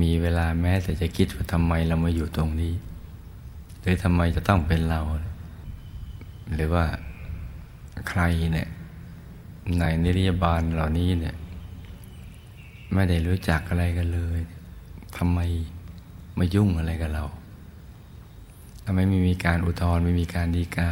[0.00, 2.74] มีเวลาแม้แต่จะคิดว่าทำไมเรามาอยู่ตรงนี้
[3.80, 5.00] หรือทำไมจะต้องเป็นเรา
[6.54, 6.84] หรือว่า
[8.08, 8.68] ใครเนี่ย
[9.78, 11.36] ในนิรยาบาลเหล่านี้เนี่ย
[12.92, 14.40] ไม่ได้รู้จักอะไรกันเลย
[15.16, 15.38] ทำไม
[16.38, 17.24] มายุ่งอะไรกับเรา
[18.84, 20.90] ทำไมไม่มีการอุทธรณ์ไม่มีการดีกา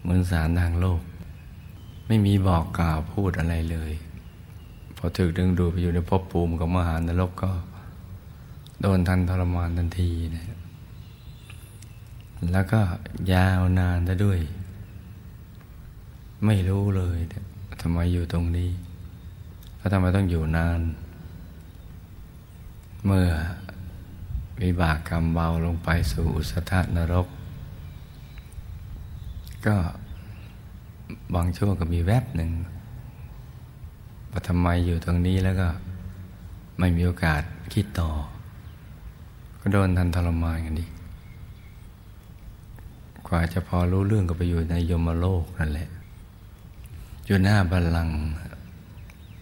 [0.00, 1.02] เหมือนสารทางโลก
[2.06, 3.92] ไม่มีบอกกล่าวพูดอะไรเลย
[4.96, 7.52] พอถึกดึงดูไปอยู่ในภพภูมิของมหานรกก็
[8.80, 10.46] โดนทันทรมานทันทีนะ
[12.52, 12.80] แล้วก็
[13.32, 14.38] ยาวนานได้ด้วย
[16.46, 17.18] ไม่รู้เลย
[17.82, 18.70] ทำไมอยู่ตรงนี้
[19.76, 20.80] แล้วทำไมต้องอยู่นาน
[23.04, 23.28] เมื่อ
[24.62, 27.28] วิบากกรรมเบาลงไปสู่อุสธานรก
[29.66, 29.76] ก็
[31.34, 32.50] บางช่วงก็มีแวบหนึ่ง
[34.30, 35.68] ว่าทำไมอยู่ตรงนี้แล้วก็
[36.78, 37.42] ไม่มีโอกาส
[37.74, 38.10] คิดต่อ
[39.60, 40.86] ก็โดนทันทรมานกันดี
[43.26, 45.88] กว่าจะพอรู้เรื่องก็ไปอยู่ในยมโลกนั่นแหละ
[47.30, 48.18] อยู่หน้าบัลลังก์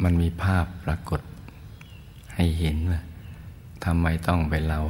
[0.03, 1.21] มันมีภาพปรากฏ
[2.35, 3.01] ให้เห็นว่า
[3.85, 4.81] ทำไมต้องเป็นเรา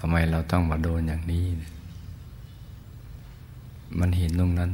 [0.00, 1.44] ทำไมเราต้องมาโดนอย่างนี้
[3.98, 4.70] มันเห็นตรงนั้น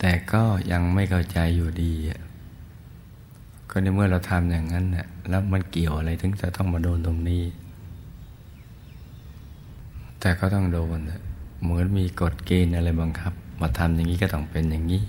[0.00, 0.42] แต่ก็
[0.72, 1.92] ยังไม่เข้าใจอยู่ดี
[3.70, 7.42] ก็ในเมื่อเราทำอย่างนั้นน่ะแล้วมันเกี่ยวอะไรถึงจะต้องมาโดนตรงนี้
[10.20, 10.98] แต่ก็ต้องโดน
[11.62, 15.04] เหมือนมีกฎเกณฑ์อะไรบังคับ มาทำอย่างนี้ก็ต้องเป็นอย่างนี้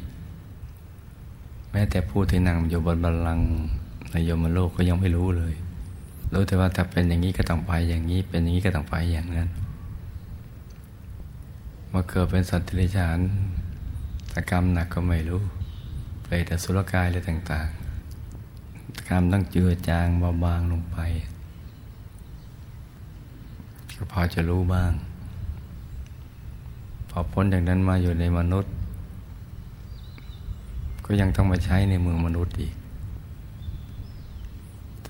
[1.76, 3.48] ม้แต่ผู้ที่นั่งอยู่บนบัลลังก์
[4.12, 5.54] ในยมโลกก็ยังไม่รู้เลย
[6.34, 9.50] รู้แต่ว่าถ้าเป็นอย่างนี้ก็ต้องไปอย่างนี้ เป็นอย่างนี้ก็ต้องไปอย่างนั้น
[11.92, 13.20] มาเกิดเป็นสัตว์ทิริชาน
[14.34, 15.42] ตกรรมหนักก็ไม่รู้
[16.24, 20.98] ไปแต่สุรกายอะไรต่างๆกรรมต้องเจือจางเบาบางลงไป
[23.96, 24.92] ก็พอจะรู้บ้าง
[27.10, 28.74] พอพ้นจากนั้นมาอยู่ในมนุษย์
[31.06, 32.74] ก็ยังต้องมาใช้ในเมืองมนุษย์อีก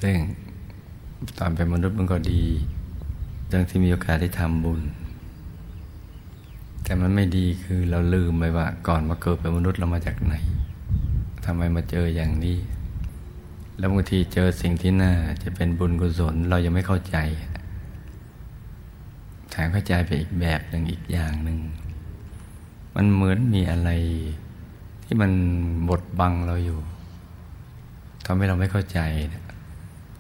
[0.02, 0.18] ซึ่ง
[1.38, 2.42] ตอนเป็นมนุษย์มันก็ดี
[3.52, 4.82] ดังที่มีโอกาสได้ทำบุญ
[6.84, 10.36] แต่มันไม่ดีคือเราลืมไปว่า ก่อนมาเกิดเป็นมนุษย์เรามาจากไหน
[11.46, 12.58] ทำไมมาเจออย่างนี้
[13.78, 15.14] แล้วบางทีเจอสิ่งที่น่า
[15.44, 17.18] จะเป็นบุญกุศลเรายังไม่เข้าใจ
[19.50, 21.60] แถมเข้าใจไปอีกแบบหนึ่งอีกอย่างหนึ่ง
[22.96, 23.90] มันเหมือนมีอะไร
[25.06, 25.32] ที่มัน
[25.90, 26.80] บดบังเราอยู่
[28.26, 29.00] ทำให้เราไม่เข้าใจ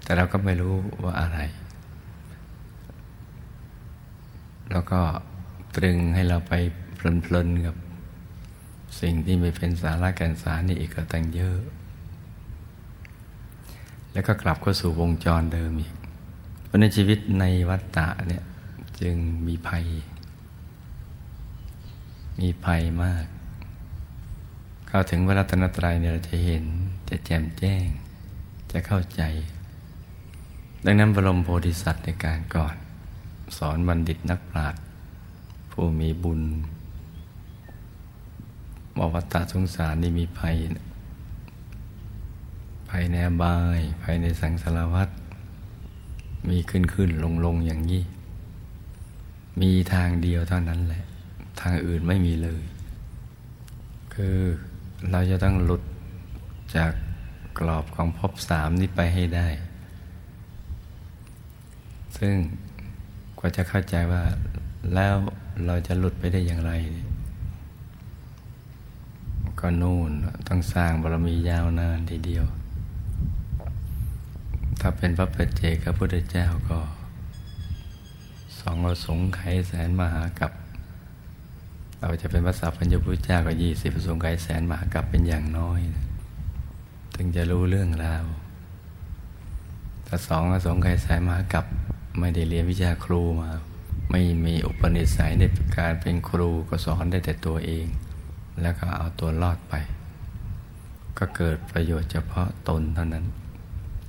[0.03, 1.39] แต่เราก็ไม่รู้ว่าอะไร
[4.71, 5.01] แล้วก็
[5.75, 6.53] ตรึงให้เราไป
[6.95, 7.75] เพลินๆกับ
[9.01, 11.59] สิ่งที่ไม่เป็นสาระแก่นสารนี่อีกก็ตั้งเยอะ
[14.13, 15.93] แล้วก็กลับเข้าสู่วงจรเดิมอีก
[16.65, 18.43] เพราะในชีวิตในวัฏฏะเนี่ย
[18.99, 19.15] จึง
[19.47, 19.85] มีภัย
[22.39, 23.25] มีภัยมาก
[24.95, 26.65] เข้าถึงเวลาตนตรัยเนี่ยเราจะเห็น
[27.09, 27.85] จะแจ่มแจ้ง
[28.71, 29.21] จะเข้าใจ
[30.85, 32.75] ดังนั้นบรมโพธิสัตว์ในการก่อน
[33.57, 34.81] สอนบัณฑิตนักปราชญ์
[35.71, 36.41] ผู้มีบุญ
[38.97, 40.55] บวัตตาสงสารนี่มีภัย
[42.89, 45.09] ภัยในบายภัยในสังสารวัฏ
[46.49, 48.03] มีขึ้นขึ้นลงลงอย่างนี้
[49.61, 51.03] มีทางเดียวเท่านั้นแหละ
[51.59, 52.63] ทางอื่นไม่มีเลย
[54.15, 54.39] คือ
[55.11, 55.83] เราจะต้องหลุด
[56.75, 56.91] จาก
[57.59, 59.47] กรอบของภพสามนี้ไปให้ได้
[62.17, 62.35] ซึ่ง
[63.39, 64.23] กว่าจะเข้าใจว่า
[64.93, 65.15] แล้ว
[65.65, 66.71] เราจะหลุดไปได้อย่างไร
[69.59, 70.11] ก็นู่น
[70.47, 72.45] ต้องสร้างบารมียาวนานทีเดียว
[74.79, 76.79] ถ้าเป็นพระเปเจกพระพุทธเจ้าก็
[78.59, 80.51] สองอสงไขยแสนมหากับ
[82.05, 85.79] เราจะเป็นพระสัพพัญญพุทธเจ้าก็ยี่สิบสงไขยแสนมหากับเป็นอย่างน้อย
[87.15, 88.25] ถึงจะรู้เรื่องราว
[90.05, 91.65] แต่สองอสงไขยแสนมหากับ
[92.19, 93.49] ไม่ได้เรียนวิชาครูมา
[94.11, 95.43] ไม่มีอุปนิสัยใน
[95.77, 97.85] การเป็นครูก็สอนได้แต่ตัวเอง
[98.61, 99.73] แล้วก็เอาตัวรอดไป
[101.17, 103.25] ก็เกิดประโยชน์เฉพาะตนเท่านั้น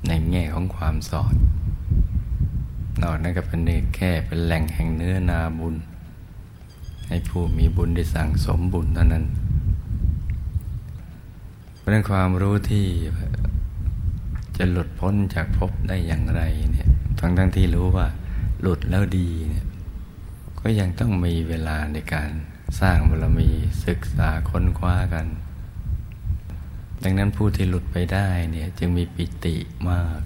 [0.08, 1.34] ในแง่ของความสอน
[3.02, 3.60] นอกนั้นก็เป็น
[3.96, 5.76] แค่เป็นแหล่งแห่งเนื้อนาบุญ
[7.08, 9.24] ให้ผู้มีบุญได้สั่งสมบุญเท่านั้น
[11.76, 12.86] เพราะนั้นความรู้ที่
[14.56, 16.42] จะหลุดพ้นจากภพได้อย่างไร
[16.72, 16.88] เนี่ย
[17.20, 18.06] ทั้งทั้งที่รู้ว่า
[18.60, 19.66] หลุดแล้วดีเนี่ย
[20.60, 22.30] ก็ยังต้องมีเวลาในการ
[22.80, 23.48] สร้างบารมี
[23.86, 25.26] ศึกษาค้นคว้ากัน
[27.02, 29.56] ดังนั้นผู้ที่หลุดไปได้เนี่ยจึงมีปิติ
[29.90, 30.20] มาก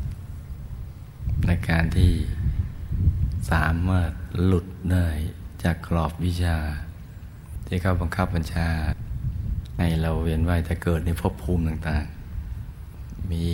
[1.46, 2.12] ในการที่
[3.50, 4.10] สามารถ
[4.44, 5.08] หลุดได้
[5.62, 6.56] จากกรอบวิชา
[7.66, 8.68] ที่เขาบังคับบัญชา
[9.78, 13.46] ให้เราเวียนว่ายแต่เกิดในภพภูมิต่างๆ มี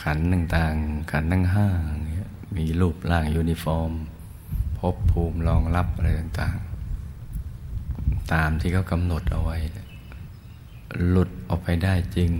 [0.00, 1.66] ขันธ์ต่างๆ ขันธ์ทั้งห้า
[2.56, 3.90] มีรูปร่างยูนิฟอร์ม
[4.78, 9.56] ภพภูมิรองรับอะไรต่างๆ ตามที่เขากำหนดเอาไว้
[11.08, 12.30] หลุดออกไปได้จริง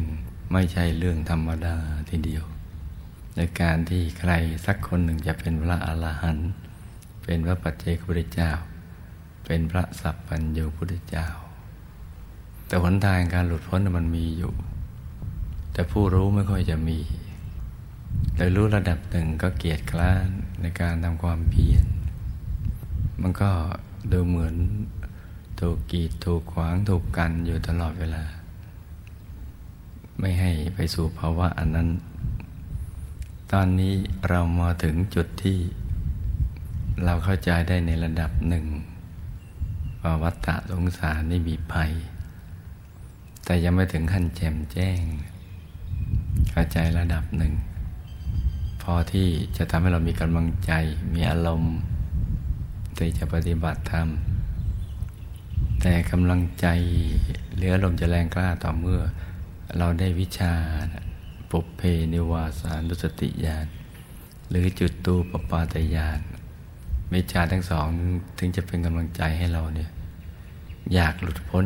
[0.53, 1.77] ไม่ใช่เรื่องธรรมดา
[2.09, 2.45] ทีเดียว
[3.37, 4.33] ในการที่ใคร
[4.67, 6.51] สักคนหนึ่งจะเป็นพระอรหันต์
[7.31, 8.51] เป็นพระปัจเจกพุทธเจ้า
[9.47, 11.29] เป็นพระสัพพัญญูพุทธเจ้า
[12.67, 14.53] แต่หนทางการหลุดพ้นมันมีอยู่
[15.73, 16.99] แต่ผู้รู้ไม่ค่อยจะมี
[18.37, 20.29] โดยรู้ระดับหนึ่งก็เกียดคร้าน
[20.61, 21.87] ในการทำความเพียร
[23.21, 23.51] มันก็
[24.13, 24.55] ดูเหมือน
[25.61, 28.25] ถูกกีดถูกขวางถูกกันอยู่ตลอดเวลา
[30.19, 31.89] ไม่ให้ไปสู่ภาวะอันนั้น
[33.53, 33.95] ตอนนี้
[34.29, 35.59] เรามาถึงจุดที่
[37.05, 38.67] เราเข้าใจได้ในระดับหนึ่ง
[40.03, 41.93] ว่าวัฏฏะสงสารนี่มีภัย
[43.45, 45.01] แต่ยังไม่ถึงขั้นแจ่มแจ้ง
[46.51, 47.55] เข้าใจระดับหนึ่ง
[48.83, 50.73] พอที่จะทำให้เรามีกำลังใจ
[51.15, 51.77] มีอารมณ์
[52.99, 54.09] ที่จะปฏิบัติธรรม
[55.81, 56.67] แต่กำลังใจ
[57.55, 59.01] เหลือลมจะแรงกล้าต่อเมื่อ
[59.79, 60.53] เราได้วิชา
[61.51, 61.81] ปุเพ
[62.13, 63.67] นิวาสานุสติญาณ
[64.51, 66.21] หรือจุดตูปปาตญาณ
[67.15, 67.87] วิชาทั้งสอง
[68.39, 69.91] ถึงจะเป็นกำลังใจให้เราเนี่ย
[70.95, 71.65] อยากหลุดพ้น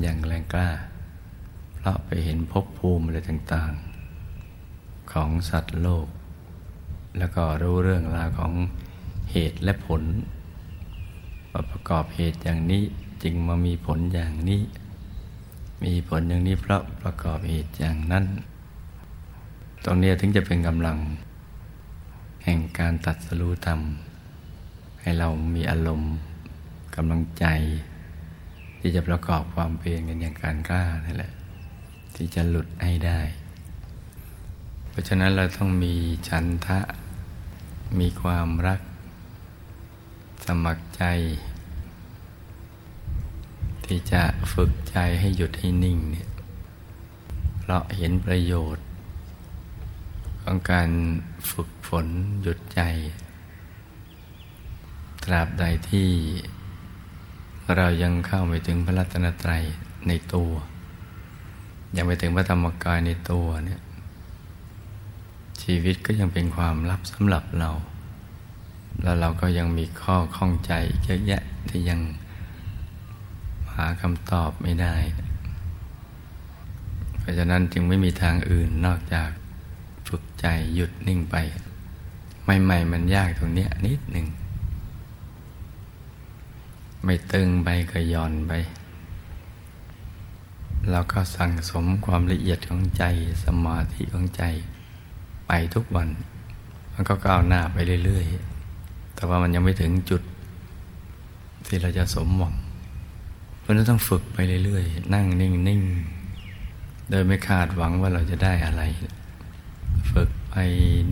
[0.00, 0.70] อย่างแรงกล้า
[1.74, 6.06] เพราะไปเห็นภพภูมิอะไรต่างๆ ของสัตว์โลก
[7.18, 8.52] แล้วก็รู้เรื่องราวของ
[9.32, 10.02] เหตุและผล
[11.70, 12.82] ประกอบเหตุอย่างนี้
[13.22, 14.62] จึงมามีผลอย่างนี้
[15.84, 18.24] มีผลอย่างนี้เพราะประกอบเหตุอย่างนั้น
[19.84, 20.98] ตรงนี้ถึงจะเป็นกำลัง
[22.44, 23.80] แห่งการตัดสรู้ธรรม
[25.08, 26.14] ให้เรามีอารมณ์
[26.96, 27.46] กำลังใจ
[28.78, 31.32] ที่จะประกอบความเพียรกันอย่างการกล้านั่นแหละ
[32.14, 33.20] ที่จะหลุดให้ได้
[34.88, 35.94] เพราะฉะนั้นเราต้องมี
[36.28, 36.80] ฉันทะ
[38.00, 38.80] มีความรัก
[40.44, 41.04] สมัครใจ
[43.84, 44.22] ที่จะ
[44.52, 46.30] ฝึกใจให้หยุดให้นิ่งเนี่ย
[47.58, 48.86] เพราะเห็นประโยชน์
[50.42, 50.90] ของการ
[51.50, 52.06] ฝึกฝน
[52.42, 52.82] หยุดใจ
[55.28, 56.10] ตราบใดที่
[57.76, 59.64] เรายังเข้าไปถึงพระรัตนตรัย
[60.08, 60.50] ในตัว
[61.96, 63.80] ยังไปถึงพระธรรมกายในตัวเนี่ย
[65.62, 67.70] ชีวิตก็ยังเป็นความลับสำหรับเรา
[69.02, 70.72] แล้วเราก็ยังมีข้อข้องใจ
[71.04, 72.00] เยอะแยะที่ยัง
[73.74, 74.96] หาคำตอบไม่ได้
[77.18, 79.30] เพราะฉะนั้นจึงไม่มีทางอื่นนอกจาก
[80.08, 81.36] ฝึกใจหยุดนิ่งไป
[82.44, 84.26] ใหม่ๆมันยากตรงนี้นิดหนึ่ง
[87.04, 88.52] ไม่ตึงไปก็ย่อนไป
[90.90, 93.04] เราก็สั่งสมความละเอียดของใจ
[93.44, 94.42] สมาธิของใจ
[95.46, 96.08] ไปทุกวัน
[96.92, 100.22] มันก็ก้าวหน้าไปเรื่อยๆ แต่ว่ามันยังไม่ถึงจุด
[101.66, 102.54] ที่เราจะสมหวัง
[103.60, 108.82] เพราะนั้นต้องฝึกไปเรื่อยๆ นั่งนิ่งๆ โดยไม่คาดหวังว่าเราจะได้อะไร
[110.12, 110.54] ฝึกไป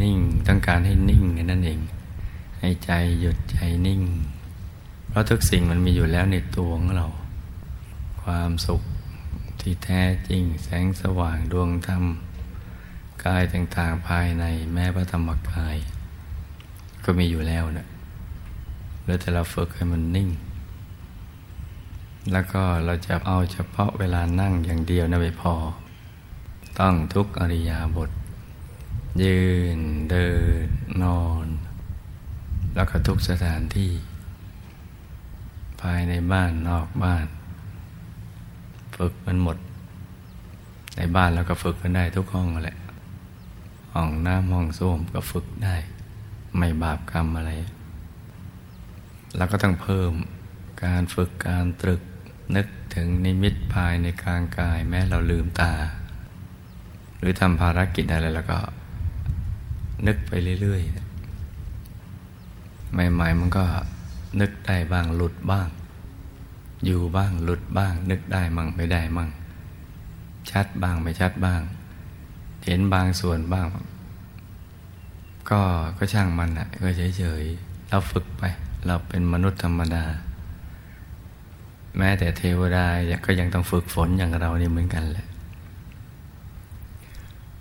[0.02, 0.18] นิ่ง
[0.48, 1.80] ต้องการให้นิ่งนั่นเอง
[2.60, 2.90] ให้ใจ
[3.20, 4.02] หยุดใจนิ่ง
[5.16, 7.06] ราะทุกสิ่งมันมีอยู่แล้วในตัวของเรา
[8.22, 8.82] ความสุข
[9.60, 12.05] ที่แท้จริงแสงสว่างดวงธรรม
[13.24, 15.76] กายต่างๆภายในแม้พระธรรมกาย
[17.05, 17.86] ก็มีอยู่แล้วนะ
[19.05, 20.30] แล้วแต่เราฝึกให้มันนิ่ง
[22.32, 25.55] แล้วก็เราจะเอาเฉพาะเวลานั่งอย่างเดียวนะไม่พอ
[26.78, 28.10] ต้องทุกอริยาบท
[29.22, 29.40] ยื
[29.76, 29.78] น
[30.10, 30.28] เดิ
[30.66, 30.68] น
[31.02, 31.47] นอน
[32.74, 33.93] แล้วก็ทุกสถานที่
[35.82, 37.27] ภายในบ้านนอกบ้าน
[38.97, 39.57] ฝึกมันหมด
[40.97, 42.78] ในบ้านเราก็ฝึกกันได้ทุกห้องแหละ
[43.94, 45.77] ห้องน้ำห้องส้วมก็ฝึกได้
[46.57, 47.53] ไม่บาปกรรมอะไร
[49.36, 50.12] แล้วก็ต้องเพิ่ม
[50.85, 52.03] การฝึกการตรึก
[52.57, 55.73] นึกถึงนิมิตภายในกลางกายแม้เราลืมตา
[57.19, 58.59] หรือทำภารกิจอะไรแล้วก็
[60.07, 61.07] นึกไปเรื่อยๆ
[62.93, 63.65] ใหม่ๆมันก็
[64.40, 65.68] นึกได้บ้างหลุดบ้าง
[66.84, 69.30] อยู่บ้างหลุดบ้าง นึกได้มั่งไม่ได้มั่ง
[70.50, 71.60] ชัดบ้างไม่ชัดบ้าง
[72.64, 73.66] เห็นบางส่วนบ้าง
[75.50, 75.60] ก็
[75.98, 78.42] ก็ช่างมันอะก็เฉยๆเราฝึกไป
[78.86, 80.04] เราเป็นมนุษย์ธรรมดา
[81.98, 82.86] แม้แต่เทวดา
[83.26, 85.26] ก็ยังต้องฝึกฝนอย่างเรานี่เหมือนกันแหละ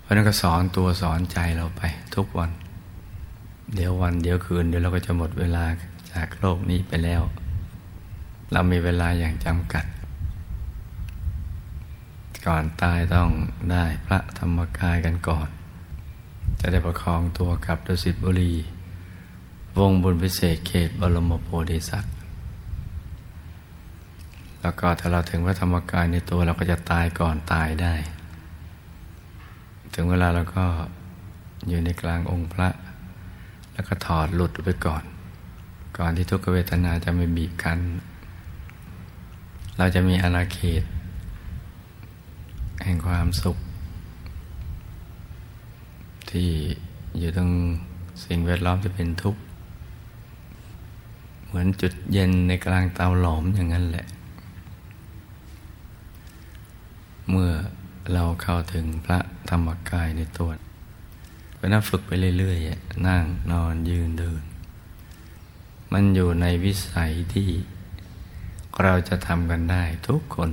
[0.00, 1.82] เพราะนั้นก็สอนตัวสอนใจเราไป
[2.14, 2.50] ทุกวัน
[3.74, 5.64] เดี๋ยววันเดี๋ยวคืนเดี๋ยวเราก็จะหมดเวลา
[6.16, 7.22] จากโลกนี้ไปแล้ว
[8.52, 9.84] เรามีเวลาอย่างจำกัด
[12.46, 13.30] ก่อนตายต้อง
[13.70, 15.48] ได้พระธรรมกายกันก่อน
[16.60, 18.54] จะได้ประคองตัวกับดุสิตบุรี
[19.78, 22.14] วงบุญพิเศษเขตบรมโพธิสัตว์
[24.60, 27.94] แล้วก็ถ้าเราถึงพระธรรมกายในตัวเราก็จะตายก่อนตายได้
[29.94, 30.64] ถึงเวลาเราก็
[31.68, 32.68] อยู่ในกลางองค์พระ
[33.72, 35.02] แล้วก็ถอดหลุดไปก่อน
[35.98, 37.78] ก่อนที่ทุกขเวทนาจะไม่บีบคั้น
[39.78, 40.82] เราจะมีอาณาเขต
[42.84, 43.56] แห่งความสุข
[46.30, 46.50] ที่
[47.18, 47.50] อยู่ตรง
[48.24, 49.40] สิ่งแวดล้อมที่เป็นทุกข์
[51.46, 54.06] เหมือนจุดเย็นในกลางเตาหลอมอย่างนั้นแหละ
[57.30, 57.50] เมื่อ
[58.12, 59.18] เราเข้าถึงพระ
[59.50, 60.50] ธรรมกายในตัว
[61.58, 64.42] ก็นั่งฝึกไปเรื่อยๆนั่งนอนยืนเดิน
[65.92, 67.48] มันอยู่ในวิสัยที่
[68.82, 70.50] เราจะทำกันได้ทุกคน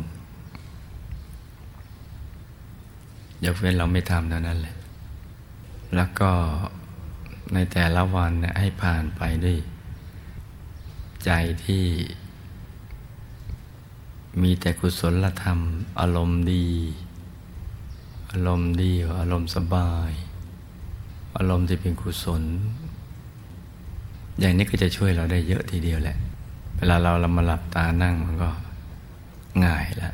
[3.44, 4.78] ยกเว้นเราไม่ทำเท่านั้นแหละ
[5.96, 6.32] แล้วก็
[7.54, 9.58] ในแต่ละวันให้ผ่านไปด้วย
[11.26, 11.32] ใจ
[11.66, 11.86] ที่
[14.42, 15.60] มีแต่กุศลธรรม
[16.00, 16.68] อารมณ์ดี
[18.32, 20.12] อารมณ์ดี อารมณ์สบาย
[21.38, 22.44] อารมณ์ที่เป็นกุศล
[24.40, 26.18] อย่างนี้ก็จะช่วยเราได้เยอะทีเดียวแหละ
[26.78, 28.50] เวลาเราเรามาหลับตานั่งมันก็
[29.66, 30.14] ง่ายแล้ว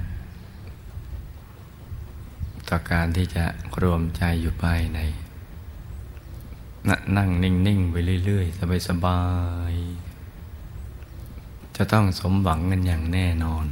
[2.70, 3.44] ต่อการที่จะ
[3.82, 5.00] รวมใจอยู่ภายใน
[7.18, 9.22] นั่งนิ่ง ๆ ไปเรื่อย ๆ สบา
[9.72, 9.74] ย
[10.56, 13.66] ๆ จะต้องสมหวังกันอย่างแน่นอน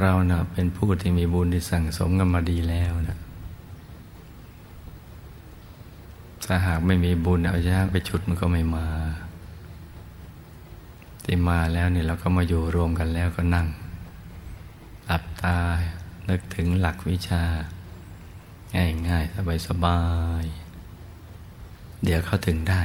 [0.00, 3.18] เราเนะ่ะเป็นผู้ที่มีบุญที่สั่งสมกันมาดีแล้วนะ
[6.46, 8.88] ถ้าหากไม่มีบุญเอาย่างไปชุดมันก็ไม่มา
[11.24, 13.66] ที่มาแล้วเนี่ยเราก็มาอยู่รวมกันแล้วก็นั่ง
[15.06, 15.58] หลับตา
[16.28, 17.42] นึกถึงหลักวิชา
[19.08, 20.00] ง่ายๆสบา
[20.42, 22.80] ยๆเดี๋ยวเข้าถึงได้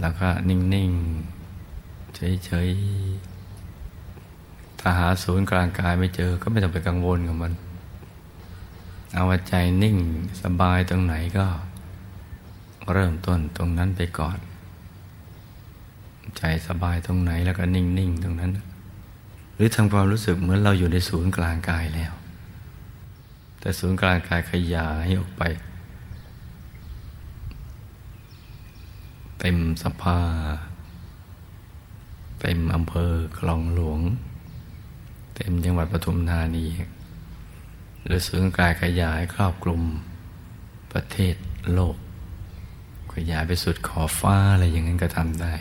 [0.00, 2.14] แล้วก็นิ่งๆ
[2.44, 7.52] เฉยๆ ถ้าหาศูนย์กลางกายไม่เจอก็ไม่ต้องไปกังวลกับมัน
[9.14, 9.96] เอาใจนิ่ง
[10.42, 11.46] สบายตรงไหนก็
[12.94, 14.38] เริ่มต้นตรงนั้นไปก่อน
[16.36, 18.52] ใจสบายตรงไหนแล้วก็นิ่ง ๆ ตรงนั้น
[19.54, 22.12] หรือทำความรู้สึกเหมือนเราอยู่ในศูนย์กลางกายแล้ว
[23.60, 25.42] แต่ศูนย์กลางกายขยายออกไป
[29.40, 30.20] เต็มสภา
[32.40, 34.00] เต็มอำเภอคลองหลวง
[35.36, 36.66] เต็มจังหวัดปทุมธานี
[38.04, 39.82] หรือศูนย์กลางกายขยายครอบคลุม
[40.92, 41.34] ประเทศ
[41.72, 41.96] โลก
[43.30, 45.54] ยายไปสุดขอบฟ้าอะไรอย่างนั้นก็ทำได้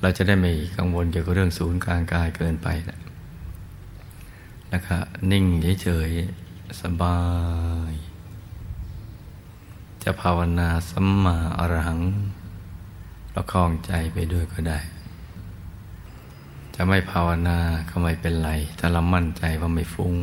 [0.00, 3.00] เราจะได้ไม่กังวลเกี่ยวกับเรื่องศูนย์กลางกายเกินไปนะ
[4.72, 4.98] นะคะ
[5.30, 5.44] นิ่ง
[5.82, 7.18] เฉยๆสบา
[7.90, 7.92] ย
[10.02, 12.00] จะภาวนาสัมมาอรหัง
[13.34, 14.80] ประคองใจไปด้วยก็ได้
[16.74, 17.58] จะไม่ภาวนา
[17.90, 20.14] ก็ไม่เป็นไร ถ้าเรามั่นใจว่าไม่ฟุง้ง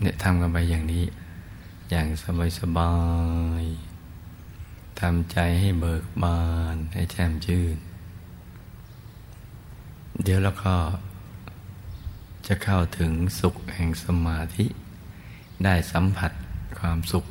[0.00, 1.04] เนี่ยทำกันไปอย่างนี้
[1.90, 2.08] อย่าง
[2.58, 2.94] สบา
[3.62, 6.40] ยๆทำใจให้เบิกบา
[6.74, 7.76] นให้แจ่มชื่น
[10.22, 10.74] เดี๋ยวแล้วก็
[12.46, 14.66] จะเข้าถึงสุขแห่งสมาธิ
[15.64, 16.32] ได้สัมผัส
[16.78, 17.24] ความสุข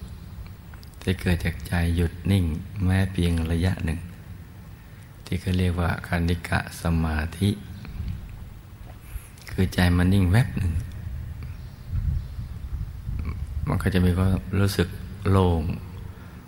[1.01, 2.45] ที่เกิดจากใจหยุดนิ่ง
[2.85, 3.99] แม้เพียงระยะหนึ่ง
[5.25, 7.49] ที่เขาเรียกว่าคานิกะสมาธิ
[9.51, 10.73] คือใจมันนิ่งแวบหนึ่ง
[13.67, 14.29] มันก็จะมีความ
[14.59, 14.87] รู้สึก
[15.29, 15.63] โล่ง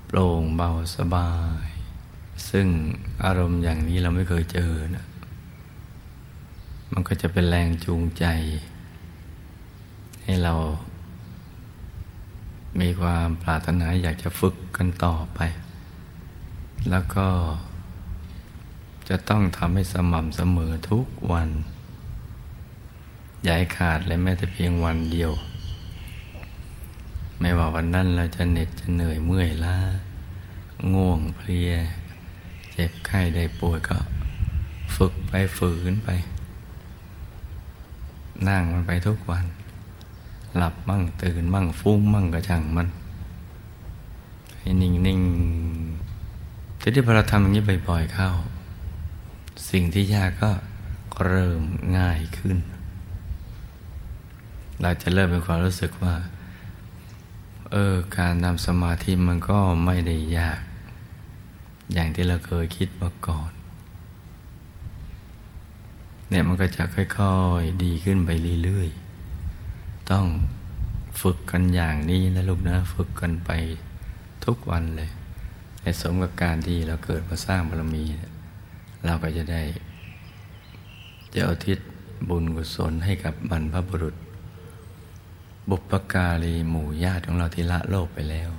[0.07, 1.31] โปร่งเบาสบา
[1.63, 1.67] ย
[2.49, 2.67] ซึ่ง
[3.23, 5.05] อารมณ์อย่างนี้เราไม่เคยเจอนะ
[6.91, 8.25] มันก็จะเป็นแรงจูงใจ
[10.23, 10.53] ให้เรา
[12.81, 15.39] มีความปรารถนาอยากจะฝึกกันต่อไป
[16.89, 17.27] แล้วก็
[19.09, 21.49] จะต้องทำให้สม่ำเสมอทุกวัน
[23.43, 25.31] อย่าให้ขาดเลยแม้แต่เพียงวันเดียว
[27.39, 29.77] ไม่ว่าวันนั้นเราจะเหน็ดจะเหนื่อยเมื่อยล้า
[30.93, 31.71] ง่วงเพลีย
[32.71, 33.99] เจ็บไข้ได้ป่วยก็
[34.95, 36.09] ฝึกไปฝืนไป
[38.47, 39.45] นั่งมันไปทุกวัน
[40.57, 42.87] หลับมั่งตื่นมั่งฟุ้งมั่งกระช่างมัน
[44.57, 45.21] ให้นิ่งนิ่ง
[46.79, 48.29] ทีที่พอเราทำอย่างนี้บ่อยๆเข้า
[49.69, 50.51] สิ่งที่ยากก็
[51.27, 51.61] เริ่ม
[51.97, 52.57] ง่ายขึ้น
[54.81, 56.15] เราจะเริ่มมีความรู้สึกว่า
[57.73, 60.59] เออการทำสมาธิมันก็ไม่ได้ยาก
[61.93, 63.51] อย่างที่เราเคยคิดมาก่อน
[66.29, 68.29] เนี่ยมันก็จะค่อยๆดีขึ้นไป
[68.63, 70.25] เรื่อยๆ ต้อง
[71.21, 73.51] ฝึกกันอย่างนี้นะลูกนะ ฝึกกันไป
[74.45, 75.09] ทุกวันเลย
[75.81, 78.03] ให้สมกับการที่เราเกิดมาสร้างบารมี
[79.05, 79.61] เราก็จะได้
[81.33, 81.79] จะเอาทิศ
[82.29, 84.15] บุญกุศลให้กับบรรพบุรุษ
[85.69, 88.49] บุปการีหมู่ญาติของเราที่ละโลกไปแล้ว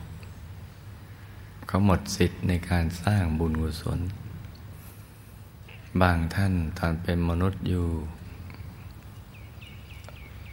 [1.66, 3.99] เขาหมดสิทธิ์ในการสร้างบุญกุศล
[6.01, 7.87] บางท่านตอนเป็นมนุษย์อยู่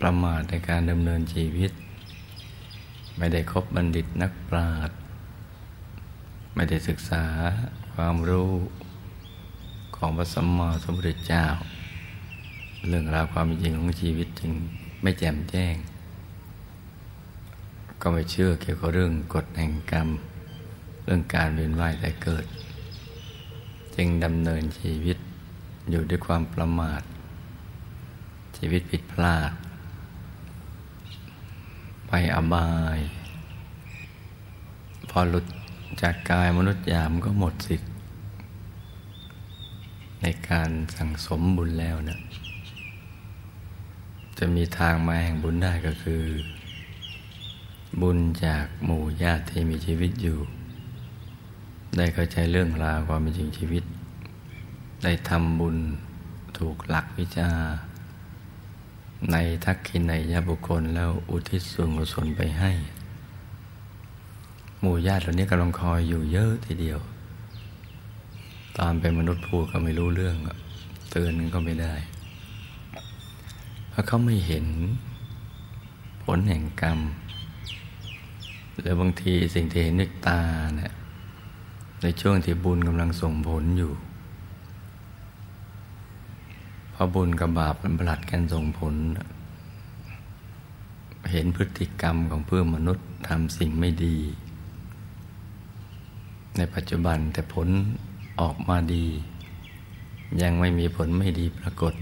[0.02, 1.72] ประมาทในการดำเนินชีวิต
[3.18, 4.98] ไม่ได้คบบัณฑิตนักปราชญ์
[6.56, 7.26] ไม่ได้ศึกษา
[7.94, 8.52] ความรู้
[9.96, 11.46] ของพระสัมมาสัมพุทธเจ้า
[12.88, 14.52] เรื่องราวความจริงของชีวิตจึง
[15.02, 15.76] ไม่แจ่มแจ้ง
[18.10, 20.10] ก็ไม่เชื่อเกี่ยวกับเรื่องกฎแห่งกรรม
[21.04, 22.46] เรื่องการเวียนว่ายแต่เกิด
[23.96, 25.18] จึงดำเนินชีวิต
[25.90, 27.02] อยู่ด้วยความประมาท
[28.58, 29.52] ชีวิตผิดพลาด
[32.08, 33.00] ไปอบาย
[35.10, 35.46] พอหลุด
[36.02, 37.92] จากกายมนุษย์ยามก็หมดสิทธิ์
[40.22, 42.20] ในการสั่งสมบุญแล้วเนะี่ย
[44.38, 46.24] จะมีทางมาแห่งบุญได้ก็คือ
[48.02, 50.38] บุญจากหมู่ญาติที่มีชีวิตอยู่
[51.98, 53.84] ได้เข้าใจเรื่องราวความเป็นจริงชีวิต
[55.04, 55.78] ได้ทำบุญ
[56.58, 57.50] ถูกหลักวิชา
[59.32, 59.36] ใน
[59.66, 62.72] ทักขินในยบุคคลแล้วอุทิศส่วนกุศลไปให้
[64.82, 67.00] หมู่ญาติเหล่านี้กำลังคอยอยู่เยอะทีเดียว
[68.78, 70.36] ตอนเป็นมนุษย์พูดก็ไม่รู้เรื่อง
[71.12, 71.94] เตือนก็ไม่ได้
[73.90, 74.66] เพราะเขาไม่เห็น
[76.24, 77.00] ผลแห่งกรรม
[78.80, 80.42] หรือบางทีสิ่งที่เห็นด้วยตา
[80.76, 80.94] เนี่ย
[82.02, 83.92] ในช่วงที่บุญกำลังส่งผลอยู่
[86.94, 88.94] พระบุญกับบาปมันผลัดกันส่งผล
[91.32, 94.18] เห็นพฤติกรรมของเพื่อนมนุษย์ทำสิ่งไม่ดี
[96.58, 97.68] ในปัจจุบันแต่ผล
[98.42, 99.06] ออกมาดี
[100.42, 101.94] ยังไม่มีผลไม่ดีปรากฏ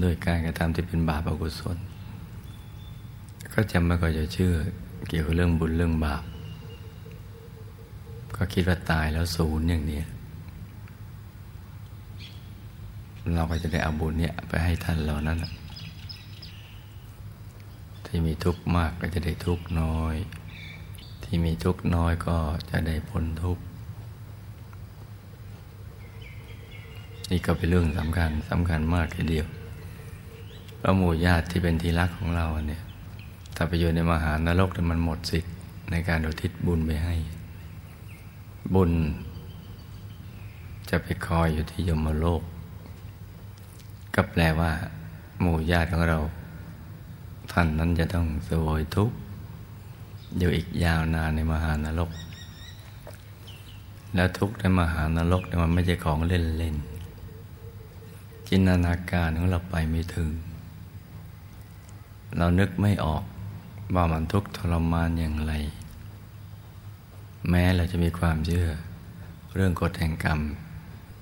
[0.00, 1.76] โดยการกระทำที่เป็นบาปอกุศล
[3.52, 4.54] ก็จะไม่ค่อยจะเชื่อ
[5.06, 6.24] เกี่ยวกับเรื่องบุญเรื่องบาป
[8.36, 10.00] ก็คิดว่าตายแล้วศูนย์อย่างนี้
[13.34, 15.38] เราก็จะได้เอาบุญเนี่ยไปให้ท่านเหล่านั้น
[18.04, 20.14] ที่มีทุกข์มากก็จะได้ทุกข์น้อย
[21.24, 22.36] ที่มีทุกข์น้อยก็
[22.70, 23.62] จะได้พ้นทุกข์
[27.30, 29.46] นี่ก็เป็นเรื่องสำคัญสำคัญมากทีเดียว
[30.80, 32.82] พระหมู่ญาติที่เป็นที่รักของเราเนี่ย
[33.60, 35.54] ถ้าไปอยู่ในมหานรกแต่มันหมดสิทธิ์
[35.90, 37.14] ในการอุทิศบุญไปให้
[38.74, 38.92] บุญ
[40.90, 42.42] จะไปคอยอยู่ที่ยมโลก
[44.14, 44.70] ก็แปลว่า
[45.40, 46.18] หมู่ญาติของเรา
[47.52, 49.16] ท่านนั้นจะต้องสวยทุกข์
[50.38, 52.10] อยู่อีกยาวนานในมหานรก
[54.14, 60.30] แล้วทุกข์ในมหานรกที่มันไม่ใช่ของเล่นๆจินตนาการของเราไปไม่ถึง
[62.36, 63.24] เรานึกไม่ออก
[63.94, 65.52] ว่ามันทุกข์ทรมานอย่างไร
[67.48, 68.68] แม้เราจะมีความเชื่อ
[69.54, 70.40] เรื่องกฎแห่งกรรม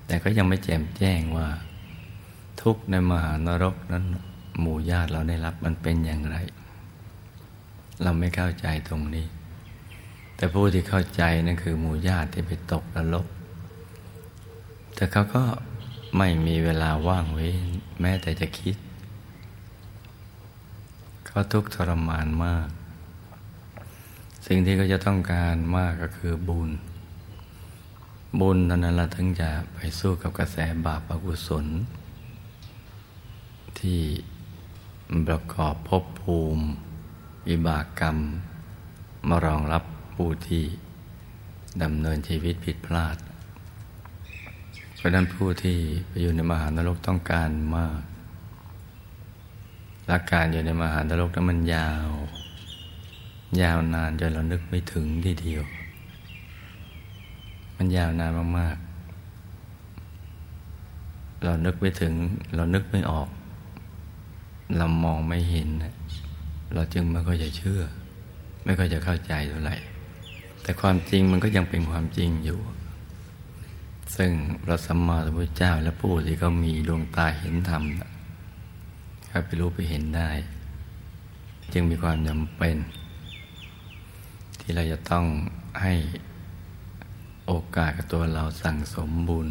[0.07, 1.47] แต่ก็ยังไม่แจ่มแจ้งว่า
[2.61, 4.05] ทุกข์ในมหานรกนั้น
[4.59, 6.37] หมู่ญาติเราได้รับมันเป็นอย่างไร
[8.03, 9.25] เราไม่เข้าใจตรงนี้
[10.35, 13.25] แต่ผู้ที่เข้าใจนั่นคือหมู่ญาติที่ไปตกนรก
[14.95, 15.43] แต่เขาก็
[16.17, 17.45] ไม่มีเวลาว่างไว้
[18.01, 18.75] แม้แต่จะคิด
[21.37, 22.67] เขาทุกข์ทรมานมาก
[24.47, 26.69] สิ่งที่เขาจะต้องการมากก็คือบุญ
[28.39, 31.65] บุญนั้นเราถึงจะไปสู้กับกระแสบาปอกุศล
[33.79, 34.01] ที่
[35.27, 36.63] ประกอบภพภูมิ
[37.47, 38.17] วิบากกรรม
[39.29, 39.83] มารองรับ
[40.15, 40.63] ผู้ที่
[41.83, 43.17] ดำเนินชีวิตผิดพลาด
[44.95, 45.77] เพราะนั้นผู้ที่
[46.07, 48.01] ไปอยู่ในมหานรกต้องการมาก
[50.07, 52.09] หลักการอยู่ในมหานรกนั้นมันยาว
[53.61, 55.63] ยาวนานจนเรานึกไม่ถึงทีเดียว
[57.77, 62.13] มันยาวนานมากๆ เรานึกไม่ถึง
[62.55, 63.29] เรานึกไม่ออก
[64.77, 65.69] เรามองไม่เห็น
[66.73, 67.81] เราจึงไม่ค่อยจะเชื่อ
[68.65, 69.75] ไม่ค่อยจะเข้าใจเท่าไหร่
[70.61, 72.59] แต่ความจริงมันก็ยังเป็นความจริงอยู่
[74.15, 74.31] ซึ่ง
[74.63, 77.83] พระสัมมาสัมพุทธเจ้าและผู้ที่เขามีดวงตาเห็นธรรม
[79.37, 80.29] เขาไปรู้ไปเห็นได้
[81.73, 82.77] จึงมีความจำเป็น
[84.59, 85.25] ที่เราจะต้อง
[85.81, 85.93] ให้
[87.45, 89.47] โอกาสกับตัวเราสั่งสมบุญ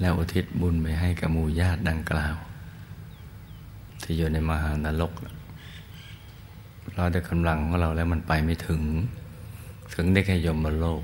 [0.00, 2.36] แล้วอุทิศบุญไปให้กับมูญาติดังกล่าว
[4.02, 5.12] ที่อยู่ในมหานรก
[6.94, 8.82] เราได้กำลังของเราแล้วมันไปไม่ถึง
[9.94, 11.02] ถึงได้แค่ยมโลก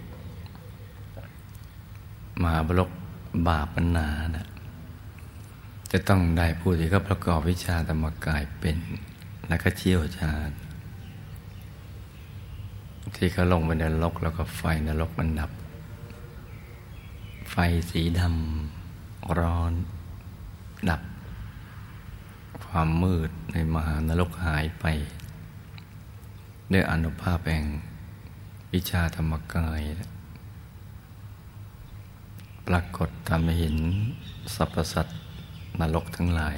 [2.42, 2.90] มหาบรก
[3.48, 4.08] บาปปัญนา
[4.38, 4.48] นะ
[5.96, 8.78] จะต้องได้ผู้ที่เขาประกอบวิชาธรรมกายเป็น
[9.48, 10.50] และก็เชี่ยวชาญ
[13.16, 15.50] ที่เขาลงไปในนรกแล้วก็ไฟนรกมันดับ
[17.50, 17.56] ไฟ
[17.90, 19.72] สีดำร้อน
[20.90, 21.02] ดับ
[22.66, 24.86] ความมืดในมหานรกหายไป
[26.72, 27.64] ด้วยอนุภาพแห่ง
[28.72, 29.80] วิชาธรรมกาย
[32.66, 33.76] ปรากฏทำให้เห็น
[34.56, 35.23] สรรพสัตว์
[35.80, 36.56] นรกทั้งหลาย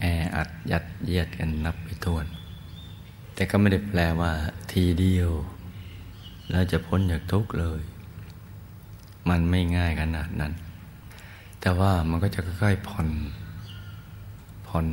[0.00, 0.04] แอ
[0.36, 2.26] อัดยัดเยียดกันนับไปทวน
[3.34, 4.32] แต่ก็ไม่ได้แปลว่า
[4.72, 5.30] ทีเดียว
[6.50, 7.80] แล้วจะพ้นจากทุกข์เลย
[9.28, 10.52] มันไม่ง่ายขนาดนั้น
[11.60, 13.08] แต่ว่ามันก็จะค่อยๆผ่อน
[14.66, 14.86] ผ่อน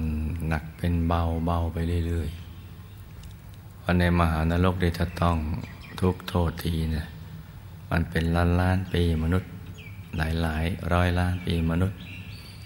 [0.47, 1.77] หนักเป็นเบาเบาไป
[2.07, 2.31] เรื่อย
[3.85, 5.37] ราะในมหานรกได้จะต้อง
[5.99, 7.07] ทุกโทษทีเนี่ย
[7.91, 9.51] มันเป็นล้านล้านปีมนุษย์
[10.17, 11.97] หลายหลายร้อยล้านปีมนุษย์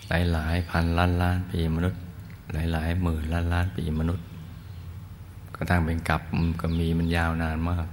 [0.10, 1.99] หลายหลายพันล้านล้านปีมนุษย์
[2.53, 4.26] หลายหลายหมื่นล้านล้านปีมนุษย์
[5.56, 6.22] ก็ตั้งเป็นกับ
[6.61, 7.88] ก็มีมันยาวนานมาก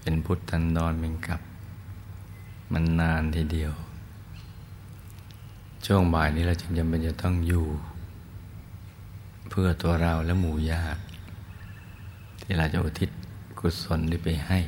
[0.00, 1.40] เป็นพุทธันดรเป็นกับ
[2.72, 3.72] มันนานทีเดียว
[5.86, 7.66] ช่วงบ่ายนี้เราจึงจำเป็นจะต้องอยู่
[9.48, 11.00] เพื่อตัวเราและหมู่ญาติ
[12.40, 13.10] ที่เราจะอุทิศ
[13.58, 14.58] กุศลนี้ไปให้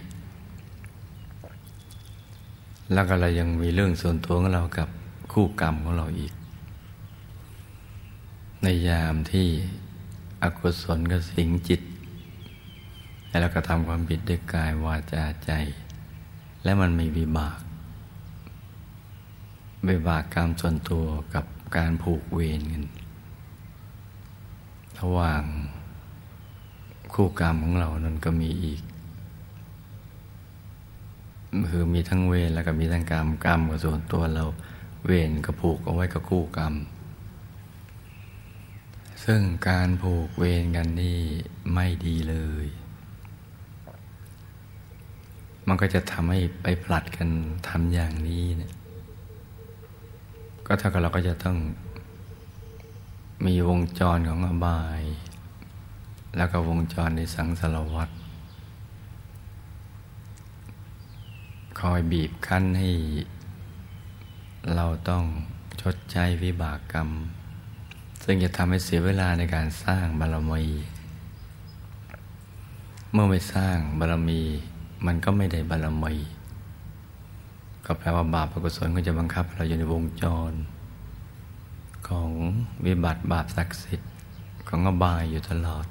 [2.93, 4.89] แล้วก็เรายังมีเรื่องส่วนตัวของเรากับ
[5.33, 6.33] คู่กรรมของเราอีก
[8.63, 9.49] ในยามที่
[10.43, 11.81] อกุศลก็สิงจิต
[13.27, 15.51] ให้เรากระทำความผิดด้วยกายวาจาใจ
[16.65, 17.59] และมันมีวิบาก
[19.89, 21.05] วิบากกรรมส่วนตัว
[21.35, 21.45] กับ
[21.77, 22.85] การผูกเวรกัน
[24.99, 25.43] ระหว่าง
[27.15, 28.81] คู่กรรมของเรานั้นก็มีอีก
[31.69, 34.45] คือมีทั้งเวรแล้วก็มีทั้งกรรมกรรมกับส่วนตัวเรา
[35.05, 36.75] เวรก็ผูกเอาไว้กับคู่กรรม
[39.25, 41.21] ซึ่งการผูกเวรกันนี่
[41.73, 42.67] ไม่ดีเลย
[45.67, 47.29] มันก็จะทำให้ไปผลัดกัน
[47.69, 48.73] ทำอย่างนี้เนี่ย
[50.67, 51.57] ก็เท่ากับเราก็จะต้อง
[53.47, 55.03] มีวงจรของอบาย
[56.37, 58.09] แล้วก็วงจรในสังสารวัฏ
[61.81, 62.91] คอยบีบคั้นให้
[64.77, 65.25] เราต้อง
[65.81, 67.09] ชดใช้วิบากกรรม
[68.25, 70.65] ซึ่งจะทำให้เสียเวลาในการสร้างบารมี
[73.13, 74.41] เมื่อไม่สร้างบารมี
[75.07, 76.15] มันก็ไม่ได้บารมี
[77.87, 80.53] ก็แปลว่าบาปอกุศลก็จะบังคับ เราอยู่ในวงจร
[82.09, 82.31] ของ
[82.87, 84.11] วิบัติบาปศักดิ์สิทธิ์
[84.69, 85.87] ของอบายอยู่ตลอด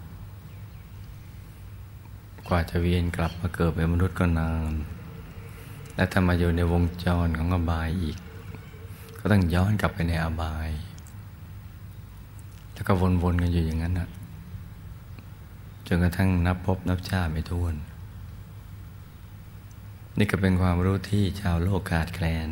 [2.47, 4.73] กว่าจะเวียนกลับมาเกิดเป็นมนุษย์ก็นาน
[5.95, 8.17] และถ้ามาอยู่ในวงจรของอบายอีก
[9.21, 10.69] ก็ต้องย้อนกลับไปในอบาย
[12.73, 12.93] แล้วก็
[13.23, 14.09] วนๆกันอยู่อย่างนั้นนะ
[15.87, 17.75] จนกระทั่งนับพบนับชาไม่ท้วน
[20.17, 22.47] นี่ก็เป็นความรู้ที่ชาวโลกขาดแคลน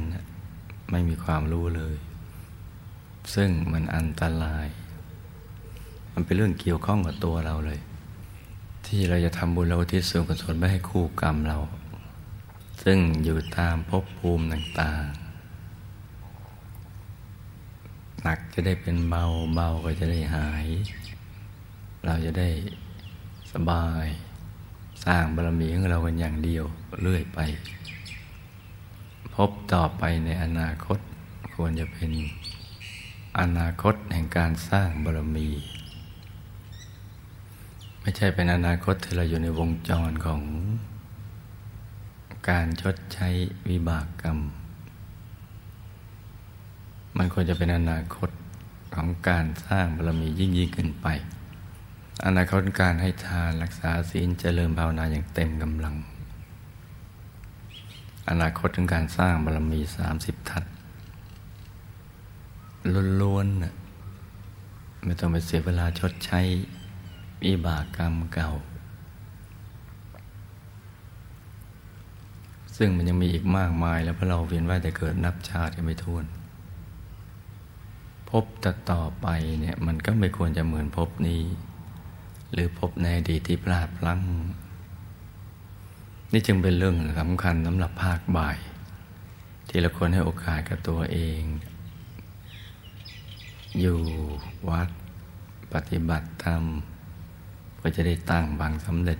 [0.91, 1.95] ไม่มีความรู้เลย
[3.35, 4.67] ซึ่งมันอันตราย
[6.13, 7.79] มันเป็นเรื่องเกี่ยวข้องกับตัวเราเลย
[8.85, 11.57] ที่เราจะทำบุญเราที่ส่วนกุศลไม่ให้คู่กรรมเรา
[12.83, 15.28] ซึ่งอยู่ตามภพภูมิต่างๆ
[18.23, 19.23] หนักจะได้เป็นเบา
[19.53, 20.67] เบาก็จะได้หาย
[22.05, 22.49] เราจะได้
[23.51, 24.05] สบาย
[25.05, 26.65] สร้างบารมีของเรากันอย่างเดียว
[27.01, 27.39] เรื่อยไป
[29.33, 30.99] พบต่อไปในอนาคต
[31.53, 32.11] ควรจะเป็น
[33.39, 35.47] อนาคตแห่งการสร้างบารมี
[38.01, 40.41] ไม่ใช่เป็นอนาคตที่เราอยู่ในวงจรของ
[42.49, 43.27] การชดใช้
[43.69, 44.39] วิบากกรรม
[47.21, 48.29] มันควรจะเป็นอนาคต
[48.95, 51.07] ของการสร้างบารมียิ่งยิ่งขึ้นไป
[52.25, 55.95] อนาคตการให้ทานรักษาศีลเจริญภาวนาอย่างเต็มกำลัง
[58.29, 60.63] อนาคตของการสร้างบารมีสามสิบทัศ
[63.21, 66.41] ล้วนๆไม่ต้องไปเสียเวลาชดใช้
[67.45, 68.51] วิบากกรรมเก่า
[72.77, 76.25] ซึ่งมันยังมีอีกมากมายแล้วพอเราเวียนว่ายแต่เกิดนับชาติไม่ท้วน
[78.29, 79.27] พบต่ต่อไป
[79.59, 81.41] เนี่ยมันก็ไม่ควรจะเหมือนพบนี้
[82.53, 84.21] หรือพบในอดีตที่พลาดพลั้ง
[86.31, 88.57] นี่จึงเป็นเรื่องสำคัญสำหรับภาคบ่าย
[89.69, 91.41] ที่เราควรให้โอกาสกับตัวเอง
[93.79, 93.99] อยู่
[94.69, 94.89] วัด
[95.73, 96.63] ปฏิบัติธรรม
[97.81, 99.19] ก็จะได้ตั้งบางสำเร็จ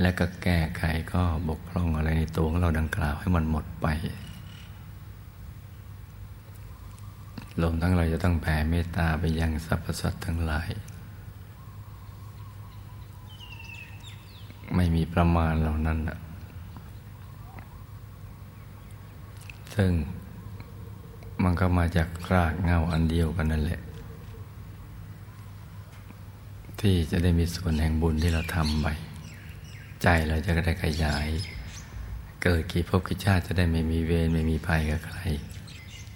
[0.00, 0.82] และก็แก้ไข
[1.12, 3.86] ก็บกพร่องอะไรในตัวของเราดังกล่าวให้มันหมดไป
[7.62, 10.70] รวมทั้งเราจะต้องแผ่เมตตาไปยังสรรพสัตว์ทั้งหลาย
[14.74, 15.98] ไม่มีประมาณเหล่านั้น
[19.74, 19.92] ซึ่ง
[21.42, 23.80] มันก็มาจากรากเงาอันเดียวกันนั่นแหละ
[26.80, 28.86] ที่จะได้มีส่วนแห่งบุญที่เราทำไป
[30.02, 31.28] ใจเราจะได้ขยาย
[32.42, 35.18] เกิดกี่ภพกี่ชาติจะได้ไม่มีเวรไม่มีภัยกับใคร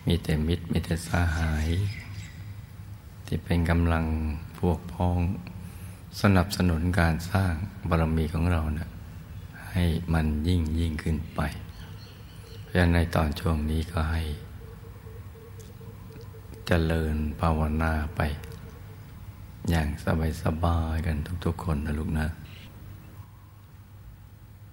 [0.06, 1.68] มีแต่มิตรมีแต่สหาย
[3.26, 4.04] ที่เป็นกำลัง
[4.58, 5.18] พวกพ้อง
[6.20, 7.52] สนับสนุนการสร้าง
[7.88, 8.88] บารมีของเรานะ่ะ
[9.70, 11.40] ให้มันยิ่งยิ่งขึ้นไป
[12.62, 14.22] เพราะฉะนั้นในตอนช่วงนี้ก็ให้
[16.64, 18.20] จเจริญภาวนาไป
[19.70, 19.88] อย่าง
[20.42, 22.26] สบายๆกันทุกๆคนนะลูกนะ